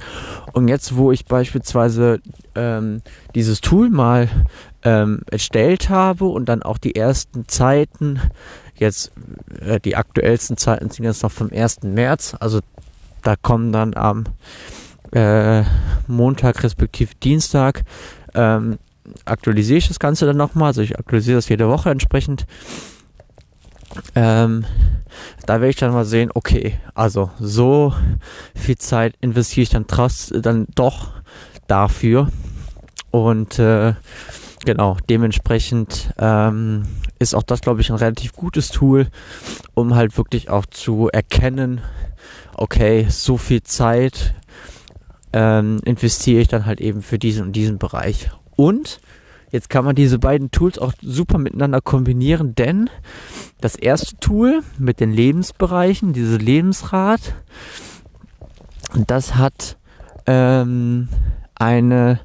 Und 0.53 0.67
jetzt, 0.67 0.95
wo 0.95 1.11
ich 1.11 1.25
beispielsweise 1.25 2.21
ähm, 2.55 3.01
dieses 3.33 3.61
Tool 3.61 3.89
mal 3.89 4.29
ähm, 4.83 5.21
erstellt 5.29 5.89
habe 5.89 6.25
und 6.25 6.47
dann 6.47 6.61
auch 6.61 6.77
die 6.77 6.95
ersten 6.95 7.47
Zeiten, 7.47 8.19
jetzt 8.75 9.11
äh, 9.59 9.79
die 9.79 9.95
aktuellsten 9.95 10.57
Zeiten 10.57 10.89
sind 10.89 11.05
jetzt 11.05 11.23
noch 11.23 11.31
vom 11.31 11.49
1. 11.51 11.81
März, 11.83 12.35
also 12.39 12.59
da 13.23 13.35
kommen 13.35 13.71
dann 13.71 13.95
am 13.95 14.25
äh, 15.11 15.63
Montag 16.07 16.63
respektive 16.63 17.15
Dienstag 17.15 17.83
ähm, 18.33 18.77
aktualisiere 19.25 19.77
ich 19.77 19.87
das 19.87 19.99
Ganze 19.99 20.25
dann 20.25 20.37
nochmal. 20.37 20.67
Also 20.67 20.81
ich 20.81 20.97
aktualisiere 20.97 21.37
das 21.37 21.49
jede 21.49 21.67
Woche 21.67 21.89
entsprechend. 21.89 22.45
Ähm, 24.15 24.65
da 25.45 25.55
werde 25.55 25.69
ich 25.69 25.75
dann 25.75 25.93
mal 25.93 26.05
sehen, 26.05 26.31
okay, 26.33 26.79
also 26.93 27.29
so 27.39 27.93
viel 28.55 28.77
Zeit 28.77 29.15
investiere 29.21 29.63
ich 29.63 29.69
dann 29.69 29.87
trotz, 29.87 30.31
dann 30.33 30.67
doch 30.75 31.11
dafür. 31.67 32.29
Und 33.11 33.59
äh, 33.59 33.93
genau, 34.65 34.97
dementsprechend 35.09 36.13
ähm, 36.17 36.83
ist 37.19 37.35
auch 37.35 37.43
das, 37.43 37.61
glaube 37.61 37.81
ich, 37.81 37.89
ein 37.89 37.97
relativ 37.97 38.33
gutes 38.33 38.69
Tool, 38.69 39.07
um 39.73 39.95
halt 39.95 40.17
wirklich 40.17 40.49
auch 40.49 40.65
zu 40.65 41.09
erkennen, 41.09 41.81
okay, 42.55 43.07
so 43.09 43.37
viel 43.37 43.63
Zeit 43.63 44.33
ähm, 45.33 45.79
investiere 45.85 46.41
ich 46.41 46.47
dann 46.47 46.65
halt 46.65 46.81
eben 46.81 47.01
für 47.01 47.19
diesen 47.19 47.47
und 47.47 47.51
diesen 47.53 47.77
Bereich. 47.77 48.29
Und 48.55 48.99
jetzt 49.51 49.69
kann 49.69 49.85
man 49.85 49.95
diese 49.95 50.19
beiden 50.19 50.51
Tools 50.51 50.79
auch 50.79 50.93
super 51.01 51.37
miteinander 51.37 51.81
kombinieren, 51.81 52.55
denn 52.55 52.89
das 53.59 53.75
erste 53.75 54.17
Tool 54.17 54.61
mit 54.77 54.99
den 54.99 55.11
Lebensbereichen, 55.11 56.13
dieses 56.13 56.41
Lebensrad, 56.41 57.35
das 59.07 59.35
hat 59.35 59.77
ähm, 60.25 61.07
eine 61.55 62.19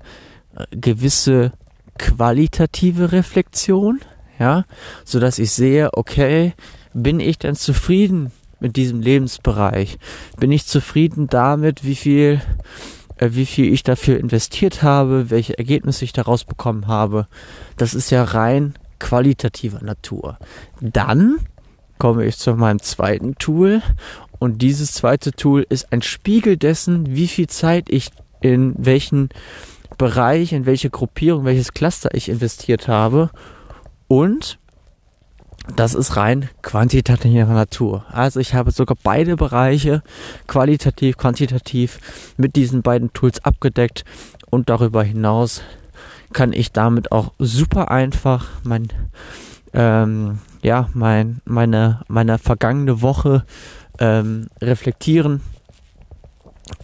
gewisse 0.70 1.52
qualitative 1.98 3.12
Reflexion, 3.12 4.00
ja, 4.38 4.64
so 5.04 5.20
dass 5.20 5.38
ich 5.38 5.52
sehe, 5.52 5.90
okay, 5.94 6.54
bin 6.92 7.20
ich 7.20 7.38
denn 7.38 7.54
zufrieden 7.54 8.32
mit 8.60 8.76
diesem 8.76 9.00
Lebensbereich? 9.00 9.98
Bin 10.38 10.50
ich 10.52 10.66
zufrieden 10.66 11.26
damit, 11.28 11.84
wie 11.84 11.94
viel 11.94 12.40
wie 13.18 13.46
viel 13.46 13.72
ich 13.72 13.82
dafür 13.82 14.18
investiert 14.18 14.82
habe, 14.82 15.30
welche 15.30 15.56
Ergebnisse 15.58 16.04
ich 16.04 16.12
daraus 16.12 16.44
bekommen 16.44 16.86
habe. 16.86 17.26
Das 17.76 17.94
ist 17.94 18.10
ja 18.10 18.24
rein 18.24 18.74
qualitativer 18.98 19.82
Natur. 19.82 20.38
Dann 20.80 21.38
komme 21.98 22.26
ich 22.26 22.36
zu 22.36 22.54
meinem 22.54 22.80
zweiten 22.80 23.36
Tool 23.36 23.82
und 24.38 24.60
dieses 24.60 24.92
zweite 24.92 25.32
Tool 25.32 25.66
ist 25.68 25.92
ein 25.92 26.02
Spiegel 26.02 26.56
dessen, 26.56 27.14
wie 27.14 27.28
viel 27.28 27.46
Zeit 27.46 27.86
ich 27.88 28.10
in 28.40 28.74
welchen 28.78 29.30
Bereich, 29.98 30.52
in 30.52 30.66
welche 30.66 30.90
Gruppierung, 30.90 31.44
welches 31.44 31.72
Cluster 31.72 32.14
ich 32.14 32.28
investiert 32.28 32.86
habe 32.86 33.30
und 34.08 34.58
das 35.74 35.94
ist 35.94 36.16
rein 36.16 36.48
quantitative 36.62 37.52
Natur. 37.52 38.04
Also 38.10 38.40
ich 38.40 38.54
habe 38.54 38.70
sogar 38.70 38.96
beide 39.02 39.36
Bereiche 39.36 40.02
qualitativ, 40.46 41.16
quantitativ 41.16 41.98
mit 42.36 42.56
diesen 42.56 42.82
beiden 42.82 43.12
Tools 43.12 43.44
abgedeckt 43.44 44.04
und 44.50 44.70
darüber 44.70 45.02
hinaus 45.02 45.62
kann 46.32 46.52
ich 46.52 46.72
damit 46.72 47.12
auch 47.12 47.32
super 47.38 47.90
einfach 47.90 48.46
mein 48.62 48.88
ähm, 49.72 50.38
ja 50.62 50.88
mein 50.92 51.40
meine 51.44 52.02
meine 52.08 52.38
vergangene 52.38 53.02
Woche 53.02 53.44
ähm, 53.98 54.48
reflektieren 54.60 55.40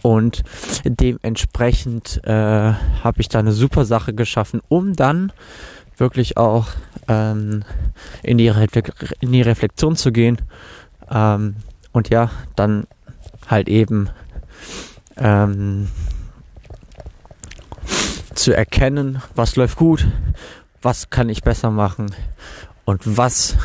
und 0.01 0.43
dementsprechend 0.85 2.21
äh, 2.23 2.31
habe 2.31 3.21
ich 3.21 3.29
da 3.29 3.39
eine 3.39 3.51
super 3.51 3.85
Sache 3.85 4.13
geschaffen, 4.13 4.61
um 4.69 4.93
dann 4.93 5.31
wirklich 5.97 6.37
auch 6.37 6.67
ähm, 7.07 7.63
in, 8.21 8.37
die 8.37 8.51
in 9.19 9.31
die 9.31 9.41
Reflexion 9.41 9.95
zu 9.95 10.11
gehen. 10.11 10.41
Ähm, 11.09 11.55
und 11.91 12.09
ja, 12.09 12.31
dann 12.55 12.87
halt 13.47 13.69
eben 13.69 14.09
ähm, 15.17 15.89
zu 18.33 18.55
erkennen, 18.55 19.21
was 19.35 19.55
läuft 19.55 19.77
gut, 19.77 20.07
was 20.81 21.09
kann 21.09 21.29
ich 21.29 21.43
besser 21.43 21.69
machen 21.69 22.13
und 22.85 23.01
was, 23.17 23.55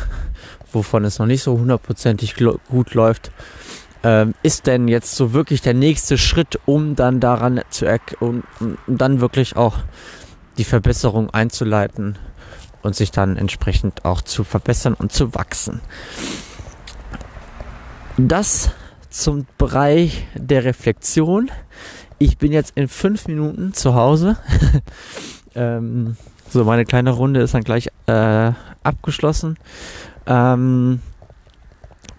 wovon 0.71 1.05
es 1.05 1.19
noch 1.19 1.25
nicht 1.25 1.43
so 1.43 1.57
hundertprozentig 1.57 2.35
gut 2.69 2.93
läuft, 2.93 3.31
ähm, 4.03 4.33
ist 4.43 4.67
denn 4.67 4.87
jetzt 4.87 5.15
so 5.15 5.33
wirklich 5.33 5.61
der 5.61 5.73
nächste 5.73 6.17
Schritt, 6.17 6.59
um 6.65 6.95
dann 6.95 7.19
daran 7.19 7.61
zu 7.69 7.85
um, 8.19 8.43
um 8.59 8.77
dann 8.87 9.19
wirklich 9.19 9.57
auch 9.57 9.77
die 10.59 10.65
Verbesserung 10.65 11.29
einzuleiten 11.29 12.17
und 12.83 12.95
sich 12.95 13.11
dann 13.11 13.37
entsprechend 13.37 14.05
auch 14.05 14.21
zu 14.21 14.43
verbessern 14.43 14.93
und 14.93 15.11
zu 15.11 15.33
wachsen. 15.33 15.81
Das 18.17 18.71
zum 19.09 19.47
Bereich 19.57 20.27
der 20.35 20.65
Reflexion. 20.65 21.49
Ich 22.19 22.37
bin 22.37 22.51
jetzt 22.51 22.73
in 22.75 22.89
fünf 22.89 23.27
Minuten 23.27 23.73
zu 23.73 23.95
Hause. 23.95 24.37
ähm, 25.55 26.17
so, 26.49 26.65
meine 26.65 26.83
kleine 26.83 27.11
Runde 27.11 27.39
ist 27.39 27.53
dann 27.53 27.63
gleich 27.63 27.87
äh, 28.07 28.51
abgeschlossen. 28.83 29.57
Ähm, 30.27 31.01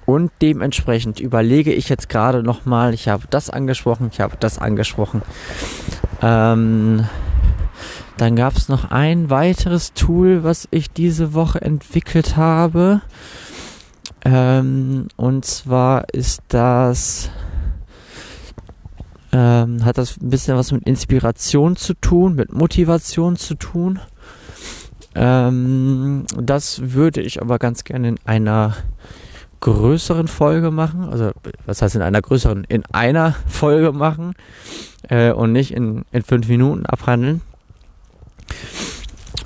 und 0.07 0.33
dementsprechend 0.41 1.21
überlege 1.21 1.73
ich 1.73 1.89
jetzt 1.89 2.09
gerade 2.09 2.43
nochmal, 2.43 2.95
ich 2.95 3.09
habe 3.09 3.25
das 3.29 3.51
angesprochen, 3.51 4.09
ich 4.11 4.21
habe 4.21 4.37
das 4.41 4.59
angesprochen. 4.59 5.23
Ähm, 6.23 7.07
dann 8.21 8.37
gab 8.37 8.55
es 8.55 8.69
noch 8.69 8.91
ein 8.91 9.31
weiteres 9.31 9.95
Tool, 9.95 10.45
was 10.45 10.69
ich 10.71 10.91
diese 10.91 11.33
Woche 11.33 11.63
entwickelt 11.63 12.37
habe. 12.37 13.01
Ähm, 14.27 15.09
und 15.17 15.47
zwar 15.47 16.05
ist 16.13 16.43
das, 16.49 17.31
ähm, 19.33 19.83
hat 19.87 19.97
das 19.97 20.21
ein 20.21 20.29
bisschen 20.29 20.59
was 20.59 20.71
mit 20.71 20.87
Inspiration 20.87 21.77
zu 21.77 21.95
tun, 21.95 22.35
mit 22.35 22.53
Motivation 22.53 23.37
zu 23.37 23.55
tun. 23.55 24.01
Ähm, 25.15 26.27
das 26.37 26.93
würde 26.93 27.23
ich 27.23 27.41
aber 27.41 27.59
ganz 27.59 27.85
gerne 27.85 28.09
in 28.09 28.19
einer 28.27 28.77
größeren 29.61 30.29
Folge 30.29 30.71
machen. 30.71 31.09
Also, 31.09 31.31
was 31.65 31.81
heißt 31.81 31.97
in 31.97 32.03
einer 32.03 32.21
größeren? 32.21 32.65
In 32.65 32.85
einer 32.93 33.35
Folge 33.47 33.93
machen 33.93 34.35
äh, 35.09 35.33
und 35.33 35.53
nicht 35.53 35.73
in, 35.73 36.05
in 36.13 36.23
fünf 36.23 36.49
Minuten 36.49 36.85
abhandeln. 36.85 37.41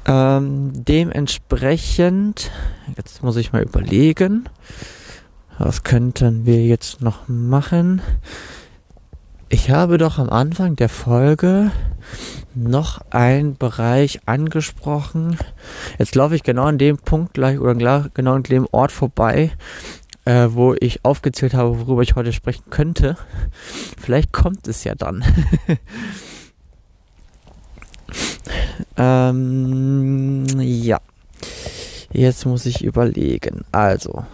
Ähm, 0.07 0.73
dementsprechend, 0.75 2.51
jetzt 2.97 3.23
muss 3.23 3.37
ich 3.37 3.53
mal 3.53 3.63
überlegen, 3.63 4.49
was 5.59 5.83
könnten 5.83 6.47
wir 6.47 6.65
jetzt 6.65 7.01
noch 7.01 7.29
machen? 7.29 8.03
Ich 9.49 9.71
habe 9.71 9.99
doch 9.99 10.19
am 10.19 10.31
Anfang 10.31 10.77
der 10.77 10.89
Folge 10.89 11.71
noch 12.55 13.01
einen 13.11 13.57
Bereich 13.57 14.21
angesprochen. 14.27 15.39
Jetzt 15.99 16.15
laufe 16.15 16.35
ich 16.35 16.43
genau 16.43 16.65
an 16.65 16.79
dem 16.79 16.99
Punkt 16.99 17.35
gleich 17.35 17.59
oder 17.59 17.75
genau 18.15 18.35
an 18.35 18.43
dem 18.43 18.67
Ort 18.73 18.93
vorbei, 18.93 19.53
äh, 20.25 20.49
wo 20.51 20.75
ich 20.75 21.05
aufgezählt 21.05 21.55
habe, 21.55 21.79
worüber 21.79 22.03
ich 22.03 22.15
heute 22.15 22.33
sprechen 22.33 22.65
könnte. 22.71 23.17
Vielleicht 23.99 24.33
kommt 24.33 24.69
es 24.69 24.85
ja 24.85 24.95
dann. 24.95 25.25
ähm, 28.97 30.47
ja. 30.61 31.01
Jetzt 32.13 32.47
muss 32.47 32.65
ich 32.67 32.85
überlegen. 32.85 33.65
Also, 33.73 34.25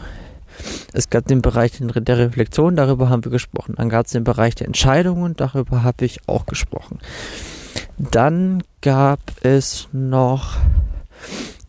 es 0.93 1.09
gab 1.09 1.27
den 1.27 1.41
Bereich 1.41 1.73
der 1.81 2.19
Reflexion, 2.19 2.77
darüber 2.77 3.09
haben 3.09 3.25
wir 3.25 3.31
gesprochen. 3.31 3.75
Dann 3.77 3.89
gab 3.89 4.07
es 4.07 4.13
den 4.13 4.25
Bereich 4.25 4.55
der 4.55 4.67
Entscheidungen, 4.67 5.35
darüber 5.37 5.83
habe 5.83 6.05
ich 6.05 6.29
auch 6.29 6.47
gesprochen. 6.47 6.99
Dann 7.99 8.63
gab 8.81 9.21
es 9.43 9.89
noch 9.93 10.57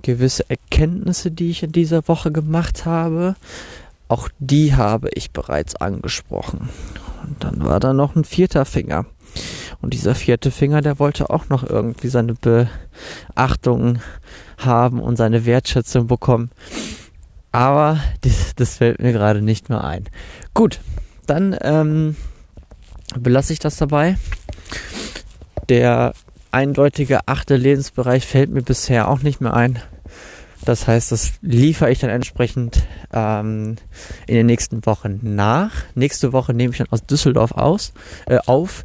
gewisse 0.02 0.50
Erkenntnisse, 0.50 1.32
die 1.32 1.52
ich 1.52 1.64
in 1.64 1.72
dieser 1.72 2.08
Woche 2.08 2.32
gemacht 2.32 2.86
habe. 2.86 3.36
Auch 4.08 4.28
die 4.40 4.76
habe 4.76 5.10
ich 5.14 5.32
bereits 5.32 5.76
angesprochen. 5.76 6.70
Und 7.24 7.44
dann 7.44 7.64
war 7.64 7.80
da 7.80 7.94
noch 7.94 8.16
ein 8.16 8.24
vierter 8.24 8.66
Finger. 8.66 9.06
Und 9.82 9.94
dieser 9.94 10.16
vierte 10.16 10.52
Finger, 10.52 10.82
der 10.82 11.00
wollte 11.00 11.30
auch 11.30 11.50
noch 11.50 11.68
irgendwie 11.68 12.08
seine 12.08 12.36
Beachtung 12.36 14.00
haben 14.58 15.00
und 15.00 15.16
seine 15.16 15.46
Wertschätzung 15.46 16.08
bekommen. 16.08 16.52
Aber 17.52 18.00
das, 18.22 18.56
das 18.56 18.78
fällt 18.78 19.02
mir 19.02 19.12
gerade 19.12 19.42
nicht 19.42 19.70
mehr 19.70 19.84
ein. 19.84 20.06
Gut, 20.54 20.80
dann 21.26 21.58
ähm, 21.62 22.16
belasse 23.18 23.54
ich 23.54 23.60
das 23.60 23.78
dabei. 23.78 24.18
Der 25.70 26.14
eindeutige 26.52 27.28
achte 27.28 27.56
Lebensbereich 27.56 28.26
fällt 28.26 28.50
mir 28.50 28.62
bisher 28.62 29.10
auch 29.10 29.22
nicht 29.22 29.42
mehr 29.42 29.54
ein. 29.54 29.80
Das 30.64 30.88
heißt, 30.88 31.12
das 31.12 31.34
liefere 31.42 31.92
ich 31.92 32.00
dann 32.00 32.12
entsprechend 32.12 32.84
ähm, 33.12 33.78
in 34.28 34.36
den 34.36 34.46
nächsten 34.46 34.86
Wochen 34.86 35.20
nach. 35.24 35.72
Nächste 35.96 36.34
Woche 36.34 36.54
nehme 36.54 36.72
ich 36.72 36.78
dann 36.78 36.90
aus 36.92 37.04
Düsseldorf 37.04 37.52
aus, 37.54 37.94
äh, 38.28 38.38
auf. 38.46 38.84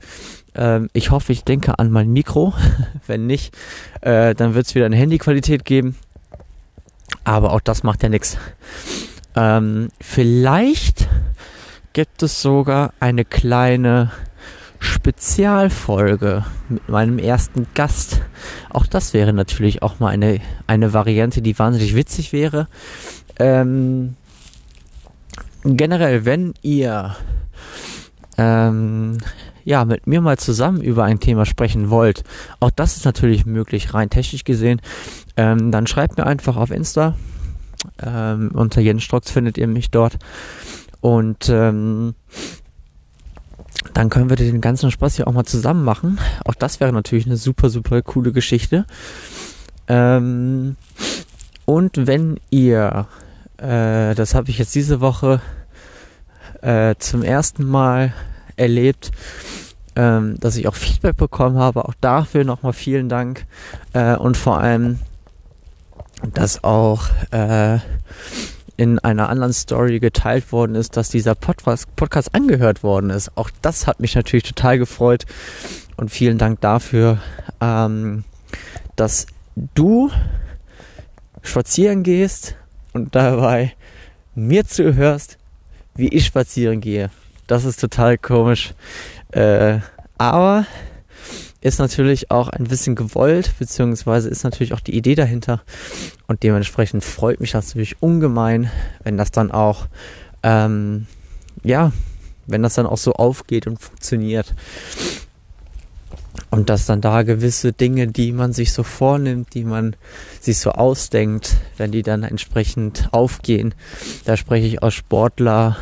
Ähm, 0.56 0.88
ich 0.92 1.10
hoffe, 1.10 1.32
ich 1.32 1.44
denke 1.44 1.78
an 1.78 1.90
mein 1.90 2.12
Mikro. 2.12 2.54
Wenn 3.06 3.26
nicht, 3.26 3.56
äh, 4.00 4.34
dann 4.34 4.54
wird 4.54 4.66
es 4.66 4.74
wieder 4.74 4.86
eine 4.86 4.96
Handyqualität 4.96 5.64
geben. 5.64 5.96
Aber 7.24 7.52
auch 7.52 7.60
das 7.60 7.82
macht 7.82 8.02
ja 8.02 8.08
nichts. 8.08 8.38
Ähm, 9.34 9.88
vielleicht 10.00 11.08
gibt 11.92 12.22
es 12.22 12.42
sogar 12.42 12.92
eine 13.00 13.24
kleine 13.24 14.10
Spezialfolge 14.78 16.44
mit 16.68 16.88
meinem 16.88 17.18
ersten 17.18 17.66
Gast. 17.74 18.22
Auch 18.70 18.86
das 18.86 19.14
wäre 19.14 19.32
natürlich 19.32 19.82
auch 19.82 19.98
mal 19.98 20.08
eine, 20.08 20.40
eine 20.66 20.92
Variante, 20.92 21.42
die 21.42 21.58
wahnsinnig 21.58 21.94
witzig 21.94 22.32
wäre. 22.32 22.68
Ähm, 23.38 24.16
generell, 25.64 26.24
wenn 26.24 26.54
ihr 26.62 27.16
ähm, 28.38 29.18
ja, 29.66 29.84
mit 29.84 30.06
mir 30.06 30.20
mal 30.20 30.38
zusammen 30.38 30.80
über 30.80 31.02
ein 31.04 31.18
Thema 31.18 31.44
sprechen 31.44 31.90
wollt, 31.90 32.22
auch 32.60 32.70
das 32.70 32.96
ist 32.96 33.04
natürlich 33.04 33.46
möglich, 33.46 33.92
rein 33.92 34.08
technisch 34.08 34.44
gesehen, 34.44 34.80
ähm, 35.36 35.72
dann 35.72 35.88
schreibt 35.88 36.16
mir 36.16 36.24
einfach 36.24 36.56
auf 36.56 36.70
Insta. 36.70 37.16
Ähm, 38.00 38.52
unter 38.54 38.80
Jens 38.80 39.02
Strocks 39.02 39.30
findet 39.30 39.58
ihr 39.58 39.66
mich 39.66 39.90
dort. 39.90 40.18
Und 41.00 41.48
ähm, 41.48 42.14
dann 43.92 44.08
können 44.08 44.30
wir 44.30 44.36
den 44.36 44.60
ganzen 44.60 44.92
Spaß 44.92 45.16
hier 45.16 45.26
auch 45.26 45.32
mal 45.32 45.44
zusammen 45.44 45.84
machen. 45.84 46.20
Auch 46.44 46.54
das 46.54 46.78
wäre 46.78 46.92
natürlich 46.92 47.26
eine 47.26 47.36
super, 47.36 47.68
super 47.68 48.00
coole 48.02 48.30
Geschichte. 48.30 48.86
Ähm, 49.88 50.76
und 51.64 52.06
wenn 52.06 52.38
ihr, 52.50 53.08
äh, 53.58 54.14
das 54.14 54.34
habe 54.34 54.48
ich 54.50 54.58
jetzt 54.58 54.76
diese 54.76 55.00
Woche 55.00 55.40
äh, 56.62 56.94
zum 57.00 57.24
ersten 57.24 57.64
Mal 57.64 58.14
erlebt, 58.56 59.10
ähm, 59.96 60.38
dass 60.40 60.56
ich 60.56 60.68
auch 60.68 60.74
Feedback 60.74 61.16
bekommen 61.16 61.58
habe. 61.58 61.84
Auch 61.84 61.94
dafür 62.00 62.44
nochmal 62.44 62.72
vielen 62.72 63.08
Dank. 63.08 63.46
Äh, 63.92 64.16
und 64.16 64.36
vor 64.36 64.58
allem, 64.58 64.98
dass 66.34 66.64
auch 66.64 67.08
äh, 67.30 67.78
in 68.76 68.98
einer 68.98 69.28
anderen 69.28 69.52
Story 69.52 70.00
geteilt 70.00 70.52
worden 70.52 70.74
ist, 70.74 70.96
dass 70.96 71.08
dieser 71.08 71.34
Podcast, 71.34 71.94
Podcast 71.96 72.34
angehört 72.34 72.82
worden 72.82 73.10
ist. 73.10 73.30
Auch 73.36 73.50
das 73.62 73.86
hat 73.86 74.00
mich 74.00 74.14
natürlich 74.14 74.44
total 74.44 74.78
gefreut 74.78 75.24
und 75.96 76.10
vielen 76.10 76.38
Dank 76.38 76.60
dafür, 76.60 77.18
ähm, 77.60 78.24
dass 78.96 79.26
du 79.74 80.10
spazieren 81.42 82.02
gehst 82.02 82.54
und 82.92 83.14
dabei 83.14 83.72
mir 84.34 84.66
zuhörst, 84.66 85.38
wie 85.94 86.08
ich 86.08 86.26
spazieren 86.26 86.80
gehe. 86.80 87.10
Das 87.46 87.64
ist 87.64 87.80
total 87.80 88.18
komisch. 88.18 88.74
Äh, 89.32 89.78
aber 90.18 90.66
ist 91.60 91.78
natürlich 91.78 92.30
auch 92.30 92.48
ein 92.48 92.64
bisschen 92.64 92.94
gewollt, 92.94 93.54
beziehungsweise 93.58 94.28
ist 94.28 94.44
natürlich 94.44 94.72
auch 94.72 94.80
die 94.80 94.96
Idee 94.96 95.14
dahinter. 95.14 95.62
Und 96.26 96.42
dementsprechend 96.42 97.02
freut 97.02 97.40
mich 97.40 97.52
das 97.52 97.68
natürlich 97.68 98.00
ungemein, 98.00 98.70
wenn 99.02 99.16
das 99.16 99.30
dann 99.32 99.50
auch, 99.50 99.86
ähm, 100.42 101.06
ja, 101.64 101.92
wenn 102.46 102.62
das 102.62 102.74
dann 102.74 102.86
auch 102.86 102.98
so 102.98 103.14
aufgeht 103.14 103.66
und 103.66 103.80
funktioniert. 103.80 104.54
Und 106.50 106.70
dass 106.70 106.86
dann 106.86 107.00
da 107.00 107.22
gewisse 107.22 107.72
Dinge, 107.72 108.06
die 108.06 108.30
man 108.30 108.52
sich 108.52 108.72
so 108.72 108.82
vornimmt, 108.82 109.54
die 109.54 109.64
man 109.64 109.96
sich 110.40 110.58
so 110.58 110.70
ausdenkt, 110.70 111.56
wenn 111.76 111.90
die 111.90 112.02
dann 112.02 112.22
entsprechend 112.22 113.08
aufgehen. 113.10 113.74
Da 114.24 114.36
spreche 114.36 114.66
ich 114.66 114.82
aus 114.82 114.94
Sportler 114.94 115.76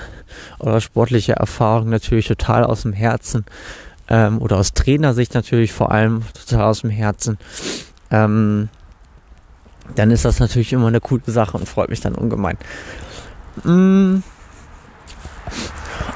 oder 0.59 0.81
sportlicher 0.81 1.35
Erfahrung 1.35 1.89
natürlich 1.89 2.29
total 2.29 2.65
aus 2.65 2.83
dem 2.83 2.93
Herzen. 2.93 3.45
Ähm, 4.09 4.41
oder 4.41 4.59
aus 4.59 4.75
Trainersicht 4.75 5.35
natürlich 5.35 5.73
vor 5.73 5.91
allem 5.91 6.23
total 6.35 6.65
aus 6.65 6.83
dem 6.83 6.91
Herzen. 6.91 7.39
Ähm, 8.11 8.69
dann 9.95 10.11
ist 10.11 10.25
das 10.25 10.41
natürlich 10.41 10.73
immer 10.73 10.89
eine 10.89 11.01
coole 11.01 11.23
Sache 11.27 11.57
und 11.57 11.69
freut 11.69 11.91
mich 11.91 12.01
dann 12.01 12.15
ungemein. 12.15 12.57
Mm, 13.63 14.19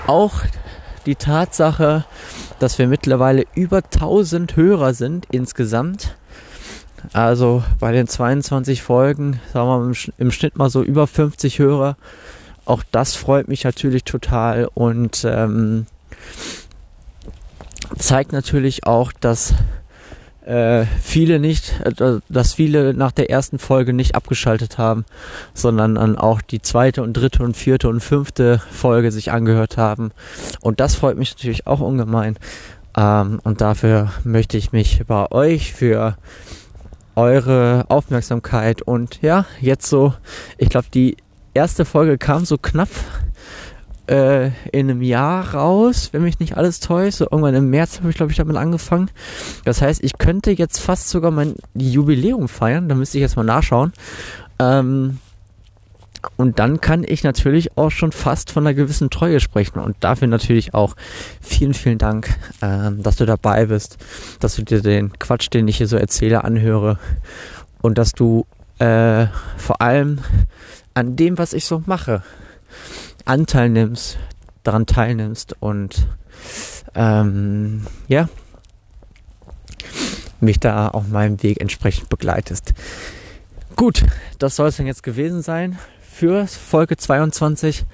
auch 0.07 0.35
die 1.07 1.17
Tatsache, 1.17 2.05
dass 2.59 2.79
wir 2.79 2.89
mittlerweile 2.89 3.45
über 3.55 3.79
1000 3.79 4.57
Hörer 4.57 4.95
sind 4.95 5.27
insgesamt. 5.31 6.17
Also 7.13 7.63
bei 7.79 7.93
den 7.93 8.09
22 8.09 8.83
Folgen, 8.83 9.41
sagen 9.53 9.69
wir 9.69 10.13
im 10.19 10.31
Schnitt 10.31 10.57
mal 10.57 10.69
so 10.69 10.83
über 10.83 11.07
50 11.07 11.59
Hörer. 11.59 11.97
Auch 12.69 12.83
das 12.93 13.17
freut 13.17 13.49
mich 13.49 13.65
natürlich 13.65 14.05
total 14.05 14.69
und 14.75 15.25
ähm, 15.27 15.87
zeigt 17.97 18.33
natürlich 18.33 18.85
auch, 18.87 19.11
dass 19.11 19.55
äh, 20.45 20.85
viele 21.03 21.39
nicht, 21.39 21.81
äh, 21.81 22.19
dass 22.29 22.53
viele 22.53 22.93
nach 22.93 23.13
der 23.13 23.31
ersten 23.31 23.59
Folge 23.59 23.95
nicht 23.95 24.15
abgeschaltet 24.15 24.77
haben, 24.77 25.07
sondern 25.55 25.95
dann 25.95 26.19
auch 26.19 26.43
die 26.43 26.61
zweite 26.61 27.03
und 27.03 27.15
dritte 27.15 27.43
und 27.43 27.57
vierte 27.57 27.89
und 27.89 28.01
fünfte 28.01 28.61
Folge 28.71 29.13
sich 29.13 29.33
angehört 29.33 29.79
haben. 29.79 30.11
Und 30.61 30.79
das 30.79 30.95
freut 30.95 31.17
mich 31.17 31.35
natürlich 31.35 31.67
auch 31.67 31.81
ungemein. 31.81 32.39
Ähm, 32.95 33.41
und 33.45 33.63
dafür 33.63 34.13
möchte 34.25 34.59
ich 34.59 34.73
mich 34.73 35.07
bei 35.07 35.33
euch 35.33 35.73
für 35.73 36.19
eure 37.17 37.87
Aufmerksamkeit 37.89 38.83
und 38.83 39.23
ja, 39.23 39.47
jetzt 39.59 39.87
so, 39.87 40.13
ich 40.59 40.69
glaube, 40.69 40.89
die 40.93 41.17
erste 41.55 41.85
Folge 41.85 42.19
kam 42.19 42.45
so 42.45 42.59
knapp 42.59 42.89
äh, 44.09 44.47
in 44.73 44.91
einem 44.91 45.03
Jahr 45.03 45.55
raus, 45.55 46.11
wenn 46.13 46.23
mich 46.23 46.41
nicht 46.41 46.57
alles 46.57 46.81
täuscht. 46.81 47.19
So 47.19 47.25
irgendwann 47.25 47.55
im 47.55 47.71
März 47.71 47.99
habe 47.99 48.11
ich, 48.11 48.17
glaube 48.17 48.33
ich, 48.33 48.39
damit 48.39 48.57
angefangen. 48.57 49.11
Das 49.65 49.83
heißt, 49.83 50.03
ich 50.03 50.19
könnte 50.19 50.51
jetzt 50.51 50.81
fast 50.81 51.11
sogar 51.11 51.31
mein 51.31 51.55
Jubiläum 51.75 52.49
feiern. 52.49 52.89
Da 52.89 52.95
müsste 52.95 53.19
ich 53.19 53.23
jetzt 53.23 53.37
mal 53.37 53.45
nachschauen. 53.45 53.93
Ähm, 54.59 55.19
und 56.37 56.59
dann 56.59 56.81
kann 56.81 57.05
ich 57.07 57.23
natürlich 57.23 57.77
auch 57.77 57.91
schon 57.91 58.13
fast 58.13 58.51
von 58.51 58.67
einer 58.67 58.75
gewissen 58.75 59.11
Treue 59.11 59.41
sprechen. 59.41 59.79
Und 59.79 59.97
dafür 60.01 60.27
natürlich 60.29 60.75
auch 60.75 60.97
vielen, 61.41 61.75
vielen 61.75 61.99
Dank, 61.99 62.35
ähm, 62.63 63.03
dass 63.03 63.17
du 63.17 63.27
dabei 63.27 63.67
bist, 63.67 63.99
dass 64.41 64.57
du 64.57 64.63
dir 64.63 64.81
den 64.81 65.13
Quatsch, 65.19 65.49
den 65.53 65.69
ich 65.69 65.77
hier 65.77 65.87
so 65.87 65.97
erzähle, 65.97 66.45
anhöre. 66.45 66.99
Und 67.83 67.99
dass 67.99 68.13
du 68.13 68.47
äh, 68.79 69.27
vor 69.57 69.81
allem 69.81 70.19
an 70.99 71.15
dem, 71.15 71.39
was 71.39 71.53
ich 71.53 71.65
so 71.65 71.81
mache, 71.87 72.25
Anteil 73.25 73.69
nimmst, 73.69 74.19
daran 74.65 74.85
teilnimmst 74.85 75.55
und 75.61 76.09
ähm, 76.97 77.87
ja, 78.09 78.29
mich 80.41 80.59
da 80.59 80.89
auf 80.89 81.07
meinem 81.07 81.41
Weg 81.45 81.61
entsprechend 81.61 82.09
begleitest. 82.09 82.75
Gut, 83.77 84.05
das 84.41 84.57
soll 84.57 84.69
es 84.69 84.77
dann 84.77 84.87
jetzt 84.87 85.05
gewesen 85.05 85.41
sein 85.41 85.79
für 86.03 86.49
Folge 86.49 86.97
22. 86.97 87.87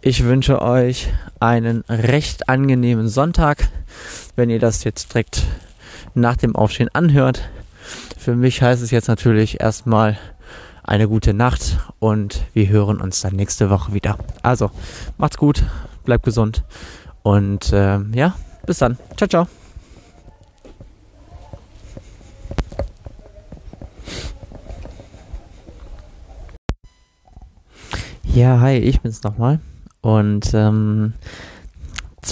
Ich 0.00 0.22
wünsche 0.22 0.62
euch 0.62 1.08
einen 1.40 1.82
recht 1.88 2.48
angenehmen 2.48 3.08
Sonntag, 3.08 3.68
wenn 4.36 4.48
ihr 4.48 4.60
das 4.60 4.84
jetzt 4.84 5.12
direkt 5.12 5.42
nach 6.14 6.36
dem 6.36 6.54
Aufstehen 6.54 6.88
anhört. 6.92 7.48
Für 8.16 8.36
mich 8.36 8.62
heißt 8.62 8.80
es 8.80 8.92
jetzt 8.92 9.08
natürlich 9.08 9.60
erstmal 9.60 10.16
eine 10.84 11.08
gute 11.08 11.34
Nacht 11.34 11.78
und 11.98 12.42
wir 12.52 12.68
hören 12.68 13.00
uns 13.00 13.20
dann 13.20 13.34
nächste 13.34 13.70
Woche 13.70 13.94
wieder. 13.94 14.18
Also, 14.42 14.70
macht's 15.18 15.38
gut, 15.38 15.64
bleibt 16.04 16.24
gesund 16.24 16.62
und 17.22 17.72
äh, 17.72 17.98
ja, 18.12 18.36
bis 18.66 18.78
dann. 18.78 18.98
Ciao, 19.16 19.28
ciao. 19.28 19.46
Ja, 28.22 28.60
hi, 28.60 28.76
ich 28.78 29.00
bin's 29.00 29.22
nochmal. 29.22 29.60
Und 30.00 30.52
ähm, 30.54 31.14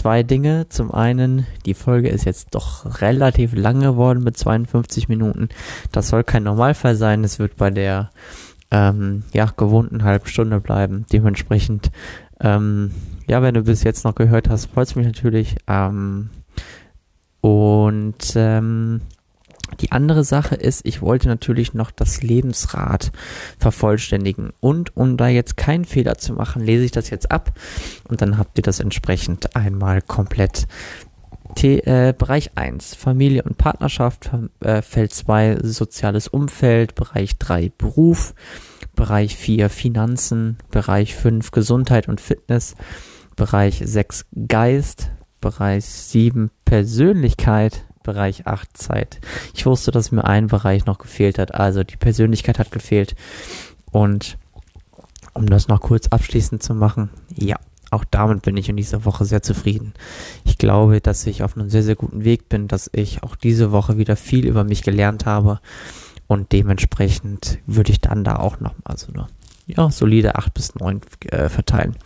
zwei 0.02 0.24
Dinge. 0.24 0.68
Zum 0.68 0.92
einen, 0.92 1.46
die 1.64 1.74
Folge 1.74 2.08
ist 2.08 2.24
jetzt 2.24 2.56
doch 2.56 3.00
relativ 3.00 3.54
lang 3.54 3.78
geworden 3.80 4.24
mit 4.24 4.36
52 4.36 5.08
Minuten. 5.08 5.48
Das 5.92 6.08
soll 6.08 6.24
kein 6.24 6.42
Normalfall 6.42 6.96
sein. 6.96 7.22
Es 7.22 7.38
wird 7.38 7.56
bei 7.56 7.70
der 7.70 8.10
ähm, 8.72 9.22
ja, 9.32 9.46
gewohnten 9.56 10.02
halben 10.02 10.26
Stunde 10.26 10.58
bleiben. 10.58 11.06
Dementsprechend, 11.12 11.92
ähm, 12.40 12.90
ja, 13.28 13.42
wenn 13.42 13.54
du 13.54 13.62
bis 13.62 13.84
jetzt 13.84 14.04
noch 14.04 14.16
gehört 14.16 14.48
hast, 14.48 14.72
freut 14.72 14.88
es 14.88 14.96
mich 14.96 15.06
natürlich. 15.06 15.54
Ähm, 15.68 16.30
und 17.40 18.32
ähm, 18.34 19.02
die 19.80 19.92
andere 19.92 20.24
Sache 20.24 20.54
ist, 20.54 20.84
ich 20.84 21.02
wollte 21.02 21.28
natürlich 21.28 21.74
noch 21.74 21.90
das 21.90 22.22
Lebensrad 22.22 23.12
vervollständigen. 23.58 24.52
Und 24.60 24.96
um 24.96 25.16
da 25.16 25.28
jetzt 25.28 25.56
keinen 25.56 25.84
Fehler 25.84 26.18
zu 26.18 26.34
machen, 26.34 26.62
lese 26.62 26.84
ich 26.84 26.90
das 26.92 27.10
jetzt 27.10 27.30
ab 27.30 27.52
und 28.08 28.22
dann 28.22 28.38
habt 28.38 28.58
ihr 28.58 28.62
das 28.62 28.80
entsprechend 28.80 29.56
einmal 29.56 30.02
komplett. 30.02 30.66
T 31.54 31.80
äh, 31.80 32.14
Bereich 32.16 32.52
1 32.54 32.94
Familie 32.94 33.42
und 33.42 33.58
Partnerschaft, 33.58 34.30
äh, 34.60 34.80
Feld 34.80 35.12
2 35.12 35.58
soziales 35.62 36.28
Umfeld, 36.28 36.94
Bereich 36.94 37.36
3 37.38 37.72
Beruf, 37.76 38.34
Bereich 38.94 39.36
4 39.36 39.68
Finanzen, 39.68 40.56
Bereich 40.70 41.14
5 41.14 41.50
Gesundheit 41.50 42.08
und 42.08 42.20
Fitness, 42.20 42.74
Bereich 43.36 43.82
6 43.84 44.26
Geist, 44.48 45.10
Bereich 45.40 45.84
7 45.84 46.50
Persönlichkeit, 46.64 47.84
Bereich 48.02 48.46
8 48.46 48.76
Zeit. 48.76 49.20
Ich 49.54 49.66
wusste, 49.66 49.90
dass 49.90 50.12
mir 50.12 50.24
ein 50.24 50.48
Bereich 50.48 50.86
noch 50.86 50.98
gefehlt 50.98 51.38
hat, 51.38 51.54
also 51.54 51.84
die 51.84 51.96
Persönlichkeit 51.96 52.58
hat 52.58 52.72
gefehlt. 52.72 53.14
Und 53.90 54.38
um 55.34 55.46
das 55.46 55.68
noch 55.68 55.80
kurz 55.80 56.08
abschließend 56.08 56.62
zu 56.62 56.74
machen, 56.74 57.10
ja, 57.34 57.56
auch 57.90 58.04
damit 58.10 58.42
bin 58.42 58.56
ich 58.56 58.68
in 58.68 58.76
dieser 58.76 59.04
Woche 59.04 59.24
sehr 59.24 59.42
zufrieden. 59.42 59.92
Ich 60.44 60.58
glaube, 60.58 61.00
dass 61.00 61.26
ich 61.26 61.42
auf 61.42 61.56
einem 61.56 61.68
sehr, 61.68 61.82
sehr 61.82 61.96
guten 61.96 62.24
Weg 62.24 62.48
bin, 62.48 62.68
dass 62.68 62.90
ich 62.92 63.22
auch 63.22 63.36
diese 63.36 63.70
Woche 63.70 63.98
wieder 63.98 64.16
viel 64.16 64.46
über 64.46 64.64
mich 64.64 64.82
gelernt 64.82 65.26
habe 65.26 65.60
und 66.26 66.52
dementsprechend 66.52 67.58
würde 67.66 67.92
ich 67.92 68.00
dann 68.00 68.24
da 68.24 68.36
auch 68.36 68.60
nochmal 68.60 68.96
so 68.96 69.12
eine 69.12 69.26
ja, 69.66 69.90
solide 69.90 70.36
8 70.36 70.54
bis 70.54 70.74
9 70.74 71.00
äh, 71.26 71.48
verteilen. 71.48 71.96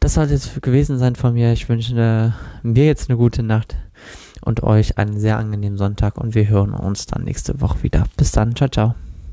Das 0.00 0.14
soll 0.14 0.30
jetzt 0.30 0.62
gewesen 0.62 0.98
sein 0.98 1.16
von 1.16 1.34
mir. 1.34 1.52
Ich 1.52 1.68
wünsche 1.68 1.94
äh, 1.94 2.66
mir 2.66 2.86
jetzt 2.86 3.10
eine 3.10 3.18
gute 3.18 3.42
Nacht 3.42 3.76
und 4.42 4.62
euch 4.62 4.98
einen 4.98 5.18
sehr 5.18 5.38
angenehmen 5.38 5.78
Sonntag 5.78 6.18
und 6.18 6.34
wir 6.34 6.48
hören 6.48 6.72
uns 6.72 7.06
dann 7.06 7.24
nächste 7.24 7.60
Woche 7.60 7.82
wieder. 7.82 8.04
Bis 8.16 8.32
dann, 8.32 8.54
ciao, 8.54 8.68
ciao. 8.68 8.94